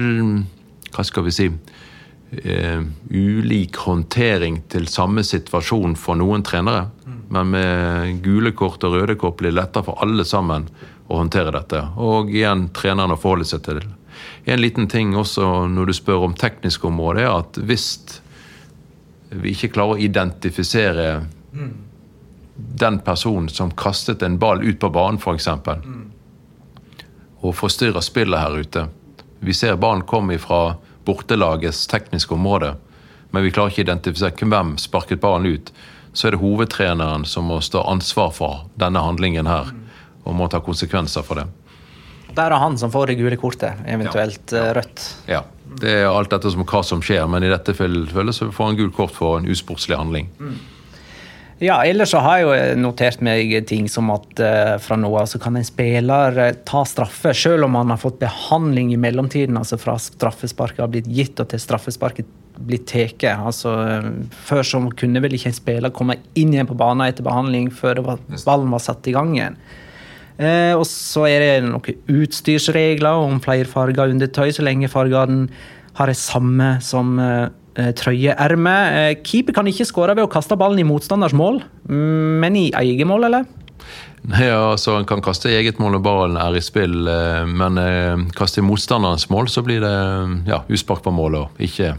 Hva 0.96 1.04
skal 1.04 1.26
vi 1.26 1.34
si 1.36 1.48
uh, 1.50 2.82
Ulik 3.10 3.78
håndtering 3.86 4.64
til 4.70 4.88
samme 4.88 5.24
situasjon 5.24 5.96
for 5.96 6.18
noen 6.18 6.44
trenere. 6.44 6.90
Men 7.30 7.50
med 7.50 8.22
gule 8.24 8.54
kort 8.54 8.84
og 8.86 8.94
røde 8.94 9.16
kort 9.18 9.38
blir 9.38 9.52
det 9.52 9.60
lettere 9.60 9.86
for 9.86 10.02
alle 10.02 10.26
sammen 10.26 10.70
å 11.10 11.20
håndtere 11.20 11.54
dette. 11.54 11.82
Og 12.02 12.32
igjen 12.34 12.70
treneren 12.74 13.14
å 13.14 13.20
forholde 13.20 13.48
seg 13.50 13.66
til 13.66 13.82
det. 13.82 13.90
En 14.46 14.62
liten 14.62 14.88
ting 14.88 15.16
også 15.18 15.66
når 15.72 15.90
du 15.90 15.94
spør 15.98 16.28
om 16.28 16.36
teknisk 16.38 16.86
område, 16.86 17.26
er 17.26 17.40
at 17.40 17.58
hvis 17.58 17.88
vi 19.30 19.56
ikke 19.56 19.74
klarer 19.76 19.98
å 19.98 20.06
identifisere 20.06 21.08
mm. 21.54 21.72
den 22.82 23.00
personen 23.06 23.50
som 23.50 23.74
kastet 23.74 24.24
en 24.24 24.38
ball 24.40 24.64
ut 24.64 24.80
på 24.80 24.92
banen, 24.94 25.20
f.eks., 25.20 25.50
mm. 25.50 26.06
og 27.42 27.58
forstyrrer 27.58 28.06
spillet 28.06 28.42
her 28.42 28.62
ute 28.62 28.88
Vi 29.46 29.54
ser 29.54 29.76
ballen 29.78 30.06
komme 30.08 30.38
fra 30.42 30.78
bortelagets 31.06 31.86
tekniske 31.88 32.34
område, 32.34 32.76
men 33.30 33.44
vi 33.44 33.52
klarer 33.52 33.74
ikke 33.74 33.84
å 33.84 33.86
identifisere 33.86 34.48
hvem 34.50 34.78
sparket 34.82 35.22
ballen 35.22 35.58
ut. 35.58 35.70
Så 36.14 36.28
er 36.28 36.34
det 36.34 36.42
hovedtreneren 36.42 37.26
som 37.30 37.46
må 37.52 37.60
stå 37.62 37.84
ansvar 37.86 38.32
for 38.34 38.64
denne 38.80 39.04
handlingen 39.04 39.46
her, 39.46 39.70
og 40.24 40.38
må 40.40 40.48
ta 40.50 40.64
konsekvenser 40.64 41.26
for 41.28 41.42
det. 41.42 41.46
Er 42.42 42.56
han 42.60 42.78
som 42.78 42.92
får 42.92 43.12
det 43.12 43.18
gule 43.20 43.38
kortet, 43.40 43.82
eventuelt 43.88 44.54
ja. 44.56 44.70
rødt. 44.78 45.04
Ja. 45.30 45.44
Det 45.76 45.92
er 45.92 46.08
alt 46.08 46.32
dette 46.32 46.52
som 46.54 46.64
hva 46.64 46.82
som 46.86 47.02
skjer, 47.04 47.26
men 47.28 47.44
i 47.44 47.52
dette 47.52 47.74
tilfellet 47.76 48.38
så 48.38 48.48
får 48.54 48.72
han 48.72 48.80
gult 48.80 48.96
kort 48.96 49.14
for 49.16 49.40
en 49.40 49.50
usportslig 49.52 49.98
handling. 49.98 50.30
Mm. 50.40 50.56
Ja, 51.64 51.78
ellers 51.88 52.12
så 52.12 52.20
har 52.20 52.42
jeg 52.42 52.48
jo 52.48 52.80
notert 52.84 53.22
meg 53.24 53.54
ting 53.70 53.86
som 53.88 54.10
at 54.12 54.42
uh, 54.44 54.74
fra 54.84 54.98
nå 55.00 55.08
av 55.16 55.30
så 55.32 55.40
kan 55.40 55.56
en 55.56 55.64
spiller 55.64 56.36
uh, 56.36 56.50
ta 56.68 56.82
straffe, 56.84 57.32
selv 57.32 57.70
om 57.70 57.78
han 57.80 57.94
har 57.94 58.02
fått 58.02 58.20
behandling 58.20 58.92
i 58.92 59.00
mellomtiden, 59.00 59.56
altså 59.56 59.80
fra 59.80 59.96
straffesparket 60.02 60.84
har 60.84 60.92
blitt 60.92 61.08
gitt 61.08 61.40
og 61.40 61.48
til 61.54 61.64
straffesparket 61.64 62.28
blitt 62.60 62.90
tatt. 62.92 63.24
Altså, 63.32 63.72
uh, 63.72 64.36
før 64.36 64.68
så 64.68 64.84
kunne 65.00 65.24
vel 65.24 65.38
ikke 65.40 65.54
en 65.54 65.58
spiller 65.62 65.96
komme 65.96 66.20
inn 66.36 66.52
igjen 66.52 66.68
på 66.68 66.76
banen 66.80 67.08
etter 67.08 67.24
behandling 67.24 67.72
før 67.72 68.04
var, 68.04 68.24
ballen 68.44 68.76
var 68.76 68.84
satt 68.84 69.08
i 69.08 69.16
gang 69.16 69.32
igjen. 69.38 69.60
Eh, 70.36 70.74
og 70.76 70.84
så 70.90 71.28
er 71.30 71.44
det 71.44 71.52
noen 71.68 72.00
utstyrsregler 72.22 73.26
om 73.26 73.42
flerfarga 73.44 74.10
undertøy, 74.12 74.50
så 74.52 74.66
lenge 74.66 74.92
fargene 74.92 75.48
har 75.96 76.12
det 76.12 76.18
samme 76.20 76.76
som 76.84 77.16
eh, 77.24 77.48
trøyeermet. 77.96 78.98
Eh, 79.00 79.14
keeper 79.24 79.56
kan 79.56 79.70
ikke 79.72 79.88
skåre 79.88 80.16
ved 80.18 80.28
å 80.28 80.32
kaste 80.32 80.58
ballen 80.60 80.82
i 80.84 80.88
motstanders 80.88 81.36
mål, 81.36 81.62
men 81.88 82.60
i 82.60 82.68
eget 82.76 83.08
mål, 83.08 83.30
eller? 83.30 83.48
Nei, 84.26 84.48
altså 84.50 84.96
En 84.98 85.06
kan 85.06 85.22
kaste 85.22 85.52
i 85.52 85.58
eget 85.60 85.78
mål 85.82 85.98
når 85.98 86.04
ballen 86.06 86.38
er 86.42 86.56
i 86.58 86.64
spill, 86.64 87.06
eh, 87.10 87.44
men 87.46 87.78
eh, 87.82 88.24
kaste 88.38 88.62
i 88.62 88.66
motstanderens 88.66 89.30
mål, 89.30 89.52
så 89.52 89.64
blir 89.66 89.84
det 89.84 89.96
ja, 90.50 90.64
uspark 90.72 91.04
på 91.06 91.14
mål 91.14 91.42
og 91.44 91.62
ikke 91.62 91.94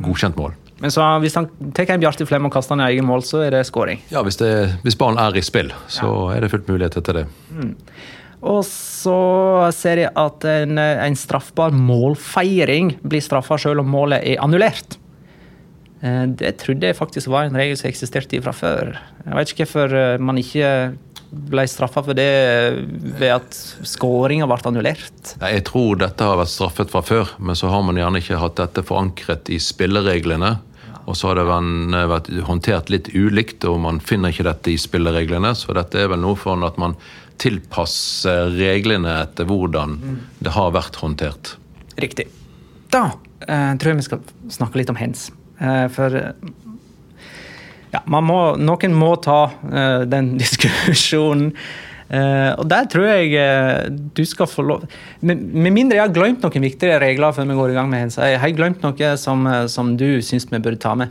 godkjent 0.00 0.38
mål. 0.40 0.56
Men 0.82 0.92
så 0.92 1.04
hvis 1.22 1.36
han 1.38 1.48
tar 1.76 1.94
en 1.94 2.02
Bjarte 2.02 2.26
Flem 2.28 2.48
og 2.48 2.52
kaster 2.52 2.76
han 2.76 2.84
i 2.84 2.90
egen 2.92 3.06
mål, 3.08 3.24
så 3.24 3.40
er 3.46 3.54
det 3.54 3.64
skåring. 3.68 4.02
Ja, 4.12 4.20
hvis, 4.26 4.36
det, 4.42 4.50
hvis 4.84 4.98
ballen 5.00 5.20
er 5.22 5.38
i 5.38 5.44
spill, 5.44 5.72
så 5.88 6.10
ja. 6.10 6.36
er 6.36 6.44
det 6.44 6.52
fullt 6.52 6.68
mulighet 6.68 6.98
til 7.00 7.22
det. 7.22 7.24
Mm. 7.54 7.72
Og 8.46 8.60
så 8.68 9.16
ser 9.74 10.02
jeg 10.04 10.12
at 10.20 10.44
en, 10.50 10.76
en 10.78 11.16
straffbar 11.16 11.72
målfeiring 11.72 12.98
blir 13.02 13.24
straffa 13.24 13.56
selv 13.60 13.82
om 13.82 13.88
målet 13.90 14.20
er 14.20 14.42
annullert. 14.44 14.98
Eh, 16.04 16.24
det 16.36 16.58
trodde 16.60 16.90
jeg 16.90 16.98
faktisk 16.98 17.32
var 17.32 17.48
en 17.48 17.56
regel 17.56 17.78
som 17.80 17.88
eksisterte 17.90 18.42
fra 18.44 18.52
før. 18.56 18.92
Jeg 19.24 19.38
vet 19.38 19.52
ikke 19.52 19.64
hvorfor 19.64 19.96
eh, 19.96 20.20
man 20.20 20.40
ikke 20.40 20.68
ble 21.50 21.66
straffa 21.68 22.02
for 22.06 22.16
det 22.16 22.30
ved 23.20 23.32
at 23.34 23.58
skåringa 23.86 24.48
ble 24.48 24.58
annullert? 24.70 25.34
Jeg 25.40 25.64
tror 25.68 26.00
dette 26.00 26.26
har 26.26 26.40
vært 26.40 26.54
straffet 26.54 26.92
fra 26.92 27.02
før, 27.04 27.34
men 27.38 27.58
så 27.58 27.70
har 27.72 27.84
man 27.86 28.00
gjerne 28.00 28.22
ikke 28.22 28.40
hatt 28.40 28.58
dette 28.60 28.84
forankret 28.86 29.52
i 29.52 29.60
spillereglene. 29.62 30.56
Og 31.06 31.14
så 31.14 31.30
har 31.30 31.38
det 31.38 31.46
vært 32.10 32.32
håndtert 32.48 32.90
litt 32.90 33.12
ulikt, 33.14 33.62
og 33.68 33.78
man 33.84 34.00
finner 34.02 34.34
ikke 34.34 34.48
dette 34.48 34.72
i 34.72 34.80
spillereglene. 34.80 35.52
Så 35.54 35.76
dette 35.76 36.02
er 36.02 36.10
vel 36.10 36.24
noe 36.24 36.38
for 36.38 36.58
at 36.66 36.80
man 36.82 36.96
tilpasser 37.38 38.50
reglene 38.56 39.12
etter 39.22 39.46
hvordan 39.46 40.00
det 40.42 40.54
har 40.56 40.74
vært 40.74 40.98
håndtert. 40.98 41.54
Riktig. 42.00 42.26
Da 42.92 43.10
eh, 43.46 43.72
tror 43.78 43.92
jeg 43.92 44.00
vi 44.00 44.06
skal 44.08 44.24
snakke 44.58 44.80
litt 44.80 44.90
om 44.90 44.98
hens. 44.98 45.28
Eh, 45.60 45.86
for 45.92 46.16
ja, 47.94 48.02
må, 48.06 48.40
noen 48.58 48.96
må 48.96 49.12
ta 49.22 49.42
uh, 49.50 50.06
den 50.08 50.34
diskusjonen. 50.42 51.52
Uh, 52.06 52.54
og 52.60 52.68
der 52.70 52.86
tror 52.86 53.08
jeg 53.08 53.32
uh, 53.34 53.88
du 54.14 54.22
skal 54.28 54.46
få 54.46 54.62
lov 54.62 54.84
med, 55.26 55.40
med, 55.42 55.72
mindre 55.74 55.96
jeg 55.96 56.04
har 56.04 56.12
glemt 56.14 56.44
noen 56.46 56.62
viktige 56.62 57.00
regler 57.02 57.34
før 57.34 57.48
vi 57.48 57.56
går 57.58 57.72
i 57.72 57.78
gang 57.80 57.90
med 57.90 58.04
hens. 58.04 58.18
Jeg 58.22 58.38
har 58.42 58.54
glemt 58.54 58.84
noe 58.86 59.14
som, 59.18 59.42
som 59.72 59.96
du 59.98 60.22
syns 60.22 60.46
vi 60.52 60.62
burde 60.62 60.78
ta 60.82 60.94
med? 60.98 61.10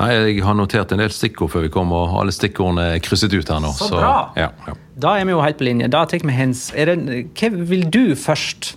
Nei, 0.00 0.10
Jeg 0.12 0.42
har 0.44 0.56
notert 0.58 0.92
en 0.92 1.00
del 1.00 1.12
stikkord 1.14 1.52
før 1.54 1.66
vi 1.66 1.70
kom, 1.72 1.92
og 1.96 2.16
alle 2.20 2.34
stikkordene 2.34 2.96
er 2.96 3.04
krysset 3.04 3.32
ut 3.32 3.48
her 3.48 3.62
nå. 3.62 3.70
Så, 3.76 3.88
så 3.92 4.00
bra! 4.00 4.16
Ja, 4.36 4.50
ja. 4.66 4.76
Da 5.02 5.14
er 5.18 5.26
vi 5.26 5.34
jo 5.34 5.40
helt 5.42 5.58
på 5.60 5.66
linje. 5.66 5.88
Da 5.92 6.04
tar 6.08 6.24
vi 6.26 6.34
hens. 6.36 6.66
Det, 6.74 6.96
hva 7.38 7.50
vil 7.70 7.86
du 7.92 8.02
først 8.18 8.74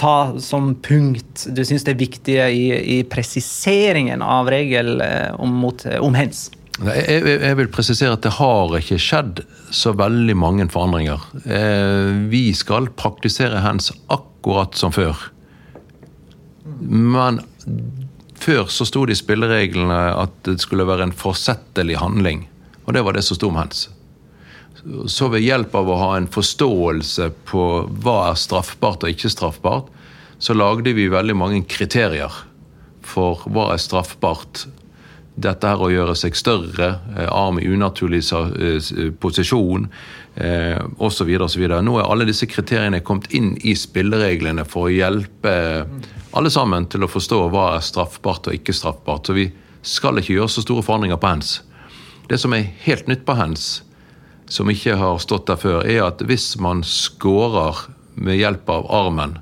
ta 0.00 0.34
som 0.42 0.72
punkt 0.84 1.46
du 1.54 1.62
syns 1.66 1.86
er 1.88 1.98
viktige 1.98 2.48
i, 2.50 2.64
i 2.98 2.98
presiseringen 3.08 4.22
av 4.24 4.50
regel 4.52 4.98
om, 5.38 5.54
mot, 5.64 5.86
om 6.00 6.16
hens? 6.18 6.48
Jeg, 6.82 7.22
jeg, 7.22 7.54
vil 7.54 7.70
presisere 7.70 8.16
at 8.16 8.24
det 8.24 8.32
har 8.34 8.72
ikke 8.80 8.98
skjedd 8.98 9.44
så 9.74 9.92
veldig 9.94 10.34
mange 10.34 10.66
forandringer. 10.72 11.22
Eh, 11.46 12.10
vi 12.30 12.48
skal 12.56 12.90
praktisere 12.98 13.62
hands 13.62 13.92
akkurat 14.10 14.74
som 14.74 14.90
før. 14.94 15.28
Men 16.82 17.38
før 18.34 18.66
så 18.72 18.86
sto 18.88 19.04
det 19.06 19.14
i 19.14 19.22
spillereglene 19.22 20.00
at 20.18 20.34
det 20.48 20.58
skulle 20.64 20.88
være 20.88 21.06
en 21.08 21.14
forsettlig 21.14 22.00
handling. 22.02 22.48
Og 22.84 22.96
det 22.96 23.04
var 23.06 23.14
det 23.14 23.22
som 23.24 23.38
sto 23.38 23.52
om 23.52 23.60
hands. 23.62 23.86
Så 25.08 25.28
ved 25.32 25.44
hjelp 25.44 25.74
av 25.78 25.88
å 25.88 25.98
ha 26.00 26.08
en 26.16 26.26
forståelse 26.28 27.30
på 27.48 27.66
hva 28.04 28.16
er 28.30 28.40
straffbart 28.40 29.06
og 29.06 29.14
ikke 29.14 29.30
straffbart, 29.32 29.92
så 30.38 30.56
lagde 30.56 30.92
vi 30.96 31.06
veldig 31.08 31.36
mange 31.38 31.62
kriterier 31.70 32.32
for 33.04 33.44
hva 33.48 33.70
er 33.74 33.80
straffbart. 33.80 34.66
Dette 35.34 35.66
her 35.66 35.80
å 35.82 35.90
gjøre 35.90 36.14
seg 36.18 36.36
større, 36.38 36.90
eh, 37.16 37.26
arm 37.26 37.58
i 37.58 37.66
unaturlig 37.66 38.20
eh, 38.32 39.08
posisjon 39.18 39.88
eh, 40.36 40.78
osv. 40.98 41.32
osv. 41.46 41.64
Nå 41.82 41.96
er 41.98 42.10
alle 42.10 42.28
disse 42.28 42.46
kriteriene 42.50 43.02
kommet 43.02 43.32
inn 43.34 43.54
i 43.62 43.74
spillereglene 43.78 44.66
for 44.68 44.86
å 44.86 44.94
hjelpe 44.94 45.54
alle 46.34 46.50
sammen 46.50 46.86
til 46.90 47.06
å 47.06 47.10
forstå 47.10 47.40
hva 47.50 47.72
er 47.74 47.86
straffbart 47.86 48.50
og 48.50 48.58
ikke 48.58 48.76
straffbart. 48.76 49.26
Så 49.26 49.38
vi 49.38 49.48
skal 49.82 50.20
ikke 50.20 50.36
gjøre 50.36 50.54
så 50.54 50.64
store 50.64 50.86
forandringer 50.86 51.18
på 51.20 51.32
hands. 51.32 51.56
Det 52.30 52.38
som 52.40 52.54
er 52.56 52.70
helt 52.86 53.10
nytt 53.10 53.26
på 53.26 53.36
hands, 53.36 53.82
som 54.50 54.70
ikke 54.70 54.96
har 55.00 55.20
stått 55.22 55.48
der 55.50 55.60
før, 55.60 55.84
er 55.86 56.04
at 56.08 56.22
hvis 56.24 56.54
man 56.62 56.84
scorer 56.86 57.86
med 58.14 58.38
hjelp 58.38 58.68
av 58.70 58.90
armen, 58.92 59.38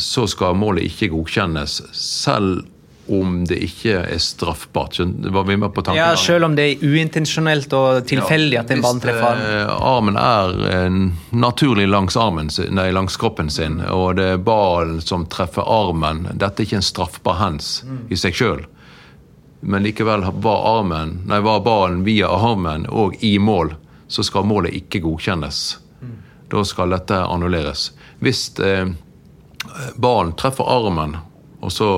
så 0.00 0.26
skal 0.30 0.56
målet 0.56 0.86
ikke 0.88 1.10
godkjennes, 1.12 1.80
selv 1.96 2.62
om 3.10 3.40
det 3.48 3.58
ikke 3.64 3.96
er 4.04 4.20
straffbart. 4.22 5.00
Var 5.02 5.44
vi 5.48 5.56
med 5.58 5.72
på 5.74 5.82
tanken? 5.82 5.98
Ja, 5.98 6.16
Selv 6.16 6.46
om 6.46 6.54
det 6.56 6.66
er 6.68 6.84
uintensjonelt 6.84 7.72
og 7.74 8.04
tilfeldig 8.06 8.60
at 8.60 8.70
en 8.70 8.84
ball 8.84 9.00
treffer 9.02 9.32
armen. 9.32 9.46
Hvis 9.48 9.64
eh, 9.66 9.86
armen 9.90 10.20
er 10.20 10.60
eh, 10.70 10.98
naturlig 11.34 11.88
langs, 11.90 12.16
armen, 12.20 12.52
nei, 12.70 12.90
langs 12.94 13.18
kroppen 13.20 13.50
sin, 13.50 13.80
og 13.82 14.20
det 14.20 14.28
er 14.36 14.44
ballen 14.44 15.00
som 15.02 15.26
treffer 15.30 15.66
armen 15.66 16.28
Dette 16.30 16.62
er 16.62 16.68
ikke 16.68 16.78
en 16.78 16.86
straffbar 16.86 17.40
hands 17.40 17.80
i 18.10 18.18
seg 18.20 18.36
sjøl. 18.36 18.62
Men 19.60 19.84
likevel 19.84 20.24
var, 20.40 20.78
armen, 20.78 21.20
nei, 21.28 21.40
var 21.44 21.60
ballen 21.60 22.04
via 22.04 22.28
armen 22.32 22.86
og 22.88 23.16
i 23.24 23.38
mål, 23.38 23.74
så 24.08 24.24
skal 24.26 24.48
målet 24.48 24.74
ikke 24.78 25.02
godkjennes. 25.04 25.78
Da 26.50 26.64
skal 26.66 26.90
dette 26.90 27.14
annulleres. 27.14 27.90
Hvis 28.18 28.48
eh, 28.58 28.88
ballen 30.00 30.32
treffer 30.40 30.66
armen, 30.66 31.18
og 31.60 31.72
så 31.72 31.90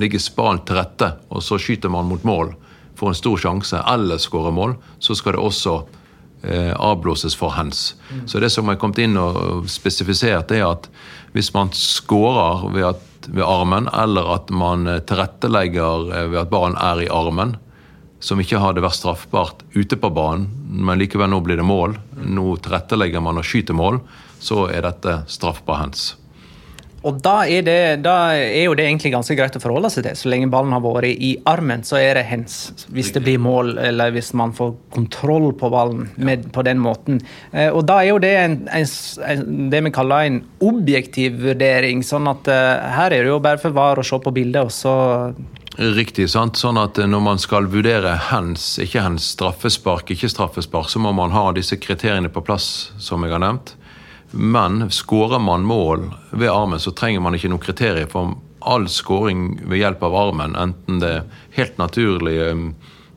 ligger 0.00 0.22
ballen 0.36 0.62
til 0.64 0.78
rette, 0.78 1.12
og 1.28 1.42
så 1.44 1.58
skyter 1.60 1.92
man 1.92 2.08
mot 2.08 2.24
mål, 2.24 2.54
får 2.96 3.12
en 3.12 3.18
stor 3.18 3.40
sjanse, 3.40 3.82
eller 3.92 4.20
skårer 4.20 4.54
mål, 4.54 4.76
så 4.98 5.16
skal 5.18 5.36
det 5.36 5.42
også 5.42 5.74
eh, 6.42 6.72
avblåses 6.76 7.36
for 7.36 7.56
hands. 7.56 7.94
Så 8.26 8.40
det 8.40 8.52
som 8.54 8.68
er 8.68 8.78
kommet 8.80 9.02
inn 9.04 9.18
og 9.20 9.68
spesifisert, 9.68 10.52
er 10.52 10.68
at 10.68 10.88
hvis 11.32 11.52
man 11.54 11.72
skårer 11.76 12.68
ved, 12.74 13.02
ved 13.28 13.44
armen, 13.46 13.88
eller 13.92 14.34
at 14.34 14.50
man 14.50 14.86
eh, 14.86 15.02
tilrettelegger 15.06 16.14
eh, 16.14 16.28
ved 16.32 16.40
at 16.44 16.52
ballen 16.52 16.78
er 16.80 17.04
i 17.04 17.10
armen, 17.12 17.56
som 18.20 18.40
ikke 18.42 18.60
hadde 18.60 18.84
vært 18.84 18.98
straffbart 18.98 19.62
ute 19.74 19.96
på 19.96 20.10
banen, 20.12 20.50
men 20.68 21.00
likevel 21.00 21.30
nå 21.32 21.40
blir 21.44 21.60
det 21.60 21.66
mål, 21.66 21.96
nå 22.20 22.46
tilrettelegger 22.60 23.22
man 23.24 23.40
og 23.40 23.46
skyter 23.48 23.76
mål, 23.76 24.02
så 24.40 24.66
er 24.72 24.84
dette 24.84 25.22
straffbar 25.30 25.84
hands. 25.84 26.10
Og 27.06 27.20
da 27.24 27.46
er, 27.48 27.62
det, 27.64 27.78
da 28.04 28.14
er 28.36 28.66
jo 28.66 28.74
det 28.76 28.84
egentlig 28.84 29.14
ganske 29.14 29.36
greit 29.38 29.54
å 29.56 29.62
forholde 29.62 29.88
seg 29.92 30.04
til. 30.04 30.18
Så 30.18 30.28
lenge 30.28 30.50
ballen 30.52 30.74
har 30.76 30.82
vært 30.84 31.08
i 31.08 31.30
armen, 31.48 31.84
så 31.86 31.96
er 31.96 32.18
det 32.18 32.26
hens. 32.28 32.58
Hvis 32.92 33.12
det 33.14 33.22
blir 33.24 33.40
mål, 33.40 33.78
eller 33.80 34.12
hvis 34.12 34.34
man 34.36 34.52
får 34.56 34.74
kontroll 34.92 35.48
på 35.56 35.70
ballen 35.72 36.10
med, 36.20 36.50
på 36.52 36.64
den 36.66 36.82
måten. 36.82 37.22
Eh, 37.52 37.70
og 37.72 37.86
da 37.88 38.02
er 38.02 38.10
jo 38.10 38.20
det 38.20 38.34
en, 38.42 38.58
en, 38.76 39.46
det 39.72 39.80
vi 39.86 39.94
kaller 39.96 40.28
en 40.28 40.42
objektiv 40.66 41.40
vurdering. 41.40 42.04
Sånn 42.04 42.28
at 42.28 42.52
eh, 42.52 42.92
her 42.98 43.16
er 43.16 43.24
det 43.24 43.32
jo 43.32 43.40
bare 43.40 43.62
for 43.62 43.76
VAR 43.76 44.02
å 44.02 44.06
se 44.06 44.20
på 44.20 44.34
bildet, 44.36 44.68
og 44.68 44.74
så 44.74 44.94
Riktig. 45.80 46.26
sant? 46.28 46.58
Sånn 46.60 46.76
at 46.76 46.98
eh, 47.00 47.08
Når 47.08 47.22
man 47.24 47.40
skal 47.40 47.70
vurdere 47.72 48.12
hands, 48.28 48.74
ikke 48.82 49.00
hands, 49.06 49.32
straffespark, 49.38 50.12
ikke 50.12 50.28
straffespark, 50.28 50.90
så 50.92 51.00
må 51.00 51.14
man 51.16 51.32
ha 51.32 51.48
disse 51.56 51.80
kriteriene 51.80 52.28
på 52.28 52.44
plass, 52.44 52.90
som 53.00 53.24
jeg 53.24 53.32
har 53.32 53.40
nevnt. 53.40 53.76
Men 54.30 54.90
skårer 54.90 55.38
man 55.42 55.66
mål 55.66 56.10
ved 56.30 56.50
armen, 56.50 56.80
så 56.80 56.92
trenger 56.94 57.20
man 57.20 57.34
ikke 57.34 57.50
noe 57.50 57.62
kriterier. 57.62 58.06
For 58.10 58.36
all 58.60 58.86
skåring 58.88 59.60
ved 59.64 59.80
hjelp 59.80 60.02
av 60.06 60.16
armen, 60.16 60.56
enten 60.56 61.00
det 61.02 61.10
er 61.16 61.28
helt 61.56 61.78
naturlig 61.80 62.36
eh, 62.44 62.64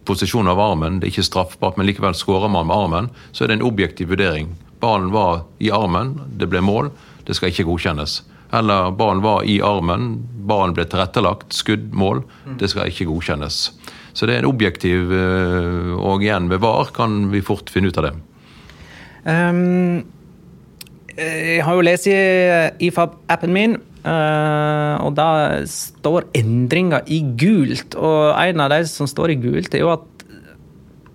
posisjon 0.08 0.50
av 0.52 0.60
armen, 0.60 1.00
det 1.00 1.08
er 1.08 1.14
ikke 1.14 1.28
straffbart, 1.30 1.78
men 1.78 1.88
likevel 1.88 2.16
skårer 2.18 2.52
man 2.52 2.68
med 2.68 2.78
armen, 2.78 3.10
så 3.32 3.44
er 3.44 3.52
det 3.52 3.60
en 3.60 3.68
objektiv 3.68 4.12
vurdering. 4.12 4.54
Ballen 4.84 5.12
var 5.14 5.46
i 5.64 5.72
armen, 5.72 6.18
det 6.28 6.50
ble 6.52 6.64
mål, 6.64 6.92
det 7.28 7.38
skal 7.38 7.54
ikke 7.54 7.68
godkjennes. 7.70 8.22
Eller 8.54 8.92
ballen 8.94 9.24
var 9.24 9.46
i 9.50 9.58
armen, 9.66 10.12
ballen 10.48 10.76
ble 10.78 10.86
tilrettelagt, 10.86 11.56
skudd, 11.56 11.88
mål. 11.98 12.22
Det 12.60 12.70
skal 12.70 12.92
ikke 12.92 13.08
godkjennes. 13.10 13.64
Så 14.14 14.28
det 14.30 14.36
er 14.36 14.44
en 14.44 14.52
objektiv, 14.52 15.10
eh, 15.10 15.94
og 15.98 16.22
igjen 16.22 16.52
ved 16.52 16.62
VAR 16.62 16.92
kan 16.94 17.32
vi 17.32 17.42
fort 17.42 17.72
finne 17.74 17.90
ut 17.90 17.98
av 17.98 18.10
det. 18.10 18.14
Ehm, 19.26 20.04
Jeg 21.18 21.62
har 21.66 21.78
jo 21.78 21.84
lest 21.86 22.08
i 22.10 22.16
IFAB-appen 22.88 23.54
min, 23.54 23.76
eh, 24.02 24.96
og 25.04 25.14
da 25.18 25.28
står 25.70 26.26
endringer 26.40 27.06
i 27.06 27.22
gult. 27.38 27.94
Og 27.96 28.34
en 28.34 28.64
av 28.64 28.74
de 28.74 28.82
som 28.90 29.10
står 29.10 29.36
i 29.36 29.40
gult, 29.44 29.76
er 29.76 29.86
jo 29.86 29.94
at 29.94 30.08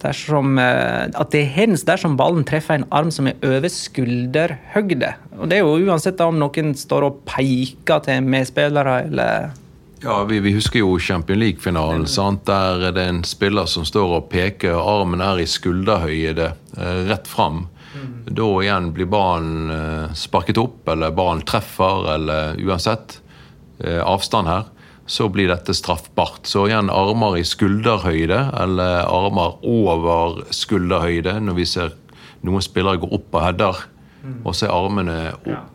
dersom, 0.03 0.59
eh, 0.59 1.09
at 1.11 1.31
det 1.35 1.43
er 1.43 1.55
hens 1.57 1.85
dersom 1.87 2.17
ballen 2.19 2.45
treffer 2.47 2.79
en 2.79 2.89
arm 2.95 3.11
som 3.11 3.27
er 3.27 3.39
over 3.43 3.69
skulderhøgde. 3.73 5.15
Og 5.39 5.51
det 5.51 5.59
er 5.59 5.65
jo 5.67 5.91
uansett 5.91 6.21
om 6.23 6.39
noen 6.39 6.75
står 6.79 7.09
og 7.09 7.25
peker 7.29 8.05
til 8.07 8.23
medspillere 8.23 9.01
eller 9.09 9.51
Ja, 9.99 10.21
vi, 10.23 10.39
vi 10.39 10.53
husker 10.55 10.79
jo 10.79 10.93
Champion 11.03 11.41
League-finalen. 11.41 12.05
Der 12.47 12.85
er 12.87 12.93
det 12.95 13.09
en 13.09 13.25
spiller 13.27 13.67
som 13.67 13.83
står 13.85 14.13
og 14.21 14.29
peker, 14.31 14.77
og 14.77 15.03
armen 15.03 15.21
er 15.21 15.41
i 15.43 15.47
skulderhøyde, 15.47 16.53
eh, 16.79 17.01
rett 17.11 17.27
fram. 17.27 17.67
Da 18.29 18.49
igjen 18.63 18.91
blir 18.97 19.09
ballen 19.11 19.71
eh, 19.73 20.17
sparket 20.19 20.61
opp, 20.61 20.83
eller 20.89 21.15
ballen 21.17 21.45
treffer, 21.49 22.09
eller 22.15 22.59
uansett 22.63 23.21
eh, 23.85 24.03
avstand 24.03 24.51
her, 24.51 24.69
så 25.09 25.29
blir 25.33 25.49
dette 25.49 25.75
straffbart. 25.75 26.47
Så 26.47 26.67
igjen 26.69 26.93
armer 26.93 27.39
i 27.41 27.45
skulderhøyde, 27.47 28.41
eller 28.61 29.09
armer 29.09 29.57
over 29.65 30.43
skulderhøyde, 30.53 31.39
når 31.41 31.57
vi 31.57 31.69
ser 31.69 31.95
noen 32.45 32.65
spillere 32.65 33.01
gå 33.01 33.09
opp 33.17 33.35
og 33.35 33.47
header, 33.47 33.81
og 34.45 34.53
så 34.53 34.67
er 34.67 34.75
armene 34.75 35.17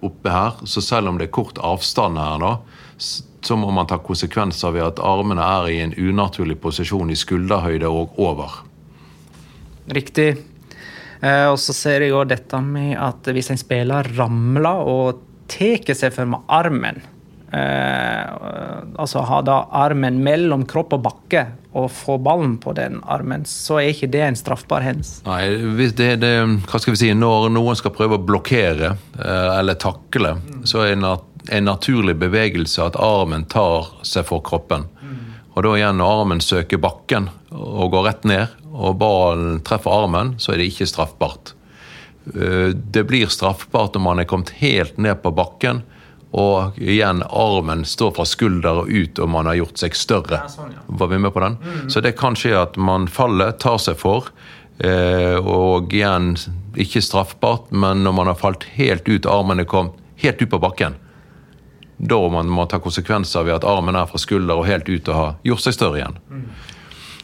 oppe 0.06 0.30
her. 0.30 0.60
Så 0.70 0.84
selv 0.86 1.10
om 1.10 1.18
det 1.18 1.30
er 1.30 1.34
kort 1.34 1.58
avstand 1.64 2.20
her, 2.22 2.38
da, 2.44 2.52
så 3.44 3.58
må 3.60 3.72
man 3.74 3.90
ta 3.90 3.98
konsekvenser 4.04 4.76
ved 4.76 4.86
at 4.86 5.02
armene 5.04 5.44
er 5.44 5.70
i 5.72 5.80
en 5.84 5.96
unaturlig 5.98 6.60
posisjon 6.62 7.12
i 7.12 7.18
skulderhøyde 7.18 7.90
og 7.90 8.20
over. 8.22 8.62
Riktig. 9.92 10.36
Eh, 11.24 11.48
og 11.48 11.60
så 11.62 11.76
ser 11.76 12.04
jeg 12.04 12.16
òg 12.16 12.28
dette 12.34 12.60
med 12.66 12.98
at 13.00 13.32
hvis 13.32 13.54
en 13.54 13.60
spiller 13.60 14.10
ramler 14.18 14.88
og 14.92 15.24
tar 15.52 15.96
seg 15.96 16.14
for 16.16 16.28
med 16.28 16.48
armen 16.52 16.98
eh, 17.54 18.24
Altså 19.00 19.24
ha 19.28 19.42
da 19.46 19.58
armen 19.84 20.20
mellom 20.24 20.66
kropp 20.68 20.96
og 20.98 21.04
bakke 21.06 21.46
og 21.74 21.88
få 21.92 22.20
ballen 22.22 22.58
på 22.62 22.76
den 22.78 23.00
armen, 23.10 23.48
så 23.50 23.80
er 23.82 23.90
ikke 23.90 24.12
det 24.14 24.22
en 24.22 24.36
straffbar 24.38 24.84
hens. 24.86 25.16
Nei, 25.26 25.48
hvis 25.80 25.96
det, 25.98 26.12
det, 26.22 26.34
hva 26.70 26.82
skal 26.82 26.94
vi 26.94 27.00
si, 27.02 27.10
Når 27.18 27.48
noen 27.56 27.80
skal 27.80 27.96
prøve 27.96 28.20
å 28.20 28.22
blokkere 28.22 28.92
eh, 28.94 29.52
eller 29.58 29.80
takle, 29.82 30.36
så 30.70 30.84
er 30.84 30.94
en, 30.94 31.08
en 31.08 31.66
naturlig 31.66 32.14
bevegelse 32.22 32.84
at 32.86 33.00
armen 33.02 33.48
tar 33.50 33.90
seg 34.06 34.28
for 34.30 34.46
kroppen. 34.46 34.86
Og 35.54 35.64
da 35.64 35.74
igjen 35.78 36.00
når 36.02 36.20
armen 36.22 36.42
søker 36.42 36.82
bakken 36.82 37.28
og 37.54 37.92
går 37.94 38.08
rett 38.08 38.24
ned, 38.30 38.54
og 38.74 38.96
ballen 38.98 39.60
treffer 39.66 39.94
armen, 39.94 40.34
så 40.42 40.54
er 40.54 40.62
det 40.62 40.72
ikke 40.72 40.88
straffbart. 40.90 41.54
Eh, 42.34 42.74
Det 42.74 43.04
blir 43.06 43.28
straffbart 43.30 43.94
når 43.94 44.02
man 44.02 44.20
er 44.20 44.26
kommet 44.30 44.50
helt 44.62 44.98
ned 44.98 45.22
på 45.22 45.32
bakken, 45.36 45.84
og 46.34 46.80
igjen 46.82 47.22
armen 47.30 47.84
står 47.86 48.16
fra 48.16 48.26
skulder 48.26 48.80
og 48.82 48.90
ut, 48.90 49.20
og 49.22 49.30
man 49.30 49.46
har 49.46 49.60
gjort 49.60 49.78
seg 49.78 49.94
større. 49.94 50.40
Var 50.88 51.08
vi 51.12 51.20
med 51.22 51.34
på 51.36 51.44
den? 51.44 51.58
Så 51.94 52.02
det 52.02 52.16
kan 52.18 52.34
skje 52.34 52.56
at 52.58 52.78
man 52.78 53.06
faller, 53.08 53.52
tar 53.52 53.78
seg 53.78 54.00
for, 54.02 54.32
eh, 54.80 55.38
og 55.38 55.94
igjen 55.94 56.34
ikke 56.74 57.04
straffbart, 57.06 57.70
men 57.70 58.02
når 58.04 58.14
man 58.18 58.28
har 58.32 58.40
falt 58.42 58.64
helt 58.74 59.06
ut, 59.08 59.28
armen 59.30 59.60
er 59.62 59.70
kommet 59.70 59.94
helt 60.24 60.42
ut 60.42 60.50
på 60.50 60.60
bakken, 60.64 60.96
da 62.04 62.20
man 62.32 62.52
må 62.52 62.66
ta 62.70 62.80
konsekvenser 62.84 63.46
ved 63.48 63.58
at 63.60 63.68
armen 63.68 63.96
er 63.96 64.10
fra 64.10 64.20
skulder 64.22 64.60
og 64.60 64.68
helt 64.68 64.90
ut 64.90 65.10
og 65.10 65.16
har 65.20 65.36
gjort 65.48 65.66
seg 65.66 65.78
større 65.78 66.02
igjen. 66.02 66.18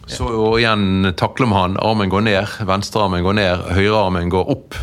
Så 0.09 0.25
og 0.25 0.55
igjen 0.57 1.11
takler 1.19 1.49
man, 1.51 1.77
armen 1.85 2.09
går 2.09 2.23
ned, 2.25 2.55
venstrearmen 2.65 3.25
går 3.25 3.35
ned, 3.37 3.65
høyrearmen 3.77 4.31
går 4.33 4.47
opp. 4.55 4.77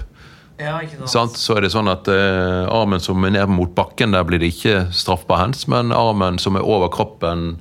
Sant? 1.11 1.37
Så 1.37 1.57
er 1.57 1.67
det 1.67 1.73
sånn 1.75 1.91
at 1.91 2.09
eh, 2.09 2.65
armen 2.73 3.03
som 3.03 3.25
er 3.27 3.35
ned 3.35 3.51
mot 3.53 3.73
bakken, 3.77 4.15
der 4.15 4.25
blir 4.29 4.41
det 4.41 4.53
ikke 4.55 4.87
straffbar 4.95 5.43
hands, 5.43 5.67
men 5.69 5.93
armen 5.93 6.39
som 6.41 6.57
er 6.57 6.65
over 6.65 6.93
kroppen, 6.95 7.57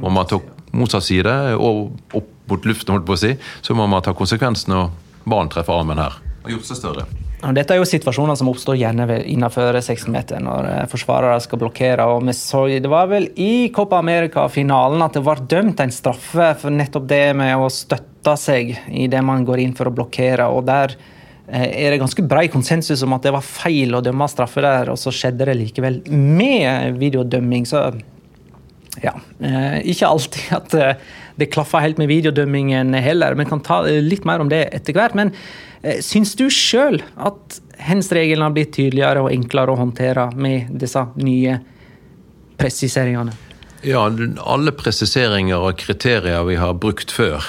må 0.00 0.12
man 0.14 0.28
ta 0.30 0.38
motsatt 0.72 1.04
side, 1.04 1.34
og 1.58 2.16
opp 2.16 2.30
mot 2.48 2.64
luften, 2.68 2.94
holdt 2.94 3.08
på 3.08 3.16
å 3.16 3.20
si, 3.20 3.34
så 3.64 3.76
må 3.76 3.88
man 3.90 4.04
ta 4.04 4.14
konsekvensen 4.16 4.72
når 4.72 4.88
ballen 5.26 5.52
treffer 5.52 5.76
armen 5.76 6.00
her. 6.00 6.16
Og 6.42 6.54
gjort 6.54 6.70
seg 6.70 6.80
større. 6.80 7.04
Dette 7.42 7.74
er 7.74 7.80
jo 7.80 7.86
situasjoner 7.88 8.36
som 8.38 8.48
oppstår 8.52 8.76
gjerne 8.78 9.16
innenfor 9.26 9.74
16-meter, 9.80 10.38
når 10.44 10.68
eh, 10.70 10.82
forsvarere 10.90 11.40
skal 11.42 11.58
blokkere. 11.58 12.04
og 12.06 12.22
vi 12.28 12.34
så, 12.38 12.68
Det 12.70 12.90
var 12.90 13.08
vel 13.10 13.26
i 13.34 13.72
Copa 13.74 13.98
America-finalen 13.98 15.02
at 15.02 15.18
det 15.18 15.24
var 15.26 15.42
dømt 15.50 15.82
en 15.82 15.94
straffe 15.94 16.52
for 16.60 16.70
nettopp 16.70 17.08
det 17.10 17.24
med 17.38 17.56
å 17.58 17.66
støtte 17.72 18.36
seg 18.38 18.70
i 18.94 19.08
det 19.10 19.24
man 19.26 19.42
går 19.48 19.64
inn 19.64 19.74
for 19.74 19.90
å 19.90 19.94
blokkere. 19.96 20.46
og 20.46 20.68
der 20.70 20.94
eh, 21.48 21.66
er 21.66 21.90
det 21.90 21.98
ganske 22.04 22.22
brei 22.22 22.46
konsensus 22.52 23.02
om 23.02 23.18
at 23.18 23.26
det 23.26 23.34
var 23.34 23.42
feil 23.42 23.98
å 23.98 24.04
dømme 24.04 24.30
straffe 24.30 24.62
der, 24.62 24.92
og 24.94 25.00
så 25.02 25.10
skjedde 25.10 25.50
det 25.50 25.58
likevel 25.58 25.98
med 26.12 26.94
videodømming. 27.02 27.66
Så 27.66 27.82
ja, 29.02 29.16
eh, 29.42 29.82
ikke 29.90 30.14
alltid 30.14 30.54
at 30.60 30.78
det 31.42 31.50
klaffer 31.50 31.82
helt 31.82 31.98
med 31.98 32.12
videodømmingen 32.12 32.94
heller. 33.02 33.34
Vi 33.34 33.50
kan 33.50 33.66
ta 33.66 33.82
litt 33.82 34.26
mer 34.28 34.38
om 34.44 34.50
det 34.52 34.68
etter 34.76 34.94
hvert. 34.94 35.18
Men 35.18 35.34
syns 36.04 36.36
du 36.38 36.46
sjøl 36.52 37.00
at 37.18 37.60
hens-regelen 37.82 38.44
har 38.46 38.54
blitt 38.54 38.74
tydeligere 38.76 39.24
og 39.24 39.32
enklere 39.34 39.74
å 39.74 39.80
håndtere 39.80 40.28
med 40.38 40.70
disse 40.78 41.02
nye 41.18 41.58
presiseringene? 42.60 43.34
Ja, 43.82 44.04
alle 44.06 44.74
presiseringer 44.78 45.64
og 45.66 45.80
kriterier 45.82 46.44
vi 46.46 46.58
har 46.60 46.78
brukt 46.78 47.10
før 47.10 47.42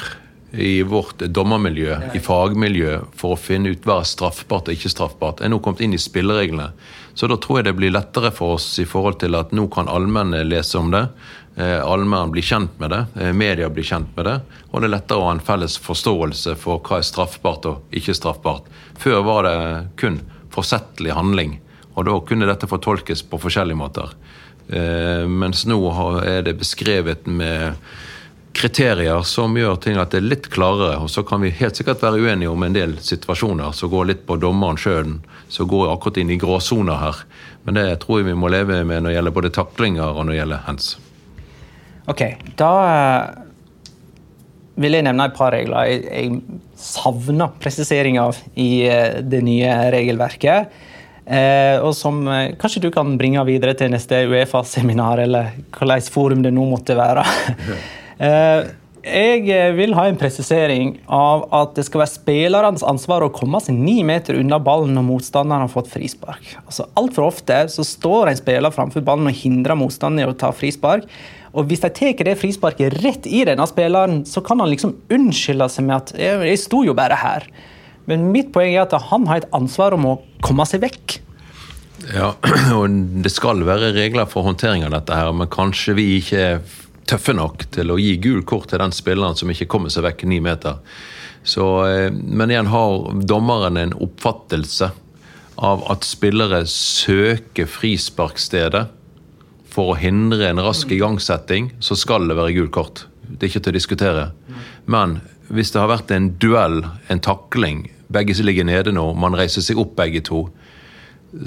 i 0.53 0.83
vårt 0.85 1.21
dommermiljø, 1.33 1.95
i 2.13 2.19
fagmiljø, 2.21 2.99
for 3.17 3.33
å 3.33 3.39
finne 3.39 3.73
ut 3.73 3.85
hva 3.85 3.99
er 4.01 4.09
straffbart 4.09 4.69
og 4.69 4.75
ikke 4.77 4.91
straffbart, 4.91 5.41
er 5.41 5.49
nå 5.49 5.57
kommet 5.65 5.81
inn 5.81 5.95
i 5.97 6.01
spillereglene. 6.01 6.69
Så 7.17 7.29
da 7.29 7.37
tror 7.41 7.59
jeg 7.59 7.69
det 7.69 7.75
blir 7.77 7.93
lettere 7.93 8.29
for 8.33 8.57
oss 8.57 8.67
i 8.81 8.85
forhold 8.89 9.19
til 9.21 9.37
at 9.37 9.53
nå 9.53 9.65
kan 9.73 9.89
allmenne 9.89 10.43
lese 10.45 10.77
om 10.77 10.91
det. 10.93 11.07
Eh, 11.55 11.85
allmenn 11.85 12.31
blir 12.33 12.41
kjent 12.41 12.79
med 12.81 12.89
det, 12.89 13.05
eh, 13.19 13.33
media 13.33 13.69
blir 13.69 13.85
kjent 13.85 14.15
med 14.15 14.25
det, 14.25 14.39
og 14.71 14.81
det 14.81 14.87
er 14.87 14.93
lettere 14.95 15.21
å 15.21 15.27
ha 15.27 15.33
en 15.35 15.43
felles 15.43 15.77
forståelse 15.77 16.55
for 16.57 16.81
hva 16.81 16.97
er 16.97 17.05
straffbart 17.05 17.67
og 17.69 17.93
ikke 17.93 18.15
straffbart. 18.17 18.71
Før 18.97 19.21
var 19.23 19.43
det 19.43 19.89
kun 20.01 20.21
forsettlig 20.49 21.13
handling, 21.13 21.59
og 21.93 22.05
da 22.05 22.17
kunne 22.25 22.49
dette 22.49 22.69
fortolkes 22.69 23.21
på 23.29 23.37
forskjellige 23.37 23.77
måter. 23.77 24.15
Eh, 24.69 25.27
mens 25.27 25.65
nå 25.69 25.77
er 26.25 26.41
det 26.41 26.57
beskrevet 26.57 27.27
med 27.27 27.77
kriterier 28.53 29.21
som 29.21 29.53
gjør 29.57 29.79
ting 29.81 29.97
at 29.97 30.09
det 30.09 30.21
er 30.21 30.29
litt 30.29 30.49
klarere. 30.49 30.97
Og 31.03 31.09
så 31.09 31.23
kan 31.27 31.41
vi 31.41 31.53
helt 31.53 31.77
sikkert 31.77 32.01
være 32.01 32.21
uenige 32.21 32.49
om 32.49 32.63
en 32.63 32.73
del 32.73 32.97
situasjoner 32.97 33.73
som 33.77 33.91
går 33.93 34.09
litt 34.09 34.25
på 34.25 34.37
dommeren 34.41 34.77
sjøl, 34.77 35.19
som 35.49 35.69
går 35.69 35.93
akkurat 35.93 36.17
inn 36.17 36.33
i 36.33 36.37
gråsoner 36.41 37.01
her. 37.01 37.23
Men 37.63 37.77
det 37.77 37.87
tror 38.01 38.21
jeg 38.21 38.31
vi 38.31 38.37
må 38.37 38.49
leve 38.49 38.83
med 38.83 39.03
når 39.03 39.09
det 39.09 39.17
gjelder 39.17 39.41
både 39.41 39.57
taklinger 39.57 40.13
og 40.13 40.23
når 40.25 40.33
det 40.33 40.39
gjelder 40.41 40.69
hands. 40.69 40.93
Ok, 42.11 42.21
da 42.59 42.71
eh, 42.83 43.43
vil 44.83 44.97
jeg 44.97 45.05
nevne 45.07 45.29
et 45.29 45.37
par 45.37 45.53
regler 45.55 45.87
jeg, 45.87 46.01
jeg 46.09 46.61
savner 46.83 47.53
presisering 47.63 48.19
av 48.19 48.39
i 48.59 48.83
eh, 48.89 49.21
det 49.23 49.43
nye 49.45 49.77
regelverket. 49.93 50.73
Eh, 51.23 51.79
og 51.79 51.93
som 51.95 52.25
eh, 52.27 52.53
kanskje 52.59 52.83
du 52.83 52.89
kan 52.91 53.15
bringe 53.19 53.43
videre 53.47 53.75
til 53.79 53.93
neste 53.93 54.25
Uefa-seminar, 54.27 55.23
eller 55.23 55.53
hvilket 55.71 56.11
forum 56.11 56.43
det 56.43 56.53
nå 56.55 56.69
måtte 56.75 56.99
være. 56.99 57.27
Eh, 58.23 58.67
jeg 59.03 59.49
eh, 59.51 59.73
vil 59.75 59.91
ha 59.97 60.05
en 60.07 60.15
presisering 60.15 60.93
av 61.11 61.41
at 61.51 61.73
det 61.75 61.83
skal 61.83 62.03
være 62.03 62.13
spillernes 62.13 62.85
ansvar 62.87 63.25
å 63.25 63.31
komme 63.35 63.59
seg 63.59 63.75
ni 63.75 63.97
meter 64.05 64.37
unna 64.39 64.61
ballen 64.63 64.93
når 64.95 65.03
motstanderen 65.09 65.65
har 65.65 65.71
fått 65.73 65.89
frispark. 65.91 66.53
Altså, 66.61 66.85
Altfor 66.99 67.27
ofte 67.27 67.57
så 67.73 67.83
står 67.83 68.31
en 68.31 68.39
spiller 68.39 68.71
framfor 68.71 69.03
ballen 69.03 69.27
og 69.27 69.35
hindrer 69.35 69.75
motstanderen 69.81 70.29
i 70.29 70.31
å 70.31 70.37
ta 70.39 70.53
frispark. 70.55 71.09
Og 71.53 71.67
Hvis 71.69 71.83
de 71.83 71.89
tar 71.93 72.25
det 72.25 72.39
frisparket 72.41 72.95
rett 73.03 73.27
i 73.29 73.43
denne 73.45 73.65
spilleren, 73.69 74.23
så 74.25 74.41
kan 74.41 74.59
han 74.59 74.71
liksom 74.71 74.95
unnskylde 75.13 75.69
seg 75.69 75.85
med 75.85 75.95
at 75.95 76.13
'jeg 76.17 76.59
sto 76.59 76.83
jo 76.83 76.93
bare 76.93 77.15
her'. 77.15 77.47
Men 78.07 78.31
mitt 78.31 78.51
poeng 78.51 78.73
er 78.73 78.81
at 78.81 79.01
han 79.09 79.27
har 79.27 79.37
et 79.37 79.51
ansvar 79.53 79.93
om 79.93 80.05
å 80.05 80.21
komme 80.41 80.65
seg 80.65 80.81
vekk. 80.81 81.19
Ja, 82.11 82.33
og 82.77 82.89
Det 83.23 83.31
skal 83.31 83.63
være 83.63 83.93
regler 83.93 84.25
for 84.25 84.43
håndtering 84.43 84.83
av 84.83 84.91
dette, 84.91 85.13
her, 85.13 85.31
men 85.31 85.47
kanskje 85.47 85.95
vi 85.95 86.19
ikke 86.19 86.39
er 86.39 86.59
tøffe 87.05 87.35
nok 87.35 87.67
til 87.71 87.91
å 87.91 87.99
gi 87.99 88.17
gul 88.17 88.43
kort 88.43 88.69
til 88.71 88.79
den 88.79 88.91
spilleren 88.95 89.35
som 89.35 89.49
ikke 89.51 89.69
kommer 89.71 89.89
seg 89.93 90.03
vekk 90.03 90.25
ni 90.31 90.39
meter. 90.39 90.79
Så, 91.43 91.85
eh, 91.85 92.09
men 92.11 92.49
igjen 92.49 92.71
har 92.71 93.13
dommeren 93.27 93.77
en 93.77 93.93
oppfattelse 93.93 94.91
av 95.57 95.83
at 95.91 96.03
spillere 96.07 96.63
søker 96.65 97.67
frisparkstedet 97.69 98.87
for 99.73 99.93
å 99.93 99.97
hindre 99.97 100.51
en 100.51 100.61
rask 100.61 100.91
igangsetting, 100.93 101.71
så 101.81 101.97
skal 101.97 102.27
det 102.29 102.37
være 102.37 102.53
gul 102.57 102.69
kort. 102.73 103.07
Det 103.25 103.47
er 103.47 103.51
ikke 103.51 103.63
til 103.65 103.73
å 103.73 103.79
diskutere. 103.79 104.25
Men 104.85 105.17
hvis 105.49 105.73
det 105.73 105.81
har 105.81 105.91
vært 105.91 106.13
en 106.13 106.31
duell, 106.41 106.83
en 107.09 107.23
takling, 107.23 107.87
begge 108.13 108.35
ligger 108.45 108.67
nede 108.69 108.93
nå, 108.93 109.07
man 109.17 109.35
reiser 109.37 109.65
seg 109.65 109.81
opp 109.81 109.95
begge 109.97 110.21
to, 110.25 110.45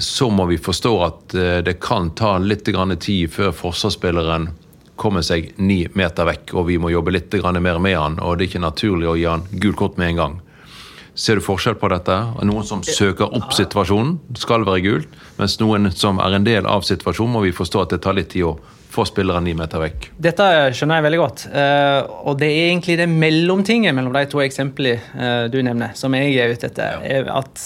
så 0.03 0.27
må 0.29 0.49
vi 0.49 0.59
forstå 0.59 0.93
at 1.05 1.35
eh, 1.39 1.59
det 1.63 1.77
kan 1.79 2.11
ta 2.11 2.35
litt 2.43 2.67
tid 2.67 3.31
før 3.31 3.53
forsvarsspilleren 3.55 4.49
kommer 4.97 5.23
seg 5.23 5.53
ni 5.61 5.85
meter 5.95 6.27
vekk, 6.27 6.51
og 6.57 6.67
vi 6.67 6.77
må 6.81 6.91
jobbe 6.91 7.13
litt 7.13 7.33
mer 7.61 7.79
med 7.79 7.95
han. 7.95 8.19
Og 8.19 8.37
det 8.37 8.47
er 8.47 8.49
ikke 8.49 8.65
naturlig 8.65 9.07
å 9.07 9.15
gi 9.15 9.27
han 9.29 9.45
gult 9.51 9.77
kort 9.77 9.97
med 9.97 10.09
en 10.09 10.21
gang. 10.21 10.37
Ser 11.17 11.39
du 11.39 11.41
forskjell 11.41 11.79
på 11.81 11.89
dette? 11.89 12.15
Noen 12.45 12.65
som 12.67 12.83
søker 12.85 13.31
opp 13.33 13.53
situasjonen, 13.57 14.19
skal 14.37 14.65
være 14.67 14.83
gult. 14.85 15.15
Mens 15.39 15.57
noen 15.57 15.89
som 15.97 16.21
er 16.21 16.37
en 16.37 16.45
del 16.45 16.67
av 16.69 16.85
situasjonen, 16.85 17.33
må 17.33 17.41
vi 17.47 17.55
forstå 17.57 17.81
at 17.81 17.95
det 17.95 18.03
tar 18.05 18.17
litt 18.17 18.29
tid 18.35 18.45
å 18.45 18.57
få 18.93 19.05
spilleren 19.09 19.45
ni 19.45 19.55
meter 19.57 19.81
vekk. 19.81 20.11
Dette 20.27 20.45
skjønner 20.77 20.99
jeg 20.99 21.07
veldig 21.07 21.19
godt. 21.23 21.43
Uh, 21.49 21.99
og 22.29 22.37
det 22.41 22.51
er 22.53 22.69
egentlig 22.69 22.99
det 23.01 23.09
mellomtinget 23.09 23.97
mellom 23.97 24.13
de 24.13 24.23
to 24.29 24.43
eksemplene 24.45 25.01
uh, 25.17 25.45
du 25.51 25.59
nevner, 25.65 25.97
som 25.97 26.13
jeg 26.17 26.37
er 26.37 26.53
ute 26.53 26.69
etter. 26.69 27.01
Ja. 27.01 27.41
at 27.41 27.65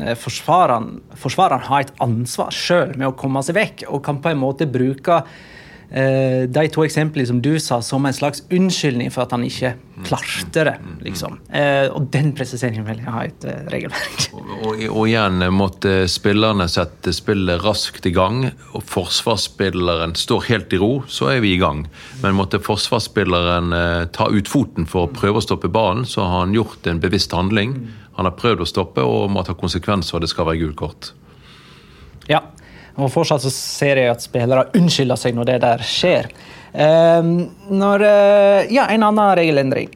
uh, 0.00 0.14
forsvareren, 0.24 1.02
forsvareren, 1.20 1.68
har 1.68 1.84
et 1.84 1.94
ansvar 2.04 2.52
sjøl 2.56 2.96
med 2.96 3.10
å 3.10 3.16
komme 3.16 3.44
seg 3.44 3.60
vekk, 3.60 3.86
og 3.92 4.04
kan 4.08 4.24
på 4.24 4.32
en 4.32 4.40
måte 4.40 4.68
bruke 4.72 5.20
eh, 5.20 5.50
de 5.92 6.62
to 6.72 6.84
eksemplene 6.86 7.28
som 7.28 7.40
du 7.44 7.50
sa, 7.60 7.82
som 7.84 8.06
en 8.08 8.16
slags 8.16 8.40
unnskyldning 8.48 9.10
for 9.12 9.26
at 9.26 9.34
han 9.36 9.44
ikke 9.44 9.74
klarte 10.04 10.64
det. 10.64 10.74
liksom. 11.00 11.38
Eh, 11.52 11.86
og 11.92 12.08
den 12.12 12.32
presiseringen 12.36 12.84
vil 12.86 13.00
jeg 13.02 13.12
ha 13.12 13.24
et 13.26 13.44
eh, 13.48 13.62
regelverk. 13.72 14.28
Og, 14.62 14.78
og, 14.88 15.02
igjen 15.08 15.42
måtte 15.54 16.06
spillerne 16.10 16.68
sette 16.70 17.12
spillet 17.14 17.62
raskt 17.64 18.06
i 18.06 18.12
gang. 18.14 18.44
og 18.72 18.84
Forsvarsspilleren 18.88 20.14
står 20.18 20.46
helt 20.48 20.72
i 20.72 20.78
ro, 20.80 20.92
så 21.10 21.32
er 21.32 21.42
vi 21.44 21.54
i 21.54 21.60
gang. 21.60 21.84
Men 22.22 22.36
måtte 22.38 22.62
forsvarsspilleren 22.62 23.74
eh, 23.76 24.04
ta 24.14 24.28
ut 24.30 24.50
foten 24.50 24.86
for 24.88 25.08
å 25.08 25.12
prøve 25.12 25.40
å 25.40 25.44
stoppe 25.44 25.70
ballen, 25.72 26.06
så 26.08 26.24
har 26.24 26.44
han 26.44 26.56
gjort 26.56 26.86
en 26.86 27.02
bevisst 27.02 27.34
handling. 27.36 27.74
Han 28.18 28.28
har 28.28 28.38
prøvd 28.38 28.64
å 28.64 28.70
stoppe 28.70 29.04
og 29.06 29.30
må 29.34 29.44
ta 29.46 29.56
konsekvenser, 29.58 30.16
og 30.16 30.24
det 30.24 30.32
skal 30.32 30.48
være 30.48 30.62
gult 30.62 30.78
kort. 30.78 31.12
Ja, 32.30 32.44
og 32.96 33.12
fortsatt 33.12 33.44
så 33.44 33.52
ser 33.52 34.02
jeg 34.02 34.12
at 34.12 34.24
spillere 34.24 34.66
unnskylder 34.76 35.20
seg 35.20 35.36
når 35.36 35.48
det 35.48 35.58
der 35.64 35.84
skjer. 35.86 36.28
Uh, 36.72 37.48
når, 37.72 38.04
uh, 38.04 38.72
ja, 38.72 38.88
en 38.88 39.08
annen 39.08 39.36
regelendring. 39.38 39.90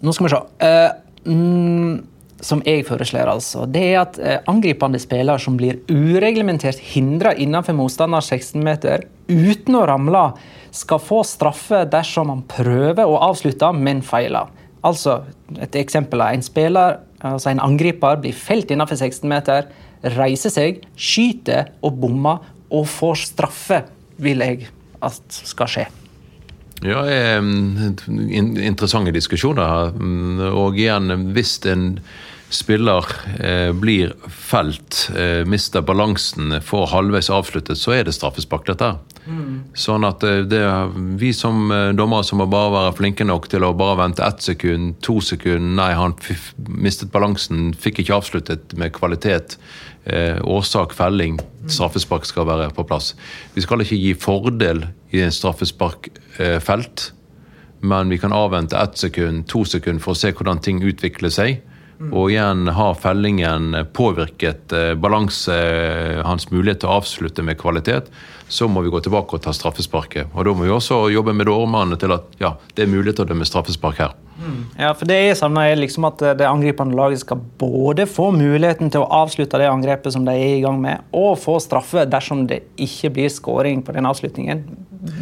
Nå 0.00 0.14
skal 0.16 0.26
vi 0.26 0.32
se. 0.32 0.40
Uh, 0.62 1.30
mm, 1.30 1.98
som 2.44 2.62
jeg 2.64 2.84
foreslår, 2.88 3.28
altså. 3.28 3.66
Det 3.68 3.82
er 3.90 3.98
at 4.00 4.18
eh, 4.18 4.38
angripende 4.50 5.00
spiller 5.00 5.40
som 5.40 5.58
blir 5.60 5.80
ureglementert 5.92 6.80
hindra 6.92 7.34
innenfor 7.36 7.76
motstanders 7.76 8.30
16-meter 8.32 9.04
uten 9.28 9.76
å 9.76 9.84
ramle, 9.88 10.24
skal 10.74 11.02
få 11.02 11.20
straffe 11.26 11.82
dersom 11.90 12.30
han 12.32 12.42
prøver 12.48 13.04
å 13.04 13.18
avslutte, 13.30 13.72
men 13.76 14.00
feiler. 14.06 14.50
Altså, 14.86 15.20
et 15.60 15.76
eksempel 15.76 16.22
er 16.24 16.36
en 16.36 16.44
spiller, 16.46 17.00
altså 17.20 17.50
en 17.50 17.62
angriper 17.62 18.20
blir 18.22 18.36
felt 18.36 18.70
innenfor 18.72 18.96
16-meter 18.96 19.68
reiser 20.02 20.52
seg, 20.52 20.82
skyter 20.96 21.72
og 21.84 21.98
bommer 22.00 22.44
og 22.70 22.86
får 22.88 23.24
straffe, 23.30 23.82
vil 24.20 24.44
jeg 24.44 24.68
at 25.02 25.40
skal 25.48 25.70
skje. 25.70 25.86
Ja, 26.80 27.02
Interessante 27.40 29.12
diskusjoner. 29.12 29.92
Og 30.56 30.78
igjen, 30.80 31.12
hvis 31.34 31.58
en 31.68 31.98
spiller 32.50 33.06
eh, 33.38 33.70
blir 33.72 34.12
felt, 34.28 35.10
eh, 35.16 35.46
mister 35.46 35.84
balansen, 35.86 36.56
får 36.62 36.90
halvveis 36.90 37.30
avsluttet, 37.30 37.78
så 37.78 37.94
er 37.94 38.08
det 38.08 38.14
straffespark, 38.16 38.66
dette. 38.66 38.90
Mm. 39.30 39.70
Sånn 39.78 40.06
at 40.08 40.24
det 40.50 40.58
er 40.64 40.90
vi 41.20 41.30
som 41.36 41.70
eh, 41.70 41.90
dommere 41.96 42.26
som 42.26 42.40
må 42.42 42.48
bare 42.50 42.72
være 42.74 42.96
flinke 42.98 43.26
nok 43.28 43.46
til 43.52 43.66
å 43.66 43.74
bare 43.78 44.00
vente 44.02 44.24
ett 44.26 44.42
sekund, 44.42 44.96
to 45.04 45.20
sekund 45.22 45.76
Nei, 45.78 45.92
han 45.94 46.16
mistet 46.66 47.12
balansen, 47.14 47.70
fikk 47.78 48.02
ikke 48.02 48.18
avsluttet 48.18 48.74
med 48.80 48.94
kvalitet 48.96 49.56
eh, 50.04 50.40
årsak, 50.42 50.94
felling, 50.96 51.38
straffespark 51.68 52.26
skal 52.28 52.48
være 52.48 52.70
på 52.74 52.84
plass. 52.88 53.14
Vi 53.54 53.64
skal 53.64 53.84
ikke 53.84 53.98
gi 53.98 54.12
fordel 54.18 54.84
i 55.14 55.22
en 55.24 55.34
straffesparkfelt, 55.34 57.06
eh, 57.06 57.16
men 57.80 58.12
vi 58.12 58.18
kan 58.20 58.34
avvente 58.36 58.76
ett 58.76 58.98
sekund, 58.98 59.46
to 59.48 59.64
sekund 59.64 60.02
for 60.04 60.12
å 60.12 60.18
se 60.18 60.32
hvordan 60.34 60.60
ting 60.64 60.82
utvikler 60.84 61.32
seg. 61.32 61.62
Mm. 62.00 62.12
Og 62.16 62.30
igjen 62.32 62.68
har 62.72 62.94
fellingen 62.96 63.74
påvirket 63.92 64.72
eh, 64.72 64.94
balanse, 64.96 65.52
eh, 65.52 66.20
hans 66.24 66.48
mulighet 66.48 66.80
til 66.80 66.88
å 66.88 67.00
avslutte 67.02 67.44
med 67.44 67.60
kvalitet, 67.60 68.08
så 68.50 68.66
må 68.68 68.82
vi 68.82 68.90
gå 68.90 69.00
tilbake 69.04 69.38
og 69.38 69.44
ta 69.44 69.54
straffesparket. 69.54 70.32
Og 70.34 70.44
Da 70.44 70.54
må 70.54 70.66
vi 70.66 70.74
også 70.74 71.04
jobbe 71.12 71.34
med 71.36 71.46
dommerne 71.46 71.98
til 72.00 72.12
at 72.16 72.26
ja, 72.42 72.56
det 72.74 72.84
er 72.84 72.90
mulig 72.90 73.14
til 73.14 73.24
å 73.24 73.30
dømme 73.30 73.46
straffespark 73.46 74.02
her. 74.02 74.16
Ja, 74.78 74.92
for 74.96 75.08
det 75.08 75.18
jeg 75.18 75.36
savner 75.36 75.68
er 75.68 75.78
liksom 75.78 76.06
at 76.08 76.22
det 76.38 76.46
angripende 76.48 76.96
laget 76.96 77.20
skal 77.22 77.42
både 77.60 78.06
få 78.08 78.30
muligheten 78.32 78.90
til 78.92 79.04
å 79.04 79.10
avslutte 79.20 79.60
det 79.60 79.68
angrepet 79.68 80.14
som 80.14 80.24
de 80.24 80.32
er 80.32 80.56
i 80.56 80.62
gang 80.64 80.80
med, 80.80 81.04
og 81.12 81.36
få 81.40 81.58
straffe 81.60 82.06
dersom 82.08 82.46
det 82.48 82.62
ikke 82.80 83.12
blir 83.18 83.32
skåring 83.32 83.84
på 83.84 83.94
den 83.96 84.08
avslutningen. 84.08 84.64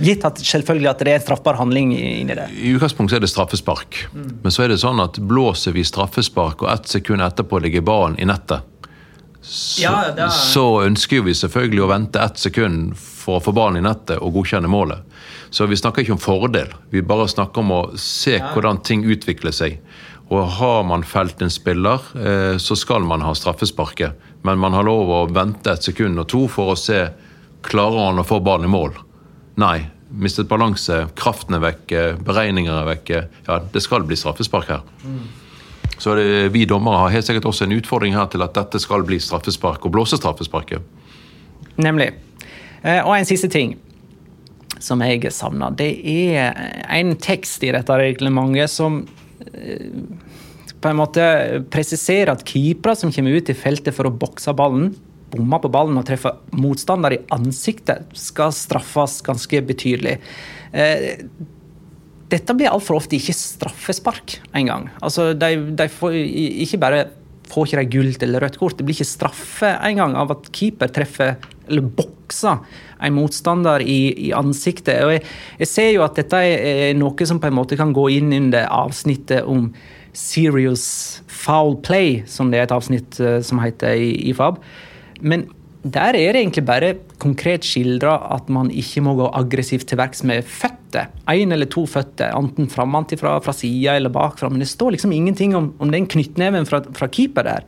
Gitt 0.03 0.25
at 0.27 0.41
selvfølgelig 0.43 0.91
at 0.91 1.03
det 1.03 1.13
er 1.13 1.21
en 1.21 1.27
straffbar 1.27 1.59
handling 1.59 1.93
inni 1.99 2.39
det. 2.39 2.49
I 2.55 2.73
utgangspunktet 2.79 3.19
er 3.19 3.27
det 3.27 3.33
straffespark. 3.33 4.05
Men 4.15 4.55
så 4.55 4.65
er 4.65 4.73
det 4.73 4.81
sånn 4.83 5.03
at 5.03 5.19
blåser 5.19 5.75
vi 5.75 5.87
straffespark, 5.87 6.63
og 6.63 6.73
ett 6.73 6.91
sekund 6.91 7.23
etterpå 7.27 7.61
ligger 7.63 7.87
ballen 7.87 8.19
i 8.23 8.27
nettet, 8.29 8.67
så, 9.49 9.81
Ja, 9.83 9.93
er- 10.13 10.29
så 10.31 10.65
ønsker 10.85 11.23
vi 11.25 11.33
selvfølgelig 11.35 11.81
å 11.85 11.89
vente 11.89 12.21
ett 12.21 12.39
sekund 12.39 12.97
for 12.97 13.39
å 13.41 13.43
få 13.45 13.53
ballen 13.57 13.81
i 13.81 13.85
nettet 13.89 14.21
og 14.23 14.35
godkjenne 14.35 14.69
målet. 14.69 15.01
Så 15.51 15.67
vi 15.69 15.77
snakker 15.77 16.05
ikke 16.05 16.13
om 16.13 16.21
fordel, 16.21 16.69
vi 16.93 17.01
bare 17.01 17.29
snakker 17.29 17.59
om 17.65 17.71
å 17.73 17.99
se 17.99 18.39
hvordan 18.39 18.83
ting 18.85 19.05
utvikler 19.09 19.53
seg. 19.57 19.79
Og 20.31 20.45
har 20.59 20.83
man 20.85 21.03
felt 21.09 21.41
en 21.41 21.49
spiller, 21.51 22.01
eh, 22.15 22.59
så 22.61 22.77
skal 22.77 23.01
man 23.01 23.23
ha 23.25 23.33
straffesparket. 23.33 24.13
Men 24.45 24.59
man 24.59 24.73
har 24.77 24.85
lov 24.85 25.09
å 25.09 25.33
vente 25.33 25.73
et 25.73 25.81
sekund 25.83 26.19
og 26.21 26.29
to 26.29 26.47
for 26.49 26.75
å 26.75 26.79
se 26.79 27.09
klarer 27.63 28.07
han 28.11 28.19
å 28.19 28.27
få 28.27 28.43
ballen 28.45 28.69
i 28.69 28.69
mål. 28.69 28.93
Nei. 29.57 29.87
Mistet 30.11 30.49
balanse, 30.49 31.11
kraften 31.15 31.55
er 31.55 31.61
vekke, 31.61 32.03
beregninger 32.25 32.73
er 32.81 32.97
vekke. 32.97 33.29
Ja, 33.47 33.59
det 33.59 33.83
skal 33.83 34.03
bli 34.09 34.17
straffespark 34.17 34.67
her. 34.69 34.81
Så 35.99 36.15
det, 36.15 36.53
vi 36.55 36.65
dommere 36.69 37.03
har 37.05 37.17
helt 37.17 37.27
sikkert 37.27 37.49
også 37.51 37.67
en 37.67 37.75
utfordring 37.79 38.15
her 38.15 38.31
til 38.31 38.45
at 38.45 38.55
dette 38.57 38.81
skal 38.83 39.05
bli 39.07 39.19
straffespark, 39.23 39.85
og 39.85 39.95
blåse 39.97 40.19
straffesparket. 40.21 40.83
Nemlig. 41.79 42.13
Eh, 42.83 43.03
Og 43.03 43.17
en 43.17 43.29
siste 43.29 43.51
ting 43.51 43.77
som 44.79 45.03
jeg 45.03 45.27
savner, 45.35 45.75
det 45.75 45.91
er 46.07 46.55
en 46.95 47.17
tekst 47.19 47.65
i 47.67 47.73
dette 47.75 47.99
reglementet 47.99 48.71
som 48.71 49.01
eh, 49.51 49.91
på 50.79 50.91
en 50.91 51.01
måte 51.01 51.25
presiserer 51.73 52.31
at 52.31 52.47
keepere 52.47 52.95
som 52.95 53.11
kommer 53.11 53.35
ut 53.35 53.51
i 53.51 53.59
feltet 53.59 53.97
for 53.97 54.07
å 54.07 54.15
bokse 54.15 54.55
ballen, 54.55 54.93
bommer 55.33 55.59
på 55.63 55.71
ballen 55.73 55.99
og 55.99 56.07
treffer 56.07 56.39
motstander 56.55 57.17
i 57.17 57.23
ansiktet, 57.35 58.07
skal 58.17 58.55
straffes 58.55 59.19
ganske 59.27 59.61
betydelig. 59.67 60.21
Dette 62.29 62.55
blir 62.57 62.69
altfor 62.69 62.99
ofte 62.99 63.17
ikke 63.17 63.37
straffespark 63.37 64.39
engang. 64.57 64.91
Altså, 65.01 65.31
de, 65.39 65.55
de 65.79 65.89
får 65.93 66.17
ikke 66.67 66.81
bare 66.83 67.07
får 67.49 67.69
ikke 67.69 67.81
de 67.81 67.93
gult 67.95 68.25
eller 68.27 68.45
rødt 68.45 68.59
kort, 68.61 68.77
det 68.79 68.85
blir 68.87 68.97
ikke 68.99 69.09
straffe 69.09 69.71
engang 69.87 70.17
av 70.21 70.35
at 70.35 70.51
keeper 70.53 70.91
treffer 70.93 71.39
eller 71.69 71.85
bokser 71.97 72.61
en 73.05 73.15
motstander 73.17 73.85
i, 73.85 74.29
i 74.29 74.33
ansiktet. 74.37 75.01
Og 75.05 75.15
jeg, 75.15 75.23
jeg 75.63 75.71
ser 75.71 75.93
jo 75.95 76.05
at 76.05 76.19
dette 76.19 76.41
er, 76.45 76.97
noe 76.99 77.29
som 77.29 77.41
på 77.41 77.51
en 77.51 77.57
måte 77.57 77.79
kan 77.81 77.95
gå 77.97 78.09
inn 78.19 78.35
under 78.37 78.69
avsnittet 78.69 79.49
om 79.49 79.71
serious 80.17 81.23
foul 81.31 81.77
play, 81.85 82.23
som 82.27 82.51
det 82.51 82.61
er 82.61 82.69
et 82.69 82.75
avsnitt 82.75 83.21
eh, 83.23 83.39
som 83.45 83.61
heter 83.63 84.01
i, 84.01 84.11
i 84.31 84.35
FAB. 84.37 84.59
Men 85.21 85.47
der 85.85 86.17
er 86.19 86.35
det 86.35 86.43
egentlig 86.43 86.67
bare 86.67 86.95
konkret 87.23 87.67
skildra 87.67 88.17
at 88.35 88.49
man 88.53 88.73
ikke 88.75 89.03
må 89.05 89.15
gå 89.19 89.29
aggressivt 89.39 89.87
til 89.89 90.01
verks 90.01 90.25
med 90.27 90.43
føtter. 90.89 91.09
Én 91.29 91.53
eller 91.53 91.67
to 91.67 91.87
føtter, 91.87 92.33
enten 92.35 92.69
framantifra, 92.69 93.41
fra 93.41 93.53
sida 93.53 93.97
eller 93.97 94.11
bakfra. 94.11 94.49
Men 94.51 94.61
det 94.61 94.69
står 94.69 94.93
liksom 94.93 95.13
ingenting 95.13 95.57
om, 95.57 95.75
om 95.79 95.91
den 95.91 96.07
knyttneven 96.07 96.67
fra, 96.67 96.83
fra 96.95 97.09
keeper 97.09 97.45
der. 97.45 97.65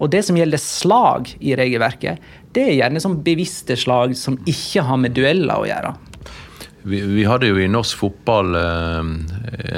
Og 0.00 0.10
det 0.10 0.24
som 0.24 0.36
gjelder 0.36 0.58
slag 0.58 1.36
i 1.40 1.54
regelverket, 1.54 2.18
det 2.52 2.64
er 2.66 2.78
gjerne 2.78 3.00
sånn 3.00 3.22
bevisste 3.22 3.76
slag 3.76 4.16
som 4.16 4.38
ikke 4.46 4.82
har 4.82 4.98
med 4.98 5.14
dueller 5.14 5.60
å 5.60 5.68
gjøre. 5.68 5.94
Vi, 6.82 6.98
vi 7.00 7.24
hadde 7.24 7.46
jo 7.46 7.60
i 7.62 7.68
norsk 7.70 8.00
fotball 8.00 8.56
eh, 8.58 9.10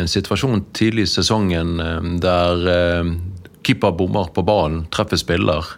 en 0.00 0.08
situasjon 0.08 0.64
tidlig 0.72 1.04
i 1.04 1.10
sesongen 1.18 1.76
eh, 1.82 2.06
der 2.22 2.64
eh, 2.72 3.10
keeper 3.64 3.92
bommer 3.92 4.30
på 4.32 4.44
ballen, 4.46 4.86
treffer 4.94 5.20
spiller. 5.20 5.74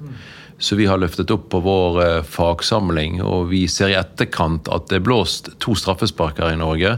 Så 0.59 0.77
vi 0.79 0.87
har 0.89 1.01
løftet 1.01 1.31
opp 1.35 1.51
på 1.53 1.61
vår 1.65 1.99
eh, 2.05 2.23
fagsamling, 2.25 3.21
og 3.21 3.51
vi 3.51 3.67
ser 3.69 3.93
i 3.93 3.99
etterkant 3.99 4.71
at 4.73 4.89
det 4.89 5.01
er 5.01 5.05
blåst 5.05 5.51
to 5.61 5.77
straffesparker 5.77 6.49
i 6.55 6.61
Norge. 6.61 6.97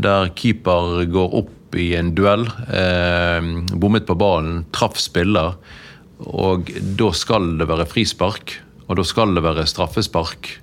Der 0.00 0.32
keeper 0.36 1.06
går 1.08 1.36
opp 1.40 1.78
i 1.80 1.94
en 1.96 2.12
duell, 2.18 2.44
eh, 2.68 3.40
bommet 3.72 4.08
på 4.08 4.18
ballen, 4.20 4.66
traff 4.76 5.00
spiller. 5.00 5.56
Og 6.28 6.68
da 7.00 7.12
skal 7.16 7.54
det 7.60 7.70
være 7.70 7.88
frispark, 7.88 8.58
og 8.88 9.00
da 9.00 9.06
skal 9.06 9.32
det 9.36 9.46
være 9.46 9.68
straffespark. 9.70 10.58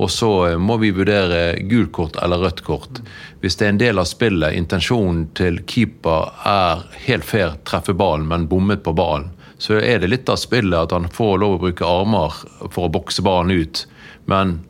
Og 0.00 0.10
så 0.10 0.30
eh, 0.46 0.58
må 0.58 0.78
vi 0.80 0.92
vurdere 0.94 1.58
gult 1.68 1.92
kort 1.92 2.16
eller 2.22 2.40
rødt 2.46 2.64
kort. 2.64 3.02
Hvis 3.42 3.58
det 3.60 3.66
er 3.66 3.74
en 3.74 3.82
del 3.82 4.00
av 4.00 4.08
spillet, 4.08 4.56
intensjonen 4.56 5.26
til 5.36 5.60
keeper 5.68 6.32
er 6.48 6.84
helt 7.06 7.28
fair, 7.28 7.56
treffe 7.68 7.94
ballen, 7.96 8.28
men 8.30 8.48
bommet 8.48 8.84
på 8.84 8.94
ballen, 8.96 9.30
så 9.62 9.78
er 9.78 10.00
det 10.02 10.10
litt 10.10 10.30
av 10.32 10.40
spillet 10.42 10.78
at 10.78 10.94
han 10.96 11.10
får 11.12 11.36
lov 11.38 11.58
å 11.58 11.62
bruke 11.66 11.86
armer 11.86 12.40
for 12.64 12.88
å 12.88 12.92
bokse 12.92 13.22
ballen 13.22 13.52
ut. 13.54 13.84
Men 14.26 14.60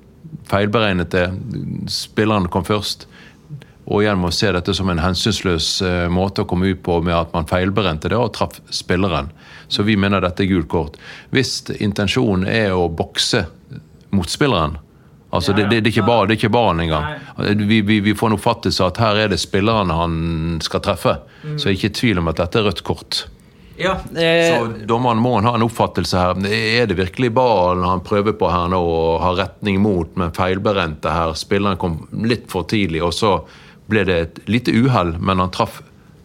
feilberegnet 0.51 1.14
det. 1.14 1.31
Spilleren 1.93 2.51
kom 2.53 2.66
først. 2.66 3.07
Og 3.91 4.05
igjen 4.05 4.20
må 4.23 4.31
se 4.35 4.51
dette 4.55 4.75
som 4.77 4.91
en 4.93 5.01
hensynsløs 5.03 5.70
eh, 5.87 6.05
måte 6.12 6.45
å 6.45 6.49
komme 6.49 6.70
ut 6.70 6.83
på 6.87 7.01
med 7.03 7.16
at 7.16 7.33
man 7.35 7.49
feilberente 7.51 8.11
det 8.12 8.18
og 8.18 8.35
traff 8.37 8.61
spilleren. 8.70 9.33
Så 9.73 9.83
vi 9.87 9.97
mener 9.99 10.23
dette 10.23 10.45
er 10.45 10.53
gult 10.53 10.70
kort. 10.70 11.01
Hvis 11.35 11.57
intensjonen 11.79 12.47
er 12.47 12.77
å 12.77 12.87
bokse 12.93 13.47
motspilleren 14.12 14.77
Altså, 15.33 15.55
det, 15.57 15.64
det, 15.70 15.80
det, 15.80 15.89
er 15.89 15.95
ikke 15.95 16.07
bare, 16.07 16.26
det 16.28 16.35
er 16.35 16.41
ikke 16.43 16.53
bare 16.53 16.72
han 16.74 16.80
engang. 16.85 17.05
Vi, 17.68 17.80
vi, 17.89 18.01
vi 18.05 18.12
får 18.14 18.28
en 18.28 18.37
oppfattelse 18.37 18.83
av 18.85 18.91
at 18.93 18.99
her 19.01 19.20
er 19.22 19.30
det 19.33 19.39
spillerne 19.41 19.97
han 19.97 20.16
skal 20.64 20.83
treffe. 20.85 21.14
Så 21.57 21.70
jeg 21.70 21.72
er 21.72 21.78
ikke 21.78 21.93
i 21.93 22.01
tvil 22.03 22.20
om 22.20 22.28
at 22.28 22.43
dette 22.43 22.61
er 22.61 22.66
rødt 22.68 22.83
kort. 22.85 23.22
Ja, 23.80 23.97
eh, 24.16 24.59
Så 24.59 24.68
dommeren 24.87 25.22
må 25.24 25.39
ha 25.41 25.55
en 25.57 25.64
oppfattelse 25.64 26.20
her. 26.20 26.37
Er 26.53 26.87
det 26.87 26.99
virkelig 26.99 27.33
ballen 27.35 27.87
han 27.89 28.05
prøver 28.05 28.37
på 28.37 28.51
her 28.53 28.68
nå 28.70 28.80
og 28.83 29.22
har 29.24 29.39
retning 29.41 29.80
mot, 29.80 30.12
men 30.20 30.35
feilberente 30.37 31.11
her? 31.11 31.33
Spilleren 31.39 31.80
kom 31.80 32.03
litt 32.12 32.45
for 32.53 32.68
tidlig, 32.68 33.01
og 33.03 33.14
så 33.16 33.39
ble 33.89 34.05
det 34.09 34.18
et 34.20 34.43
lite 34.53 34.74
uhell, 34.76 35.16
men 35.18 35.41
han 35.41 35.51
traff 35.55 35.80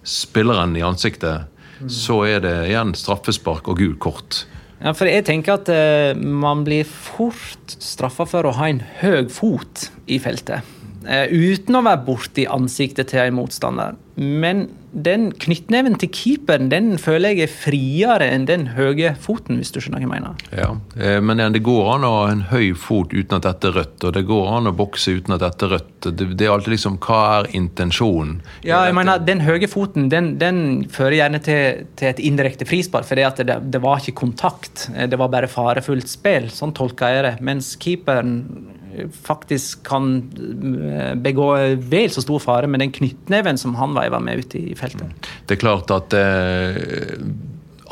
spilleren 0.08 0.76
i 0.78 0.84
ansiktet. 0.86 1.48
Så 1.88 2.24
er 2.28 2.42
det 2.44 2.56
igjen 2.68 2.94
straffespark 2.98 3.68
og 3.72 3.80
gult 3.80 4.00
kort. 4.04 4.44
Ja, 4.78 4.94
for 4.94 5.10
jeg 5.10 5.26
tenker 5.26 5.58
at 5.58 5.70
uh, 5.74 6.14
man 6.18 6.62
blir 6.68 6.86
fort 6.86 7.78
straffa 7.82 8.28
for 8.30 8.46
å 8.46 8.54
ha 8.60 8.70
en 8.70 8.84
høy 9.02 9.26
fot 9.34 9.88
i 10.06 10.20
feltet. 10.22 10.77
Eh, 11.08 11.32
uten 11.32 11.78
å 11.80 11.86
være 11.86 12.04
borti 12.04 12.44
ansiktet 12.52 13.14
til 13.14 13.24
en 13.24 13.38
motstander. 13.40 13.96
Men 14.18 14.66
den 14.98 15.28
knyttneven 15.38 15.94
til 16.02 16.10
keeperen 16.10 16.72
den 16.72 16.96
føler 16.98 17.36
jeg 17.36 17.46
er 17.46 17.52
friere 17.54 18.28
enn 18.34 18.48
den 18.50 18.64
høye 18.74 19.12
foten, 19.22 19.60
hvis 19.62 19.70
du 19.76 19.78
skjønner 19.78 20.02
hva 20.02 20.08
jeg 20.08 20.12
mener. 20.16 20.40
Ja, 20.58 20.70
eh, 20.98 21.20
Men 21.22 21.38
det 21.54 21.62
går 21.64 21.92
an 21.94 22.08
å 22.08 22.12
ha 22.16 22.32
en 22.32 22.42
høy 22.50 22.74
fot 22.74 23.14
uten 23.14 23.38
at 23.38 23.46
dette 23.46 23.70
er 23.70 23.78
rødt, 23.78 24.04
og 24.04 24.14
det 24.18 24.26
går 24.28 24.50
an 24.58 24.72
å 24.72 24.76
bokse 24.76 25.14
uten 25.20 25.36
at 25.38 25.46
dette 25.46 25.68
er 25.68 25.76
rødt. 25.78 26.10
Det, 26.18 26.42
er 26.42 26.52
alltid 26.52 26.74
liksom 26.74 26.98
Hva 27.04 27.20
er 27.38 27.52
intensjonen? 27.58 28.42
Ja, 28.64 28.84
jeg 28.86 28.96
mener, 28.98 29.20
Den 29.20 29.46
høye 29.46 29.70
foten 29.70 30.10
den, 30.10 30.38
den 30.42 30.88
fører 30.90 31.20
gjerne 31.22 31.40
til, 31.44 31.86
til 31.96 32.10
et 32.10 32.20
indirekte 32.20 32.66
frispark, 32.66 33.06
for 33.06 33.16
det, 33.16 33.46
det 33.72 33.82
var 33.84 34.02
ikke 34.02 34.18
kontakt. 34.26 34.90
Eh, 34.96 35.08
Det 35.08 35.20
var 35.20 35.30
bare 35.30 35.48
farefullt 35.48 36.10
spill. 36.10 36.50
Sånn 36.50 36.74
tolker 36.74 37.14
jeg 37.14 37.24
det. 37.24 37.36
Mens 37.46 37.76
keeperen 37.78 38.42
faktisk 39.12 39.84
kan 39.88 40.10
eh, 40.92 41.14
begå 41.16 41.48
vel 41.90 42.10
så 42.14 42.24
stor 42.24 42.40
fare 42.44 42.68
med 42.68 42.84
den 42.84 42.92
knyttneven 42.96 43.58
som 43.58 43.76
han 43.80 43.96
veiver 43.98 44.24
med 44.24 44.44
ute 44.46 44.62
i 44.72 44.76
feltet. 44.78 45.28
Det 45.48 45.58
er 45.58 45.62
klart 45.62 45.92
at 45.94 46.16
eh, 46.18 47.22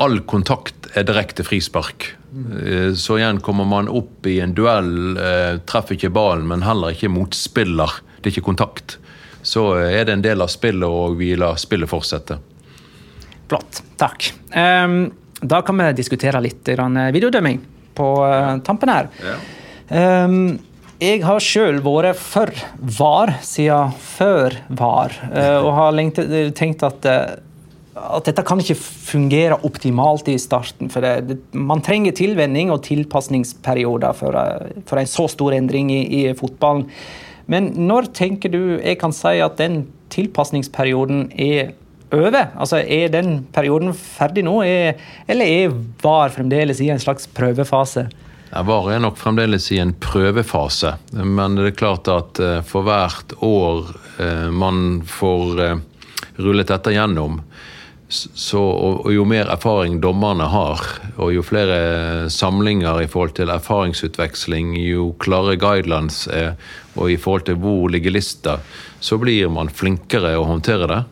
all 0.02 0.20
kontakt 0.28 0.90
er 0.96 1.06
direkte 1.08 1.44
frispark. 1.46 2.10
Eh, 2.64 2.92
Så 2.94 3.18
igjen 3.18 3.40
kommer 3.40 3.64
man 3.68 3.88
opp 3.88 4.26
i 4.26 4.38
en 4.44 4.54
duell, 4.56 5.16
eh, 5.16 5.58
treffer 5.68 5.96
ikke 5.96 6.12
ballen, 6.12 6.46
men 6.48 6.64
heller 6.66 6.92
ikke 6.96 7.12
motspiller. 7.12 8.00
Det 8.20 8.30
er 8.30 8.36
ikke 8.36 8.48
kontakt. 8.50 8.98
Så 9.46 9.76
er 9.78 10.04
det 10.04 10.12
en 10.16 10.24
del 10.24 10.42
av 10.42 10.50
spillet, 10.50 10.88
og 10.88 11.18
vi 11.20 11.34
lar 11.38 11.56
spillet 11.60 11.88
fortsette. 11.88 12.40
Flott. 13.46 13.78
Takk. 13.96 14.32
Ehm, 14.58 15.12
da 15.40 15.60
kan 15.62 15.78
vi 15.78 15.92
diskutere 15.94 16.40
litt 16.42 16.66
videodømming 16.66 17.60
på 17.94 18.08
tampen 18.66 18.90
her. 18.90 19.08
Ehm, 19.88 20.58
jeg 21.02 21.20
har 21.26 21.42
sjøl 21.44 21.82
vært 21.84 22.16
for 22.16 22.52
VAR 22.98 23.34
siden 23.44 23.92
før 24.00 24.54
VAR, 24.68 25.12
eh, 25.28 25.58
og 25.60 25.74
har 25.76 25.92
lengt, 25.92 26.20
tenkt 26.56 26.84
at, 26.86 27.04
eh, 27.04 27.36
at 27.96 28.24
dette 28.24 28.44
kan 28.46 28.60
ikke 28.60 28.78
fungere 28.78 29.58
optimalt 29.64 30.28
i 30.28 30.38
starten. 30.40 30.88
For 30.92 31.04
det, 31.04 31.38
man 31.52 31.82
trenger 31.84 32.16
tilvenning 32.16 32.70
og 32.72 32.82
tilpasningsperioder 32.88 34.14
for, 34.14 34.36
eh, 34.36 34.82
for 34.86 34.98
en 34.98 35.06
så 35.06 35.28
stor 35.28 35.52
endring 35.52 35.90
i, 35.90 36.24
i 36.24 36.32
fotballen. 36.32 36.86
Men 37.46 37.74
når 37.74 38.12
tenker 38.12 38.50
du 38.50 38.80
jeg 38.80 38.98
kan 38.98 39.12
si 39.12 39.38
at 39.38 39.56
den 39.56 39.86
tilpasningsperioden 40.10 41.30
er 41.38 41.74
over? 42.10 42.52
Altså, 42.56 42.78
Er 42.78 43.08
den 43.08 43.46
perioden 43.52 43.92
ferdig 43.92 44.44
nå, 44.44 44.62
er, 44.64 44.94
eller 45.28 45.44
er 45.44 45.74
VAR 46.02 46.30
fremdeles 46.30 46.80
i 46.80 46.88
en 46.88 46.98
slags 46.98 47.26
prøvefase? 47.26 48.08
VAR 48.50 48.92
er 48.92 49.00
nok 49.02 49.18
fremdeles 49.18 49.70
i 49.74 49.80
en 49.82 49.94
prøvefase, 50.00 50.94
men 51.12 51.58
det 51.58 51.72
er 51.72 51.78
klart 51.80 52.10
at 52.10 52.38
eh, 52.42 52.60
for 52.66 52.86
hvert 52.86 53.34
år 53.44 53.90
eh, 54.22 54.46
man 54.54 55.00
får 55.06 55.62
eh, 55.64 55.80
rullet 56.38 56.70
dette 56.70 56.94
gjennom, 56.94 57.42
Så, 58.08 58.60
og, 58.62 59.00
og 59.06 59.10
jo 59.10 59.24
mer 59.26 59.48
erfaring 59.50 59.96
dommerne 60.00 60.46
har, 60.46 60.78
og 61.18 61.32
jo 61.34 61.42
flere 61.42 62.30
samlinger 62.30 63.00
i 63.02 63.08
forhold 63.10 63.34
til 63.34 63.50
erfaringsutveksling, 63.50 64.76
jo 64.78 65.08
klare 65.18 65.56
guidelines 65.58 66.28
er, 66.30 66.54
og 66.94 67.10
i 67.10 67.16
forhold 67.18 67.48
til 67.48 67.58
hvor 67.58 67.90
ligger 67.90 68.14
lista, 68.14 68.60
så 69.00 69.18
blir 69.18 69.50
man 69.50 69.72
flinkere 69.74 70.36
å 70.38 70.46
håndtere 70.46 70.86
det. 70.86 71.02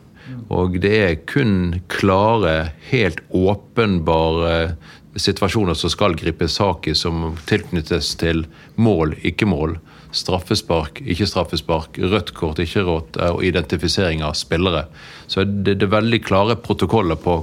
Og 0.54 0.78
det 0.78 0.94
er 0.94 1.20
kun 1.26 1.80
klare, 1.90 2.70
helt 2.92 3.18
åpenbare 3.34 4.76
situasjoner 5.16 5.76
som 5.78 5.92
skal 5.92 6.16
gripes 6.18 6.56
sak 6.58 6.88
i, 6.88 6.94
som 6.94 7.34
tilknyttes 7.48 8.14
til 8.20 8.44
mål, 8.76 9.16
ikke 9.22 9.48
mål. 9.48 9.76
Straffespark, 10.14 11.00
ikke 11.02 11.26
straffespark, 11.26 11.98
rødt 11.98 12.34
kort, 12.38 12.60
ikke 12.62 12.84
rått, 12.86 13.18
og 13.18 13.42
identifisering 13.46 14.22
av 14.26 14.36
spillere. 14.38 14.86
Så 15.26 15.46
det, 15.46 15.78
det 15.80 15.88
er 15.88 15.96
veldig 15.96 16.20
klare 16.26 16.58
protokoller 16.60 17.18
på 17.18 17.40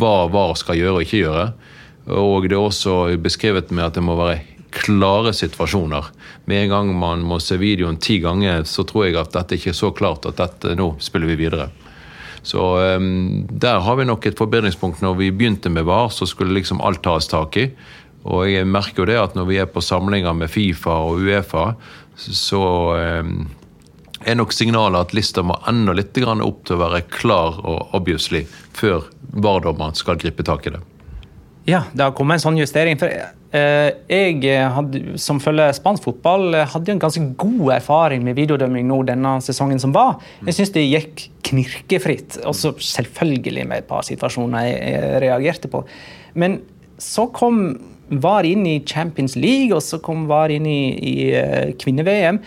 hva 0.00 0.16
VAR 0.32 0.58
skal 0.60 0.80
gjøre 0.80 0.98
og 0.98 1.06
ikke 1.06 1.22
gjøre. 1.22 1.46
Og 2.14 2.48
det 2.48 2.56
er 2.56 2.60
også 2.60 2.96
beskrevet 3.24 3.72
med 3.72 3.86
at 3.86 3.96
det 3.96 4.04
må 4.04 4.16
være 4.18 4.42
klare 4.74 5.32
situasjoner. 5.36 6.10
Med 6.50 6.64
en 6.64 6.72
gang 6.72 6.92
man 6.98 7.22
må 7.24 7.38
se 7.40 7.56
videoen 7.60 8.00
ti 8.02 8.18
ganger, 8.20 8.66
så 8.68 8.84
tror 8.88 9.06
jeg 9.06 9.18
at 9.20 9.32
dette 9.36 9.56
ikke 9.56 9.72
er 9.72 9.78
så 9.78 9.92
klart 9.94 10.26
at 10.28 10.40
dette, 10.40 10.74
nå 10.76 10.94
spiller 11.00 11.30
vi 11.30 11.38
videre. 11.46 11.70
Så 12.44 12.60
um, 12.96 13.46
der 13.48 13.80
har 13.80 13.96
vi 13.96 14.04
nok 14.04 14.26
et 14.28 14.38
forbedringspunkt. 14.38 15.02
Når 15.02 15.16
vi 15.20 15.32
begynte 15.32 15.72
med 15.72 15.86
VAR, 15.88 16.10
så 16.12 16.28
skulle 16.28 16.54
liksom 16.54 16.82
alt 16.84 17.02
tas 17.04 17.28
tak 17.30 17.56
i. 17.56 17.68
Og 18.24 18.46
jeg 18.48 18.68
merker 18.68 19.02
jo 19.02 19.08
det 19.08 19.20
at 19.20 19.36
når 19.36 19.48
vi 19.48 19.60
er 19.60 19.68
på 19.68 19.82
samlinger 19.84 20.36
med 20.36 20.52
Fifa 20.52 20.96
og 21.08 21.24
Uefa, 21.24 21.70
så 22.16 22.64
um, 23.24 23.46
er 24.24 24.38
nok 24.38 24.52
signalet 24.54 25.08
at 25.08 25.14
lista 25.16 25.44
må 25.44 25.56
enda 25.68 25.96
litt 25.96 26.16
opp 26.24 26.64
til 26.64 26.76
å 26.76 26.82
være 26.84 27.04
klar 27.12 27.60
og 27.64 27.94
obviously 27.96 28.44
før 28.72 29.08
VAR-dommeren 29.32 29.96
skal 29.98 30.20
gripe 30.20 30.44
tak 30.46 30.66
i 30.66 30.76
det. 30.76 30.80
Ja, 31.64 31.86
det 31.96 32.04
har 32.04 32.12
kommet 32.16 32.38
en 32.38 32.44
sånn 32.44 32.58
justering. 32.60 32.98
for 33.00 33.08
eh, 33.08 33.90
Jeg 34.10 34.68
hadde, 34.74 35.16
som 35.20 35.40
følger 35.40 35.72
spansk 35.72 36.04
fotball, 36.04 36.58
hadde 36.68 36.92
en 36.92 37.00
ganske 37.00 37.24
god 37.40 37.72
erfaring 37.78 38.24
med 38.26 38.36
videodømming 38.36 38.84
nå 38.90 39.00
denne 39.08 39.38
sesongen 39.44 39.80
som 39.80 39.94
var. 39.96 40.18
Jeg 40.44 40.58
syns 40.58 40.74
det 40.74 40.84
gikk 40.84 41.24
knirkefritt. 41.48 42.38
Også 42.44 42.74
selvfølgelig 42.76 43.66
med 43.70 43.80
et 43.80 43.88
par 43.88 44.04
situasjoner 44.04 44.68
jeg, 44.68 45.18
reagerte 45.24 45.72
på. 45.72 45.84
Men 46.36 46.60
så 47.00 47.30
kom 47.32 47.64
VAR 48.12 48.44
inn 48.44 48.66
i 48.68 48.82
Champions 48.84 49.32
League, 49.40 49.72
og 49.72 49.80
så 49.82 49.98
kom 50.04 50.26
VAR 50.28 50.52
inn 50.52 50.68
i, 50.68 50.80
i 50.92 51.72
kvinne-VM. 51.80 52.42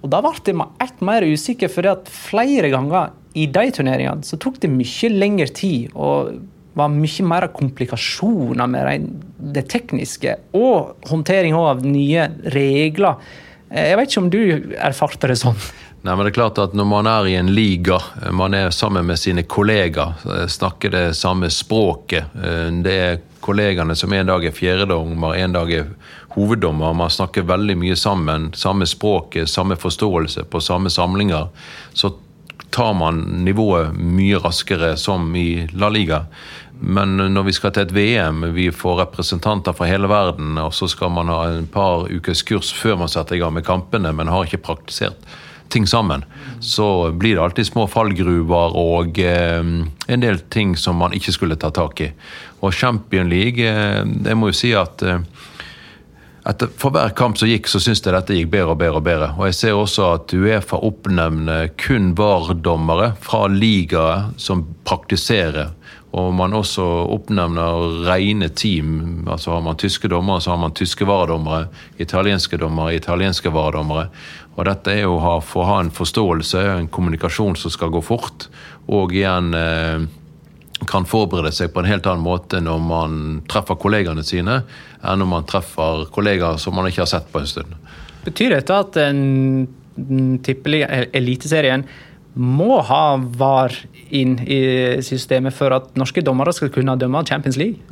Og 0.00 0.12
Da 0.14 0.22
ble 0.22 0.32
jeg 0.46 0.68
ett 0.80 1.02
mer 1.04 1.26
usikker, 1.26 1.68
for 1.68 2.06
flere 2.06 2.70
ganger 2.70 3.10
i 3.38 3.46
de 3.46 3.66
turneringene 3.74 4.26
så 4.26 4.38
tok 4.40 4.58
det 4.62 4.70
mye 4.72 5.10
lengre 5.12 5.50
tid. 5.54 5.90
og 5.94 6.38
var 6.78 6.90
mye 6.94 7.26
mer 7.26 7.48
komplikasjoner 7.54 8.70
med 8.70 9.08
det 9.54 9.66
tekniske, 9.72 10.36
og 10.54 11.06
håndtering 11.10 11.56
av 11.58 11.84
nye 11.86 12.28
regler. 12.54 13.22
Jeg 13.70 13.98
vet 13.98 14.10
ikke 14.10 14.22
om 14.24 14.30
du 14.32 14.42
erfarte 14.78 15.30
det 15.30 15.38
sånn? 15.40 15.58
Nei, 16.00 16.14
men 16.14 16.24
det 16.24 16.30
er 16.30 16.36
klart 16.38 16.58
at 16.62 16.72
Når 16.72 16.86
man 16.88 17.06
er 17.10 17.26
i 17.28 17.34
en 17.36 17.50
liga, 17.52 17.98
man 18.32 18.54
er 18.56 18.70
sammen 18.72 19.04
med 19.06 19.20
sine 19.20 19.44
kollegaer, 19.44 20.46
snakker 20.48 20.94
det 20.94 21.04
samme 21.18 21.50
språket. 21.52 22.32
Det 22.82 22.94
er 22.94 23.20
kollegaene 23.44 23.96
som 23.96 24.12
en 24.16 24.30
dag 24.30 24.44
er 24.44 24.56
fjerdedommer, 24.56 25.36
en 25.36 25.52
dag 25.58 25.72
er 25.76 25.92
hoveddommer. 26.34 26.96
Man 26.96 27.12
snakker 27.12 27.44
veldig 27.48 27.76
mye 27.82 27.98
sammen. 28.00 28.48
Samme 28.56 28.88
språket, 28.88 29.50
samme 29.50 29.76
forståelse 29.76 30.46
på 30.48 30.60
samme 30.64 30.90
samlinger. 30.90 31.50
Så 31.92 32.14
tar 32.70 32.94
man 32.94 33.22
nivået 33.44 33.96
mye 33.96 34.38
raskere 34.42 34.96
som 35.00 35.30
i 35.36 35.66
La 35.72 35.88
Liga. 35.88 36.24
Men 36.80 37.16
når 37.34 37.44
vi 37.44 37.52
skal 37.52 37.74
til 37.76 37.88
et 37.88 37.92
VM, 37.92 38.44
vi 38.56 38.70
får 38.72 39.02
representanter 39.02 39.76
fra 39.76 39.88
hele 39.90 40.08
verden, 40.08 40.56
og 40.58 40.72
så 40.74 40.88
skal 40.88 41.12
man 41.12 41.28
ha 41.28 41.42
en 41.52 41.68
par 41.68 42.08
ukers 42.08 42.42
kurs 42.48 42.72
før 42.72 42.96
man 43.02 43.12
setter 43.12 43.36
i 43.36 43.42
gang 43.42 43.52
med 43.52 43.66
kampene, 43.66 44.12
men 44.16 44.32
har 44.32 44.48
ikke 44.48 44.64
praktisert 44.70 45.28
ting 45.70 45.86
sammen, 45.86 46.24
så 46.60 47.12
blir 47.12 47.36
det 47.36 47.42
alltid 47.42 47.66
små 47.68 47.86
fallgruver 47.86 48.74
og 48.76 49.20
eh, 49.22 49.60
en 50.10 50.24
del 50.24 50.40
ting 50.50 50.74
som 50.76 50.98
man 50.98 51.14
ikke 51.14 51.34
skulle 51.36 51.58
ta 51.60 51.70
tak 51.70 52.00
i. 52.02 52.10
Og 52.60 52.74
Champion 52.74 53.30
League, 53.30 53.62
eh, 53.62 54.02
jeg 54.02 54.38
må 54.38 54.50
jo 54.50 54.56
si 54.56 54.72
at 54.74 55.04
eh, 55.06 55.22
etter, 56.48 56.70
for 56.80 56.94
hver 56.94 57.12
kamp 57.16 57.38
som 57.38 57.50
gikk, 57.50 57.68
så 57.68 57.80
syns 57.82 58.04
jeg 58.04 58.14
dette 58.14 58.36
gikk 58.36 58.52
bedre 58.52 58.74
og 58.74 58.80
bedre. 58.80 59.00
Og 59.00 59.06
bedre. 59.06 59.32
Og 59.38 59.50
jeg 59.50 59.58
ser 59.58 59.78
også 59.78 60.06
at 60.14 60.34
Uefa 60.36 60.80
oppnevner 60.86 61.72
kun 61.80 62.14
VAR-dommere 62.18 63.12
fra 63.20 63.44
ligaer 63.50 64.30
som 64.40 64.64
praktiserer 64.88 65.74
og 66.10 66.32
man 66.34 66.54
også 66.58 66.84
oppnevner 67.14 68.06
rene 68.08 68.48
team. 68.48 69.28
altså 69.30 69.52
Har 69.52 69.60
man 69.62 69.76
tyske 69.78 70.08
dommere, 70.08 70.40
så 70.40 70.50
har 70.50 70.58
man 70.58 70.74
tyske 70.74 71.06
varedommere. 71.06 71.68
Italienske 71.98 72.56
dommere, 72.58 72.96
italienske 72.96 73.52
varedommere. 73.54 74.08
Og 74.56 74.64
dette 74.66 74.90
er 74.90 75.04
jo 75.04 75.18
for 75.46 75.62
å 75.62 75.68
ha 75.68 75.76
en 75.80 75.92
forståelse, 75.94 76.64
en 76.80 76.88
kommunikasjon 76.90 77.54
som 77.56 77.70
skal 77.70 77.94
gå 77.94 78.02
fort. 78.02 78.48
Og 78.90 79.14
igjen 79.14 79.54
eh, 79.54 80.02
kan 80.88 81.06
forberede 81.08 81.52
seg 81.54 81.72
på 81.74 81.82
en 81.82 81.90
helt 81.90 82.06
annen 82.08 82.24
måte 82.24 82.60
når 82.64 82.78
man 82.84 83.18
treffer 83.50 83.78
kollegaene 83.80 84.24
sine, 84.26 84.62
enn 85.02 85.20
når 85.22 85.30
man 85.34 85.48
treffer 85.48 86.06
kollegaer 86.14 86.60
som 86.60 86.76
man 86.76 86.88
ikke 86.88 87.04
har 87.04 87.10
sett 87.10 87.28
på 87.32 87.42
en 87.42 87.50
stund. 87.50 87.74
Betyr 88.24 88.56
dette 88.56 88.78
at 88.84 88.96
en 89.00 89.68
eliteserien 91.16 91.84
må 92.34 92.78
ha 92.86 93.04
VAR 93.18 93.74
inn 94.14 94.38
i 94.46 94.60
systemet 95.04 95.54
for 95.56 95.74
at 95.74 95.90
norske 95.98 96.22
dommere 96.24 96.54
skal 96.56 96.70
kunne 96.72 96.96
dømme 97.00 97.24
Champions 97.26 97.58
League? 97.60 97.89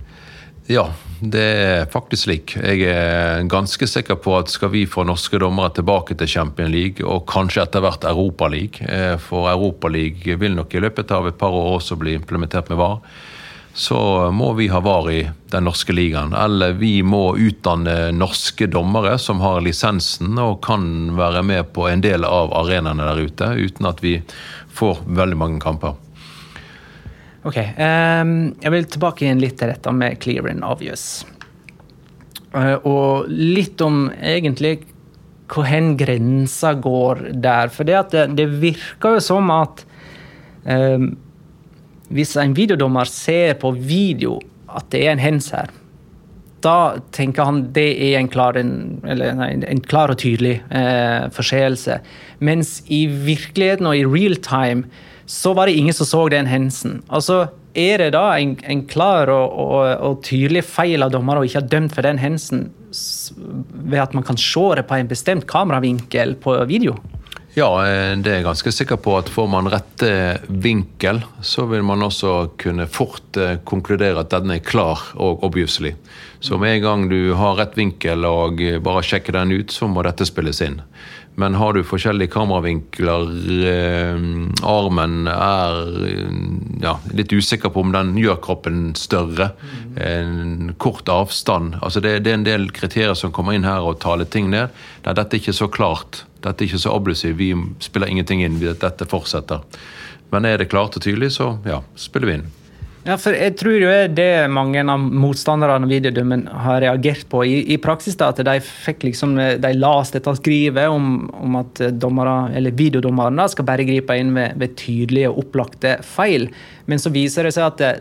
Ja, 0.68 0.82
det 1.20 1.42
er 1.42 1.86
faktisk 1.88 2.26
slik. 2.26 2.52
Jeg 2.60 2.82
er 2.92 3.46
ganske 3.48 3.86
sikker 3.88 4.18
på 4.20 4.34
at 4.36 4.50
skal 4.52 4.68
vi 4.74 4.82
få 4.84 5.00
norske 5.08 5.40
dommere 5.40 5.72
tilbake 5.78 6.12
til 6.20 6.28
Champions 6.28 6.74
League, 6.74 7.06
og 7.08 7.24
kanskje 7.30 7.62
etter 7.64 7.80
hvert 7.80 8.04
Europa 8.04 8.50
League, 8.52 8.84
eh, 8.84 9.16
for 9.16 9.48
Europa 9.48 9.88
League 9.88 10.36
vil 10.36 10.58
nok 10.58 10.74
i 10.76 10.82
løpet 10.84 11.14
av 11.16 11.30
et 11.30 11.38
par 11.40 11.56
år 11.56 11.78
også 11.78 11.96
bli 11.96 12.12
implementert 12.18 12.68
med 12.68 12.76
VAR, 12.82 13.00
så 13.72 14.28
må 14.34 14.50
vi 14.58 14.66
ha 14.68 14.82
VAR 14.84 15.08
i 15.08 15.22
den 15.48 15.64
norske 15.64 15.94
ligaen. 15.96 16.34
Eller 16.36 16.76
vi 16.76 16.98
må 17.00 17.38
utdanne 17.38 18.12
norske 18.12 18.68
dommere 18.68 19.16
som 19.18 19.40
har 19.40 19.62
lisensen 19.64 20.36
og 20.36 20.60
kan 20.66 21.16
være 21.16 21.46
med 21.48 21.72
på 21.72 21.88
en 21.88 22.04
del 22.04 22.28
av 22.28 22.52
arenaene 22.52 23.08
der 23.08 23.24
ute, 23.24 23.50
uten 23.56 23.88
at 23.88 24.04
vi 24.04 24.18
får 24.76 25.00
veldig 25.06 25.40
mange 25.40 25.64
kamper. 25.64 25.96
Ok, 27.46 27.58
um, 27.78 28.32
Jeg 28.58 28.74
vil 28.74 28.86
tilbake 28.90 29.24
igjen 29.24 29.42
litt 29.42 29.58
til 29.60 29.70
dette 29.70 29.92
med 29.94 30.18
clear 30.22 30.48
and 30.50 30.66
obvious. 30.66 31.24
Uh, 32.54 32.76
og 32.82 33.28
litt 33.30 33.80
om 33.84 34.08
egentlig 34.16 34.80
hvor 35.48 35.68
hen 35.68 35.94
grensa 35.96 36.74
går 36.76 37.28
der. 37.40 37.70
For 37.72 37.88
det, 37.88 38.00
det, 38.12 38.26
det 38.36 38.48
virker 38.60 39.16
jo 39.16 39.24
som 39.24 39.52
at 39.54 39.84
um, 40.66 41.12
hvis 42.12 42.34
en 42.40 42.56
videodommer 42.56 43.08
ser 43.08 43.54
på 43.60 43.72
video 43.76 44.38
at 44.68 44.88
det 44.92 45.04
er 45.04 45.14
en 45.14 45.22
hens 45.22 45.50
her, 45.54 45.70
da 46.64 46.98
tenker 47.14 47.46
han 47.46 47.60
det 47.76 47.90
er 48.08 48.16
en 48.18 48.30
klar, 48.32 48.56
en, 48.58 48.98
nei, 49.04 49.50
en 49.62 49.82
klar 49.86 50.10
og 50.10 50.18
tydelig 50.18 50.56
eh, 50.74 51.28
forseelse. 51.34 52.00
Mens 52.42 52.80
i 52.90 53.04
virkeligheten 53.06 53.86
og 53.86 53.94
i 53.94 54.06
real 54.08 54.34
time 54.42 54.88
så 55.28 55.52
var 55.52 55.68
det 55.68 55.76
ingen 55.76 55.94
som 55.94 56.06
så 56.08 56.22
den 56.32 56.46
hendelsen. 56.48 57.02
Altså, 57.12 57.48
er 57.76 58.00
det 58.00 58.12
da 58.16 58.32
en, 58.40 58.54
en 58.64 58.80
klar 58.88 59.28
og, 59.28 59.52
og, 59.52 59.82
og, 60.00 60.22
tydelig 60.24 60.64
feil 60.64 61.04
av 61.04 61.12
dommer 61.12 61.38
å 61.38 61.44
ikke 61.44 61.60
ha 61.60 61.68
dømt 61.68 61.92
for 61.94 62.06
den 62.06 62.20
hendelsen 62.22 62.70
ved 62.88 64.00
at 64.00 64.16
man 64.16 64.24
kan 64.24 64.40
se 64.40 64.64
det 64.78 64.86
på 64.88 64.96
en 64.96 65.10
bestemt 65.10 65.44
kameravinkel 65.50 66.38
på 66.40 66.56
video? 66.70 66.96
Ja, 67.58 67.68
eh, 67.84 68.14
det 68.16 68.30
er 68.30 68.38
jeg 68.38 68.46
ganske 68.46 68.72
sikker 68.72 69.00
på 69.04 69.18
at 69.18 69.28
får 69.32 69.50
man 69.52 69.68
rette 69.68 70.10
vinkel, 70.48 71.20
så 71.44 71.66
vil 71.68 71.84
man 71.84 72.06
også 72.06 72.54
kunne 72.60 72.88
fort 72.88 73.36
eh, 73.36 73.58
konkludere 73.68 74.22
at 74.24 74.32
denne 74.32 74.56
er 74.56 74.64
klar 74.64 75.10
og 75.20 75.44
obviously. 75.44 75.92
Så 76.40 76.56
med 76.56 76.78
en 76.78 76.84
gang 76.86 77.06
du 77.10 77.34
har 77.36 77.58
rett 77.58 77.76
vinkel 77.76 78.24
og 78.24 78.62
bare 78.84 79.04
sjekker 79.04 79.36
den 79.36 79.52
ut, 79.58 79.74
så 79.74 79.90
må 79.90 80.04
dette 80.06 80.28
spilles 80.28 80.62
inn. 80.64 80.80
Men 81.38 81.54
har 81.54 81.76
du 81.76 81.84
forskjellige 81.86 82.32
kameravinkler, 82.34 83.28
eh, 83.70 84.24
armen 84.66 85.28
er 85.30 85.78
ja, 86.82 86.96
litt 87.14 87.32
usikker 87.32 87.70
på 87.70 87.84
om 87.84 87.94
den 87.94 88.16
gjør 88.18 88.40
kroppen 88.42 88.88
større, 88.98 89.52
en 89.98 90.74
kort 90.78 91.08
avstand 91.10 91.78
altså 91.82 92.00
det, 92.02 92.18
det, 92.24 92.32
er 92.32 92.38
en 92.38 92.46
del 92.46 92.68
kriterier 92.74 93.16
som 93.18 93.32
kommer 93.34 93.56
inn 93.56 93.66
her 93.66 93.86
og 93.86 94.00
taler 94.02 94.28
ting 94.30 94.50
ned. 94.52 94.74
Nei, 95.04 95.14
dette 95.16 95.36
er 95.36 95.42
ikke 95.42 95.56
så 95.56 95.68
klart. 95.72 96.22
Dette 96.44 96.64
er 96.64 96.68
ikke 96.68 96.82
så 96.82 96.94
ablusivt. 96.94 97.38
Vi 97.38 97.52
spiller 97.84 98.10
ingenting 98.10 98.44
inn. 98.44 98.60
Dette 98.60 99.08
fortsetter. 99.08 99.64
Men 100.32 100.44
er 100.44 100.60
det 100.60 100.70
klart 100.72 100.96
og 100.98 101.04
tydelig, 101.04 101.32
så 101.38 101.54
ja, 101.66 101.80
spiller 101.96 102.30
vi 102.30 102.38
inn. 102.38 102.48
Ja, 103.08 103.16
for 103.16 103.32
jeg 103.32 103.54
tror 103.56 103.78
jo 103.80 103.88
det 104.12 104.28
mange 104.52 104.82
av 104.84 105.00
motstanderne 105.00 105.86
av 105.86 105.88
videodømmen 105.88 106.44
har 106.66 106.82
reagert 106.84 107.24
på 107.32 107.40
i, 107.48 107.62
i 107.72 107.78
praksis. 107.80 108.18
da, 108.20 108.28
At 108.34 108.42
de 108.44 108.58
fikk 108.60 109.06
liksom, 109.08 109.32
de 109.62 109.72
las 109.78 110.12
dette 110.12 110.34
skrivet 110.36 110.92
om, 110.92 111.28
om 111.32 111.56
at 111.62 111.80
dommere, 111.96 112.50
eller 112.58 112.76
videodommerne 112.76 113.48
skal 113.48 113.68
bare 113.68 113.88
gripe 113.88 114.16
inn 114.20 114.34
ved, 114.36 114.58
ved 114.60 114.76
tydelige 114.76 115.32
og 115.32 115.46
opplagte 115.46 115.96
feil. 116.04 116.50
Men 116.84 117.00
så 117.00 117.12
viser 117.14 117.48
det 117.48 117.54
seg 117.56 117.70
at 117.70 117.80
det, 117.80 117.92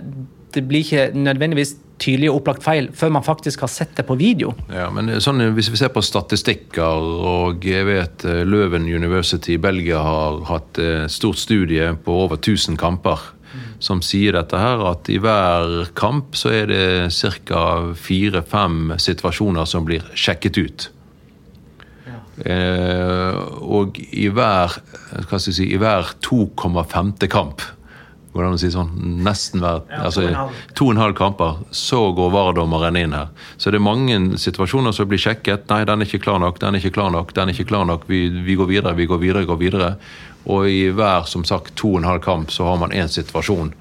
det 0.58 0.66
blir 0.68 0.84
ikke 0.84 1.12
nødvendigvis 1.16 1.78
tydelig 1.98 2.28
og 2.30 2.42
opplagt 2.42 2.62
feil 2.62 2.92
før 2.94 3.16
man 3.16 3.26
faktisk 3.26 3.64
har 3.64 3.72
sett 3.72 3.96
det 3.98 4.06
på 4.06 4.20
video. 4.20 4.52
Ja, 4.70 4.90
men 4.94 5.10
sånn, 5.24 5.40
Hvis 5.56 5.72
vi 5.72 5.80
ser 5.80 5.90
på 5.96 6.04
statistikker, 6.04 7.00
og 7.32 7.64
jeg 7.66 7.88
vet 7.88 8.28
eh, 8.28 8.44
Løven 8.46 8.86
University 8.92 9.56
i 9.56 9.62
Belgia 9.62 10.04
har 10.04 10.44
hatt 10.52 10.84
stort 11.10 11.40
studie 11.40 11.94
på 12.04 12.20
over 12.28 12.38
1000 12.38 12.76
kamper 12.78 13.24
som 13.80 14.02
sier 14.02 14.34
dette 14.34 14.58
her, 14.58 14.82
at 14.90 15.10
i 15.14 15.20
hver 15.22 15.92
kamp 15.98 16.38
så 16.38 16.52
er 16.64 16.70
det 16.72 16.86
ca. 17.46 17.64
fire-fem 17.94 18.96
situasjoner 18.98 19.66
som 19.70 19.86
blir 19.86 20.06
sjekket 20.18 20.58
ut. 20.58 20.88
Eh, 22.46 23.38
og 23.66 23.98
i 23.98 24.28
hver, 24.30 24.78
si, 25.42 25.72
i 25.74 25.78
hver 25.82 26.14
2,5. 26.22 27.28
kamp 27.34 27.64
går 28.38 28.46
det 28.46 28.52
an 28.52 28.58
å 28.58 28.62
si 28.62 28.70
sånn, 28.74 28.92
nesten 29.26 29.64
hver 29.64 29.82
Ja, 29.90 30.04
altså, 30.08 30.28
to 30.78 30.88
og 30.88 30.94
en 30.94 31.02
halv. 31.02 31.16
kamper, 31.18 31.58
så 31.74 32.04
går 32.16 32.32
VAR-dommeren 32.36 33.00
inn 33.02 33.16
her. 33.18 33.32
Så 33.58 33.74
det 33.74 33.82
er 33.82 33.86
mange 33.88 34.38
situasjoner 34.38 34.94
som 34.96 35.10
blir 35.10 35.22
sjekket. 35.22 35.66
Nei, 35.72 35.82
den 35.90 36.06
er 36.06 36.10
ikke 36.10 36.24
klar 36.24 36.40
nok, 36.44 36.62
den 36.62 36.78
er 36.78 36.84
ikke 36.84 36.96
klar 37.00 37.12
nok, 37.12 37.34
den 37.34 37.50
er 37.50 37.58
ikke 37.58 37.72
klar 37.74 37.86
nok. 37.90 38.06
Vi, 38.08 38.28
vi 38.30 38.56
går 38.60 38.70
videre, 38.70 38.96
vi 38.96 39.10
går 39.10 39.22
videre, 39.26 39.50
går 39.50 39.60
videre. 39.62 39.90
Og 40.48 40.70
i 40.70 40.88
hver 40.96 41.28
som 41.28 41.44
sagt 41.48 41.76
to 41.76 41.96
og 41.96 42.02
en 42.04 42.08
halv 42.12 42.24
kamp 42.24 42.54
så 42.54 42.70
har 42.70 42.80
man 42.80 42.94
én 42.96 43.10
situasjon. 43.12 43.74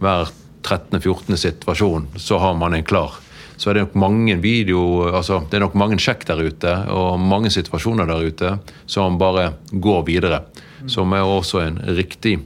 Hver 0.00 0.30
13.-14. 0.64 1.36
situasjon 1.36 2.08
så 2.16 2.38
har 2.40 2.54
man 2.56 2.74
en 2.74 2.84
klar. 2.86 3.18
Så 3.56 3.70
er 3.70 3.74
det 3.74 3.84
nok 3.84 3.94
mange 3.94 4.34
video, 4.42 4.80
altså 5.14 5.42
det 5.50 5.58
er 5.58 5.62
nok 5.66 5.76
mange 5.78 5.98
sjekk 6.02 6.24
der 6.26 6.40
ute, 6.42 6.72
og 6.90 7.20
mange 7.22 7.52
situasjoner 7.54 8.08
der 8.08 8.24
ute 8.26 8.54
som 8.90 9.18
bare 9.20 9.52
går 9.70 10.02
videre. 10.08 10.40
Som 10.90 11.12
er 11.16 11.22
også 11.24 11.62
en 11.62 11.78
riktig 11.96 12.38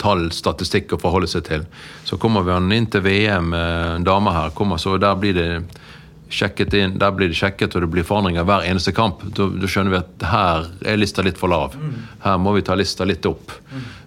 tall, 0.00 0.30
statistikk 0.32 0.94
å 0.96 1.00
forholde 1.02 1.28
seg 1.28 1.44
til. 1.44 1.64
Så 2.08 2.16
kommer 2.18 2.42
vi 2.46 2.76
inn 2.76 2.86
til 2.90 3.02
VM, 3.04 3.52
en 3.54 4.04
damer 4.06 4.32
her, 4.32 4.50
kommer, 4.56 4.76
så 4.80 4.96
der 4.98 5.14
blir 5.20 5.34
det 5.36 5.48
sjekket 6.32 6.74
inn, 6.76 6.98
der 7.00 7.12
blir 7.16 7.28
det 7.30 7.36
sjekket 7.38 7.72
og 7.76 7.84
det 7.86 7.90
blir 7.92 8.04
forandringer 8.04 8.44
hver 8.44 8.64
eneste 8.68 8.92
kamp. 8.92 9.22
Da, 9.36 9.46
da 9.48 9.68
skjønner 9.70 9.94
vi 9.94 10.00
at 10.02 10.26
her 10.28 10.66
er 10.92 10.98
lista 11.00 11.22
litt 11.24 11.38
for 11.40 11.48
lav. 11.52 11.76
Her 12.24 12.36
må 12.40 12.52
vi 12.56 12.64
ta 12.66 12.76
lista 12.76 13.04
litt 13.08 13.24
opp. 13.28 13.52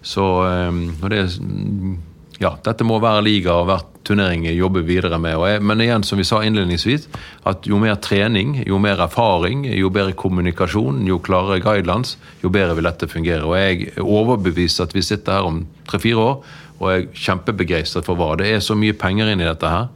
Så 0.05 0.25
eh, 0.45 0.81
og 1.01 1.09
det, 1.09 1.23
er- 1.25 1.97
ja, 2.41 2.55
dette 2.65 2.85
må 2.87 2.97
hver 3.01 3.21
liga 3.23 3.53
og 3.59 3.67
hver 3.69 3.83
turnering 4.07 4.47
jobbe 4.49 4.81
videre 4.87 5.19
med. 5.21 5.37
Jeg, 5.45 5.61
men 5.61 5.83
igjen, 5.83 6.05
som 6.07 6.17
vi 6.17 6.25
sa 6.25 6.41
innledningsvis, 6.43 7.05
at 7.49 7.67
jo 7.69 7.77
mer 7.81 7.99
trening, 8.01 8.55
jo 8.65 8.79
mer 8.81 9.03
erfaring, 9.05 9.67
jo 9.77 9.91
bedre 9.93 10.15
kommunikasjon, 10.17 11.03
jo 11.09 11.19
klarere 11.21 11.61
guidelines, 11.61 12.15
jo 12.41 12.49
bedre 12.53 12.79
vil 12.79 12.89
dette 12.89 13.09
fungere. 13.11 13.45
Og 13.45 13.55
jeg 13.59 13.91
er 13.93 14.01
overbevist 14.01 14.81
at 14.81 14.97
vi 14.97 15.05
sitter 15.05 15.37
her 15.37 15.51
om 15.51 15.63
tre-fire 15.89 16.25
år 16.25 16.43
og 16.81 16.89
er 16.89 17.07
kjempebegeistret 17.13 18.07
for 18.07 18.17
hva. 18.17 18.33
Det 18.39 18.49
er 18.49 18.63
så 18.65 18.73
mye 18.77 18.97
penger 18.97 19.29
inn 19.29 19.43
i 19.43 19.45
dette 19.45 19.69
her. 19.69 19.91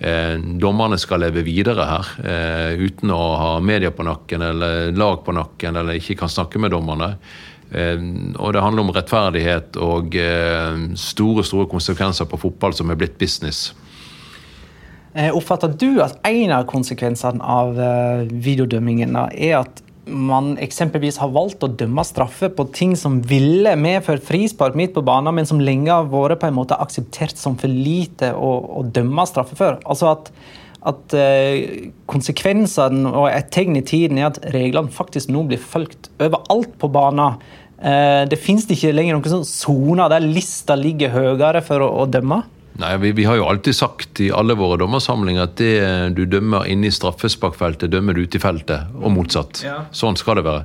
Eh, 0.00 0.38
dommerne 0.62 0.96
skal 0.96 1.20
leve 1.20 1.44
videre 1.44 1.84
her 1.84 2.06
eh, 2.24 2.80
uten 2.80 3.12
å 3.12 3.20
ha 3.36 3.50
media 3.60 3.90
på 3.92 4.06
nakken 4.08 4.46
eller 4.46 4.94
lag 4.96 5.20
på 5.26 5.34
nakken 5.36 5.76
eller 5.76 6.00
ikke 6.00 6.16
kan 6.22 6.32
snakke 6.32 6.62
med 6.62 6.72
dommerne. 6.72 7.12
Eh, 7.70 8.00
og 8.38 8.54
det 8.54 8.62
handler 8.64 8.84
om 8.86 8.94
rettferdighet 8.94 9.78
og 9.82 10.16
eh, 10.18 10.80
store 10.98 11.44
store 11.46 11.68
konsekvenser 11.70 12.26
på 12.30 12.40
fotball 12.42 12.74
som 12.76 12.90
er 12.90 12.98
blitt 12.98 13.18
business. 13.20 13.70
Eh, 15.14 15.30
Oppfatter 15.34 15.74
du 15.78 16.02
at 16.02 16.18
en 16.26 16.54
av 16.54 16.66
konsekvensene 16.70 17.42
av 17.42 17.78
videodømmingen 18.30 19.16
er 19.30 19.60
at 19.62 19.84
man 20.10 20.56
eksempelvis 20.58 21.20
har 21.22 21.30
valgt 21.30 21.62
å 21.62 21.68
dømme 21.70 22.02
straffe 22.06 22.48
på 22.50 22.64
ting 22.74 22.96
som 22.98 23.20
ville 23.22 23.76
medført 23.78 24.24
frispark 24.26 24.74
midt 24.78 24.96
på 24.96 25.04
banen, 25.06 25.36
men 25.36 25.46
som 25.46 25.60
lenge 25.62 25.92
har 25.92 26.08
vært 26.10 26.40
på 26.42 26.48
en 26.48 26.56
måte 26.56 26.78
akseptert 26.82 27.38
som 27.38 27.54
for 27.60 27.70
lite 27.70 28.32
å, 28.34 28.48
å 28.80 28.82
dømme 28.90 29.26
straffe 29.30 29.58
for? 29.58 29.78
Altså 29.84 30.10
at, 30.16 30.32
at 30.90 31.14
konsekvensene 32.10 33.12
og 33.12 33.28
et 33.28 33.52
tegn 33.54 33.78
i 33.78 33.84
tiden 33.86 34.18
er 34.18 34.32
at 34.32 34.40
reglene 34.56 34.90
faktisk 34.90 35.30
nå 35.30 35.44
blir 35.46 35.62
fulgt 35.62 36.10
overalt 36.18 36.74
på 36.80 36.90
banen. 36.90 37.38
Eh, 37.80 38.22
det 38.28 38.36
finnes 38.40 38.68
ikke 38.68 38.92
lenger 38.92 39.16
noen 39.16 39.36
sånn 39.38 39.46
soner 39.48 40.10
der 40.12 40.24
lista 40.24 40.76
ligger 40.76 41.14
høyere 41.14 41.62
for 41.64 41.84
å, 41.84 41.92
å 42.02 42.08
dømme. 42.10 42.42
Nei, 42.80 42.94
vi, 42.96 43.10
vi 43.12 43.26
har 43.28 43.36
jo 43.36 43.48
alltid 43.50 43.76
sagt 43.76 44.20
i 44.24 44.30
alle 44.32 44.54
våre 44.56 44.78
dommersamlinger 44.80 45.44
at 45.44 45.56
det 45.60 45.74
du 46.16 46.22
dømmer 46.30 46.68
inne 46.70 46.88
i 46.88 46.94
straffesparkfeltet, 46.94 47.90
dømmer 47.92 48.16
du 48.16 48.22
ute 48.24 48.38
i 48.38 48.42
feltet, 48.42 48.88
og 48.96 49.12
motsatt. 49.12 49.60
Ja. 49.66 49.82
Sånn 49.92 50.16
skal 50.16 50.40
det 50.40 50.46
være. 50.46 50.64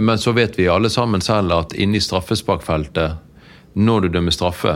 Men 0.00 0.20
så 0.20 0.32
vet 0.36 0.56
vi 0.60 0.70
alle 0.72 0.88
sammen 0.92 1.24
selv 1.24 1.52
at 1.58 1.76
inne 1.76 2.00
i 2.00 2.04
straffesparkfeltet, 2.04 3.20
når 3.74 4.04
du 4.04 4.08
dømmer 4.14 4.32
straffe, 4.32 4.72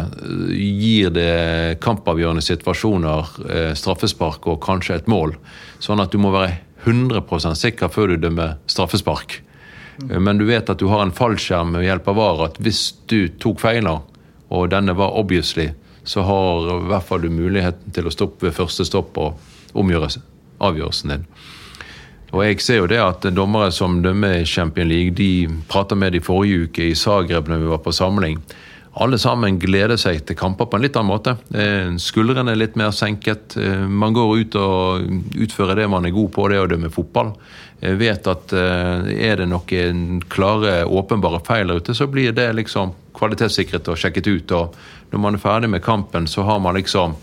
gir 0.50 1.12
det 1.14 1.78
kampavgjørende 1.84 2.42
situasjoner, 2.42 3.34
eh, 3.48 3.72
straffespark 3.78 4.48
og 4.50 4.58
kanskje 4.64 4.98
et 4.98 5.08
mål. 5.08 5.36
Sånn 5.80 6.02
at 6.02 6.12
du 6.12 6.18
må 6.20 6.34
være 6.34 6.58
100% 6.84 7.56
sikker 7.56 7.92
før 7.94 8.12
du 8.12 8.26
dømmer 8.26 8.58
straffespark. 8.66 9.38
Men 10.06 10.38
du 10.38 10.44
vet 10.46 10.70
at 10.70 10.78
du 10.78 10.86
har 10.86 11.02
en 11.02 11.14
fallskjerm 11.14 11.74
med 11.74 11.86
hjelp 11.86 12.08
av 12.12 12.18
VAR, 12.18 12.42
at 12.46 12.58
hvis 12.62 12.82
du 13.10 13.28
tok 13.42 13.60
feiler, 13.62 14.00
og 14.48 14.70
denne 14.72 14.94
var 14.96 15.16
obviously, 15.18 15.72
så 16.08 16.22
har 16.24 16.68
i 16.72 16.88
hvert 16.88 17.04
fall 17.04 17.24
du 17.24 17.28
muligheten 17.32 17.92
til 17.92 18.08
å 18.08 18.12
stoppe 18.14 18.46
ved 18.46 18.56
første 18.56 18.86
stopp 18.88 19.18
og 19.20 19.76
omgjøre 19.76 20.08
avgjørelsen 20.64 21.12
din. 21.12 21.26
Og 22.32 22.44
jeg 22.44 22.60
ser 22.60 22.82
jo 22.82 22.88
det 22.90 23.00
at 23.00 23.26
dommere 23.32 23.72
som 23.72 24.00
dømmer 24.04 24.44
Champion 24.44 24.88
League, 24.88 25.14
de 25.16 25.48
prata 25.68 25.96
med 25.96 26.12
de 26.12 26.20
forrige 26.24 26.68
uke 26.68 26.90
i 26.90 26.96
Zagreb 26.96 27.48
når 27.48 27.62
vi 27.62 27.70
var 27.72 27.80
på 27.84 27.94
samling. 27.96 28.40
Alle 28.98 29.18
sammen 29.22 29.60
gleder 29.62 29.98
seg 30.00 30.24
til 30.26 30.34
kamper 30.38 30.66
på 30.66 30.78
en 30.78 30.82
litt 30.82 30.96
annen 30.98 31.12
måte. 31.12 31.36
Eh, 31.54 31.92
Skuldrene 32.02 32.50
er 32.50 32.58
litt 32.58 32.74
mer 32.78 32.90
senket. 32.90 33.54
Eh, 33.60 33.86
Man 33.86 34.16
går 34.16 34.32
ut 34.40 34.56
og 34.58 35.36
utfører 35.38 35.78
det 35.78 35.88
man 35.90 36.08
er 36.08 36.14
god 36.16 36.32
på, 36.34 36.48
det 36.50 36.58
å 36.58 36.66
dømme 36.66 36.90
fotball. 36.90 37.30
Jeg 37.78 37.98
vet 38.00 38.26
at 38.26 38.52
eh, 38.58 39.12
er 39.28 39.38
det 39.38 39.46
noen 39.52 40.18
klare, 40.26 40.80
åpenbare 40.82 41.38
feil 41.46 41.70
der 41.70 41.78
ute, 41.78 41.94
så 41.94 42.08
blir 42.10 42.34
det 42.34 42.50
liksom 42.58 42.90
kvalitetssikret 43.14 43.86
og 43.92 44.00
sjekket 44.02 44.32
ut. 44.32 44.56
Og 44.58 44.74
når 45.12 45.22
man 45.22 45.38
er 45.38 45.44
ferdig 45.46 45.70
med 45.70 45.84
kampen, 45.86 46.26
så 46.26 46.42
har 46.48 46.58
man 46.58 46.74
liksom 46.74 47.14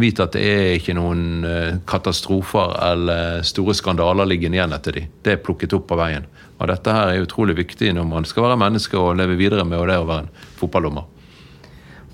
vite 0.00 0.26
at 0.26 0.36
det 0.36 0.42
er 0.42 0.74
ikke 0.78 0.96
noen 0.98 1.46
eh, 1.48 1.78
katastrofer 1.88 2.76
eller 2.90 3.46
store 3.46 3.74
skandaler 3.78 4.28
liggende 4.28 4.60
igjen 4.60 4.76
etter 4.76 4.98
de. 4.98 5.06
Det 5.22 5.36
er 5.36 5.42
plukket 5.44 5.74
opp 5.78 5.88
på 5.90 5.98
veien. 6.00 6.28
Og 6.58 6.68
dette 6.70 6.94
her 6.94 7.12
er 7.14 7.24
utrolig 7.24 7.56
viktig 7.58 7.90
når 7.96 8.06
man 8.06 8.28
skal 8.28 8.46
være 8.48 8.60
menneske 8.60 8.98
og 8.98 9.16
leve 9.18 9.38
videre 9.40 9.66
med 9.66 9.82
det 9.90 9.98
å 9.98 10.06
være 10.06 10.26
en 10.26 10.32
fotballdommer. 10.60 11.08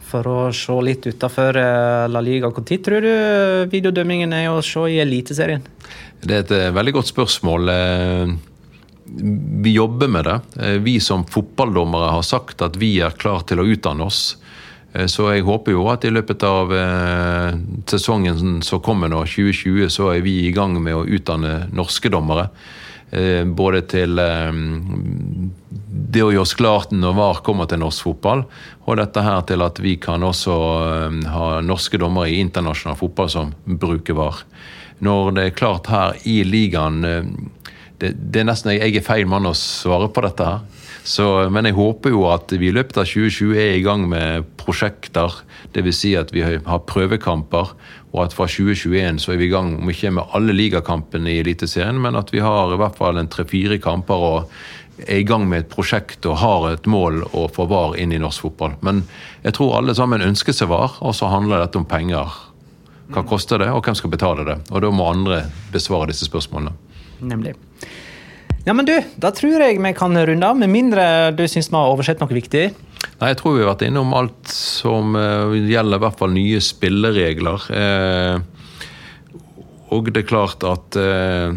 For 0.09 0.25
å 0.25 0.37
se 0.57 0.73
litt 0.87 1.05
utafor 1.05 1.59
La 2.09 2.21
Liga, 2.25 2.49
når 2.49 2.79
tror 2.85 3.05
du 3.05 3.11
videodømmingen 3.69 4.33
er 4.33 4.49
å 4.49 4.63
se 4.65 4.87
i 4.89 5.03
Eliteserien? 5.03 5.67
Det 6.21 6.35
er 6.35 6.45
et 6.45 6.55
eh, 6.57 6.71
veldig 6.75 6.95
godt 6.99 7.13
spørsmål. 7.13 7.73
Eh, 7.75 8.37
Vi 9.09 9.73
jobber 9.73 10.09
med 10.09 10.25
det. 10.25 10.39
Eh, 10.61 10.79
Vi 10.83 10.99
som 11.01 11.25
fotballdommere 11.25 12.11
har 12.13 12.23
sagt 12.23 12.63
at 12.63 12.77
vi 12.77 12.99
er 13.01 13.11
klar 13.11 13.45
til 13.45 13.61
å 13.61 13.69
utdanne 13.69 14.05
oss. 14.05 14.37
Eh, 14.99 15.07
Så 15.07 15.29
jeg 15.33 15.47
håper 15.47 15.77
jo 15.77 15.87
at 15.93 16.05
i 16.05 16.13
løpet 16.13 16.45
av 16.47 16.75
eh, 16.75 17.55
sesongen 17.91 18.61
som 18.67 18.83
kommer 18.85 19.11
nå, 19.13 19.23
2020, 19.25 19.89
så 19.93 20.13
er 20.17 20.25
vi 20.27 20.41
i 20.49 20.55
gang 20.55 20.77
med 20.83 20.97
å 20.97 21.07
utdanne 21.07 21.69
norske 21.73 22.11
dommere. 22.13 22.49
Eh, 23.11 23.45
Både 23.45 23.85
til 23.89 24.19
det 26.09 26.23
å 26.25 26.33
gjøre 26.33 26.45
oss 26.45 26.57
klart 26.57 26.93
når 26.93 27.17
VAR 27.17 27.43
kommer 27.47 27.69
til 27.69 27.81
norsk 27.83 28.09
fotball, 28.09 28.45
og 28.87 28.99
dette 29.01 29.23
her 29.25 29.45
til 29.49 29.63
at 29.65 29.79
vi 29.81 29.97
kan 30.01 30.25
også 30.25 30.57
ha 31.29 31.47
norske 31.65 32.01
dommere 32.01 32.33
i 32.33 32.41
internasjonal 32.43 32.99
fotball 32.99 33.31
som 33.33 33.55
bruker 33.65 34.17
VAR. 34.19 34.43
Når 35.05 35.35
det 35.37 35.45
er 35.45 35.57
klart 35.59 35.87
her 35.93 36.17
i 36.27 36.41
ligaen 36.43 37.05
det, 37.99 38.13
det 38.15 38.41
er 38.41 38.47
nesten 38.49 38.75
jeg 38.75 38.97
er 38.99 39.05
feil 39.07 39.29
mann 39.31 39.47
å 39.47 39.55
svare 39.55 40.09
på 40.11 40.23
dette 40.25 40.47
her. 40.47 40.78
Så, 41.09 41.25
men 41.49 41.65
jeg 41.65 41.77
håper 41.79 42.13
jo 42.13 42.27
at 42.29 42.53
vi 42.53 42.69
i 42.69 42.75
løpet 42.75 42.99
av 43.01 43.07
2020 43.09 43.57
er 43.57 43.79
i 43.79 43.85
gang 43.85 44.03
med 44.11 44.49
prosjekter. 44.61 45.39
Dvs. 45.73 46.01
Si 46.03 46.11
at 46.21 46.35
vi 46.35 46.43
har 46.45 46.83
prøvekamper, 46.85 47.71
og 48.13 48.19
at 48.27 48.35
fra 48.37 48.45
2021 48.49 49.23
så 49.25 49.33
er 49.33 49.41
vi 49.41 49.49
i 49.49 49.53
gang 49.53 49.75
om 49.79 49.89
ikke 49.89 50.13
med 50.19 50.35
alle 50.37 50.57
ligakampene 50.57 51.33
i 51.33 51.39
Eliteserien, 51.41 52.01
men 52.05 52.19
at 52.19 52.33
vi 52.35 52.43
har 52.45 52.75
i 52.75 52.81
hvert 52.81 52.99
fall 52.99 53.21
en 53.21 53.31
tre-fire 53.33 53.79
kamper 53.81 54.27
og 54.29 54.53
er 55.07 55.23
i 55.23 55.27
gang 55.27 55.47
med 55.49 55.63
et 55.63 55.71
prosjekt 55.73 56.27
og 56.27 56.41
har 56.43 56.67
et 56.73 56.89
mål 56.91 57.23
å 57.37 57.47
få 57.55 57.69
VAR 57.71 57.97
inn 58.03 58.13
i 58.13 58.21
norsk 58.21 58.49
fotball. 58.49 58.75
Men 58.85 59.05
jeg 59.45 59.55
tror 59.57 59.79
alle 59.79 59.95
sammen 59.97 60.25
ønsker 60.25 60.57
seg 60.57 60.69
VAR, 60.73 60.99
og 61.01 61.15
så 61.17 61.31
handler 61.33 61.63
dette 61.63 61.81
om 61.81 61.89
penger. 61.89 62.37
Hva 63.15 63.25
koster 63.25 63.63
det, 63.63 63.71
og 63.73 63.81
hvem 63.87 63.97
skal 63.97 64.13
betale 64.13 64.45
det? 64.45 64.59
Og 64.69 64.85
da 64.85 64.93
må 64.93 65.09
andre 65.09 65.47
besvare 65.73 66.11
disse 66.13 66.29
spørsmålene. 66.29 66.75
Nemlig. 67.25 67.55
Ja, 68.69 68.75
men 68.77 68.85
du, 68.85 68.93
da 69.16 69.31
tror 69.33 69.62
jeg 69.64 69.79
vi 69.81 69.91
kan 69.97 70.12
runde 70.12 70.45
av, 70.45 70.59
med 70.61 70.69
mindre 70.69 71.03
du 71.33 71.47
syns 71.49 71.71
vi 71.71 71.77
har 71.79 71.89
oversett 71.89 72.21
noe 72.21 72.35
viktig. 72.37 72.66
Nei, 73.16 73.29
Jeg 73.31 73.39
tror 73.41 73.55
vi 73.55 73.62
har 73.62 73.71
vært 73.71 73.87
innom 73.87 74.11
alt 74.12 74.51
som 74.53 75.14
uh, 75.16 75.55
gjelder 75.57 75.97
i 75.97 76.03
hvert 76.03 76.19
fall 76.21 76.35
nye 76.35 76.59
spilleregler. 76.61 77.64
Uh, 77.73 78.35
og 79.97 80.11
det 80.12 80.21
er 80.21 80.29
klart 80.29 80.66
at 80.69 80.99
uh, 81.01 81.49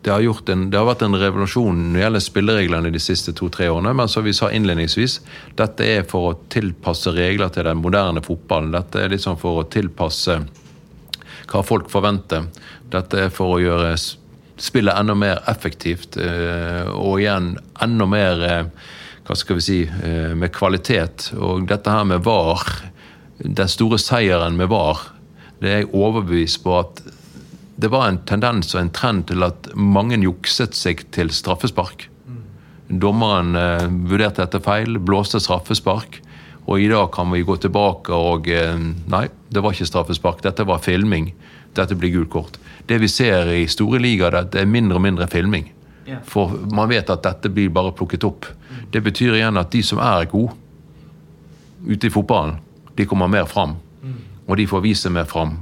det 0.00 0.14
har, 0.14 0.24
en, 0.24 0.62
det 0.72 0.78
har 0.80 0.88
vært 0.88 1.04
en 1.04 1.18
revolusjon 1.20 1.76
når 1.76 1.98
det 1.98 2.02
gjelder 2.06 2.24
spillereglene 2.24 2.92
de 2.94 3.02
siste 3.02 3.34
to-tre 3.36 3.68
årene. 3.68 3.92
Men 4.00 4.08
som 4.08 4.24
vi 4.24 4.32
sa 4.32 4.48
innledningsvis, 4.48 5.18
dette 5.60 5.90
er 5.98 6.08
for 6.08 6.30
å 6.30 6.38
tilpasse 6.48 7.12
regler 7.12 7.52
til 7.52 7.68
den 7.68 7.82
moderne 7.82 8.24
fotballen. 8.24 8.72
Dette 8.72 9.04
er 9.04 9.12
liksom 9.12 9.36
for 9.44 9.60
å 9.60 9.68
tilpasse 9.68 10.38
hva 11.52 11.62
folk 11.68 11.92
forventer. 11.92 12.48
Dette 12.88 13.26
er 13.26 13.34
for 13.34 13.58
å 13.58 13.60
gjøre 13.60 13.92
s- 14.58 14.64
spillet 14.66 14.94
enda 14.98 15.14
mer 15.14 15.40
effektivt. 15.48 16.16
eh, 16.16 16.88
Og 16.90 17.20
igjen 17.20 17.56
enda 17.82 18.06
mer 18.06 18.42
eh, 18.42 18.64
hva 19.26 19.36
skal 19.36 19.56
vi 19.56 19.60
si, 19.60 19.82
eh, 19.82 20.34
med 20.34 20.52
kvalitet. 20.52 21.32
Og 21.38 21.66
dette 21.68 21.90
her 21.90 22.04
med 22.04 22.22
VAR, 22.24 22.64
den 23.42 23.68
store 23.68 23.98
seieren 23.98 24.56
med 24.56 24.68
VAR, 24.68 24.98
det 25.60 25.68
er 25.70 25.78
jeg 25.82 25.92
overbevist 25.94 26.62
på 26.64 26.78
at 26.78 27.02
det 27.78 27.90
var 27.90 28.08
en 28.08 28.18
tendens 28.26 28.74
og 28.74 28.80
en 28.80 28.90
trend 28.90 29.26
til 29.28 29.42
at 29.44 29.68
mange 29.76 30.16
jukset 30.18 30.74
seg 30.74 31.04
til 31.12 31.28
straffespark. 31.30 32.08
Dommeren 32.88 33.52
vurderte 34.08 34.40
dette 34.46 34.60
feil, 34.64 34.96
blåste 34.98 35.40
straffespark. 35.40 36.20
Og 36.68 36.80
i 36.80 36.88
dag 36.88 37.10
kan 37.12 37.30
vi 37.32 37.42
gå 37.44 37.56
tilbake 37.60 38.10
og 38.12 38.46
Nei, 39.08 39.28
det 39.50 39.62
var 39.62 39.72
ikke 39.72 39.86
straffespark, 39.88 40.42
dette 40.42 40.64
var 40.66 40.78
filming. 40.78 41.32
Dette 41.74 41.94
blir 41.94 42.10
gult 42.16 42.30
kort. 42.30 42.58
Det 42.88 42.98
vi 42.98 43.08
ser 43.08 43.50
i 43.52 43.66
store 43.68 44.00
ligaer, 44.00 44.32
det 44.32 44.52
det 44.52 44.62
er 44.62 44.70
mindre 44.70 44.96
og 44.96 45.04
mindre 45.04 45.28
filming. 45.28 45.72
For 46.24 46.54
man 46.72 46.88
vet 46.88 47.10
at 47.12 47.22
dette 47.24 47.50
blir 47.52 47.68
bare 47.68 47.92
plukket 47.92 48.24
opp. 48.24 48.46
Det 48.90 49.02
betyr 49.04 49.36
igjen 49.36 49.60
at 49.60 49.70
de 49.72 49.82
som 49.84 50.00
er 50.00 50.28
gode 50.30 50.54
ute 51.84 52.08
i 52.08 52.10
fotballen, 52.10 52.56
de 52.96 53.06
kommer 53.06 53.28
mer 53.28 53.46
fram. 53.46 53.76
Og 54.48 54.56
de 54.56 54.66
får 54.66 54.84
vise 54.84 55.10
mer 55.12 55.28
fram 55.28 55.58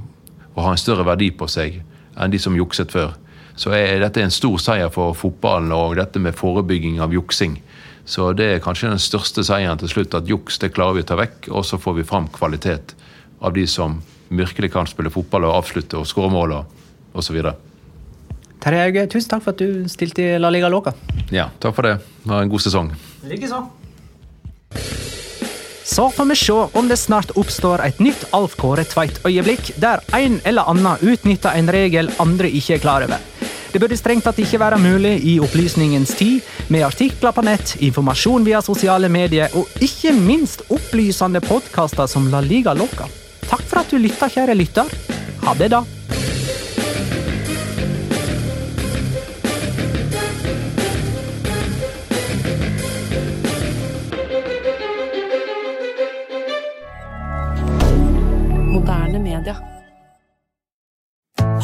og 0.55 0.63
ha 0.63 0.71
en 0.73 0.79
større 0.81 1.05
verdi 1.05 1.29
på 1.37 1.45
seg 1.51 1.81
enn 2.17 2.31
de 2.33 2.39
som 2.41 2.55
jukset 2.57 2.91
før. 2.91 3.11
Så 3.57 3.73
er, 3.75 3.99
dette 4.01 4.21
en 4.21 4.33
stor 4.33 4.57
seier 4.61 4.89
for 4.93 5.13
fotballen 5.17 5.73
og 5.75 5.97
dette 5.99 6.21
med 6.21 6.37
forebygging 6.37 7.01
av 7.03 7.13
juksing. 7.13 7.59
Så 8.07 8.31
det 8.37 8.47
er 8.47 8.63
kanskje 8.63 8.89
den 8.93 9.01
største 9.01 9.43
seieren 9.43 9.77
til 9.81 9.91
slutt, 9.91 10.15
at 10.15 10.29
juks 10.29 10.57
det 10.63 10.71
klarer 10.73 10.97
vi 10.97 11.03
å 11.03 11.09
ta 11.09 11.17
vekk, 11.19 11.49
og 11.51 11.65
så 11.67 11.77
får 11.81 11.99
vi 11.99 12.07
fram 12.07 12.29
kvalitet 12.33 12.95
av 13.43 13.53
de 13.53 13.67
som 13.67 13.99
virkelig 14.29 14.71
kan 14.73 14.87
spille 14.89 15.11
fotball 15.13 15.45
og 15.49 15.59
avslutte 15.59 15.99
og 15.99 16.07
skåre 16.07 16.31
mål 16.31 16.55
og 16.55 16.76
osv. 17.17 17.41
Terje 18.63 18.83
Hauge, 18.83 19.07
tusen 19.11 19.31
takk 19.31 19.43
for 19.45 19.55
at 19.55 19.61
du 19.61 19.89
stilte 19.91 20.23
i 20.23 20.37
La 20.41 20.49
Liga 20.53 20.69
Loca. 20.71 20.95
Ja, 21.33 21.49
takk 21.61 21.75
for 21.77 21.87
det. 21.87 21.97
Ha 22.29 22.41
en 22.43 22.51
god 22.51 22.63
sesong. 22.63 22.93
Likeså. 23.27 23.63
Så 25.87 26.09
får 26.11 26.25
vi 26.25 26.35
se 26.35 26.53
om 26.53 26.89
det 26.89 26.97
snart 26.99 27.31
oppstår 27.39 27.81
et 27.85 28.01
nytt 28.03 28.25
Alf 28.35 28.57
Kåre 28.59 28.83
Tveit-øyeblikk, 28.83 29.71
der 29.79 30.03
en 30.13 30.41
eller 30.45 30.67
annen 30.67 30.99
utnytter 31.01 31.55
en 31.55 31.71
regel 31.71 32.11
andre 32.19 32.51
ikke 32.51 32.75
er 32.75 32.83
klar 32.83 33.05
over. 33.07 33.23
Det 33.71 33.79
burde 33.79 33.97
strengt 33.99 34.25
tatt 34.27 34.39
ikke 34.43 34.59
være 34.59 34.79
mulig 34.83 35.15
i 35.27 35.37
opplysningens 35.43 36.13
tid, 36.19 36.43
med 36.67 36.85
artikler 36.87 37.31
på 37.35 37.43
nett, 37.47 37.75
informasjon 37.87 38.45
via 38.47 38.61
sosiale 38.61 39.09
medier 39.09 39.53
og 39.55 39.69
ikke 39.83 40.13
minst 40.15 40.65
opplysende 40.67 41.41
podkaster 41.45 42.07
som 42.11 42.27
La 42.31 42.43
Liga 42.43 42.75
Loca. 42.75 43.07
Takk 43.47 43.63
for 43.63 43.81
at 43.83 43.91
du 43.91 44.01
lytta, 44.01 44.27
kjære 44.31 44.59
lytter. 44.59 44.91
Ha 45.45 45.55
det, 45.55 45.71
da. 45.71 45.85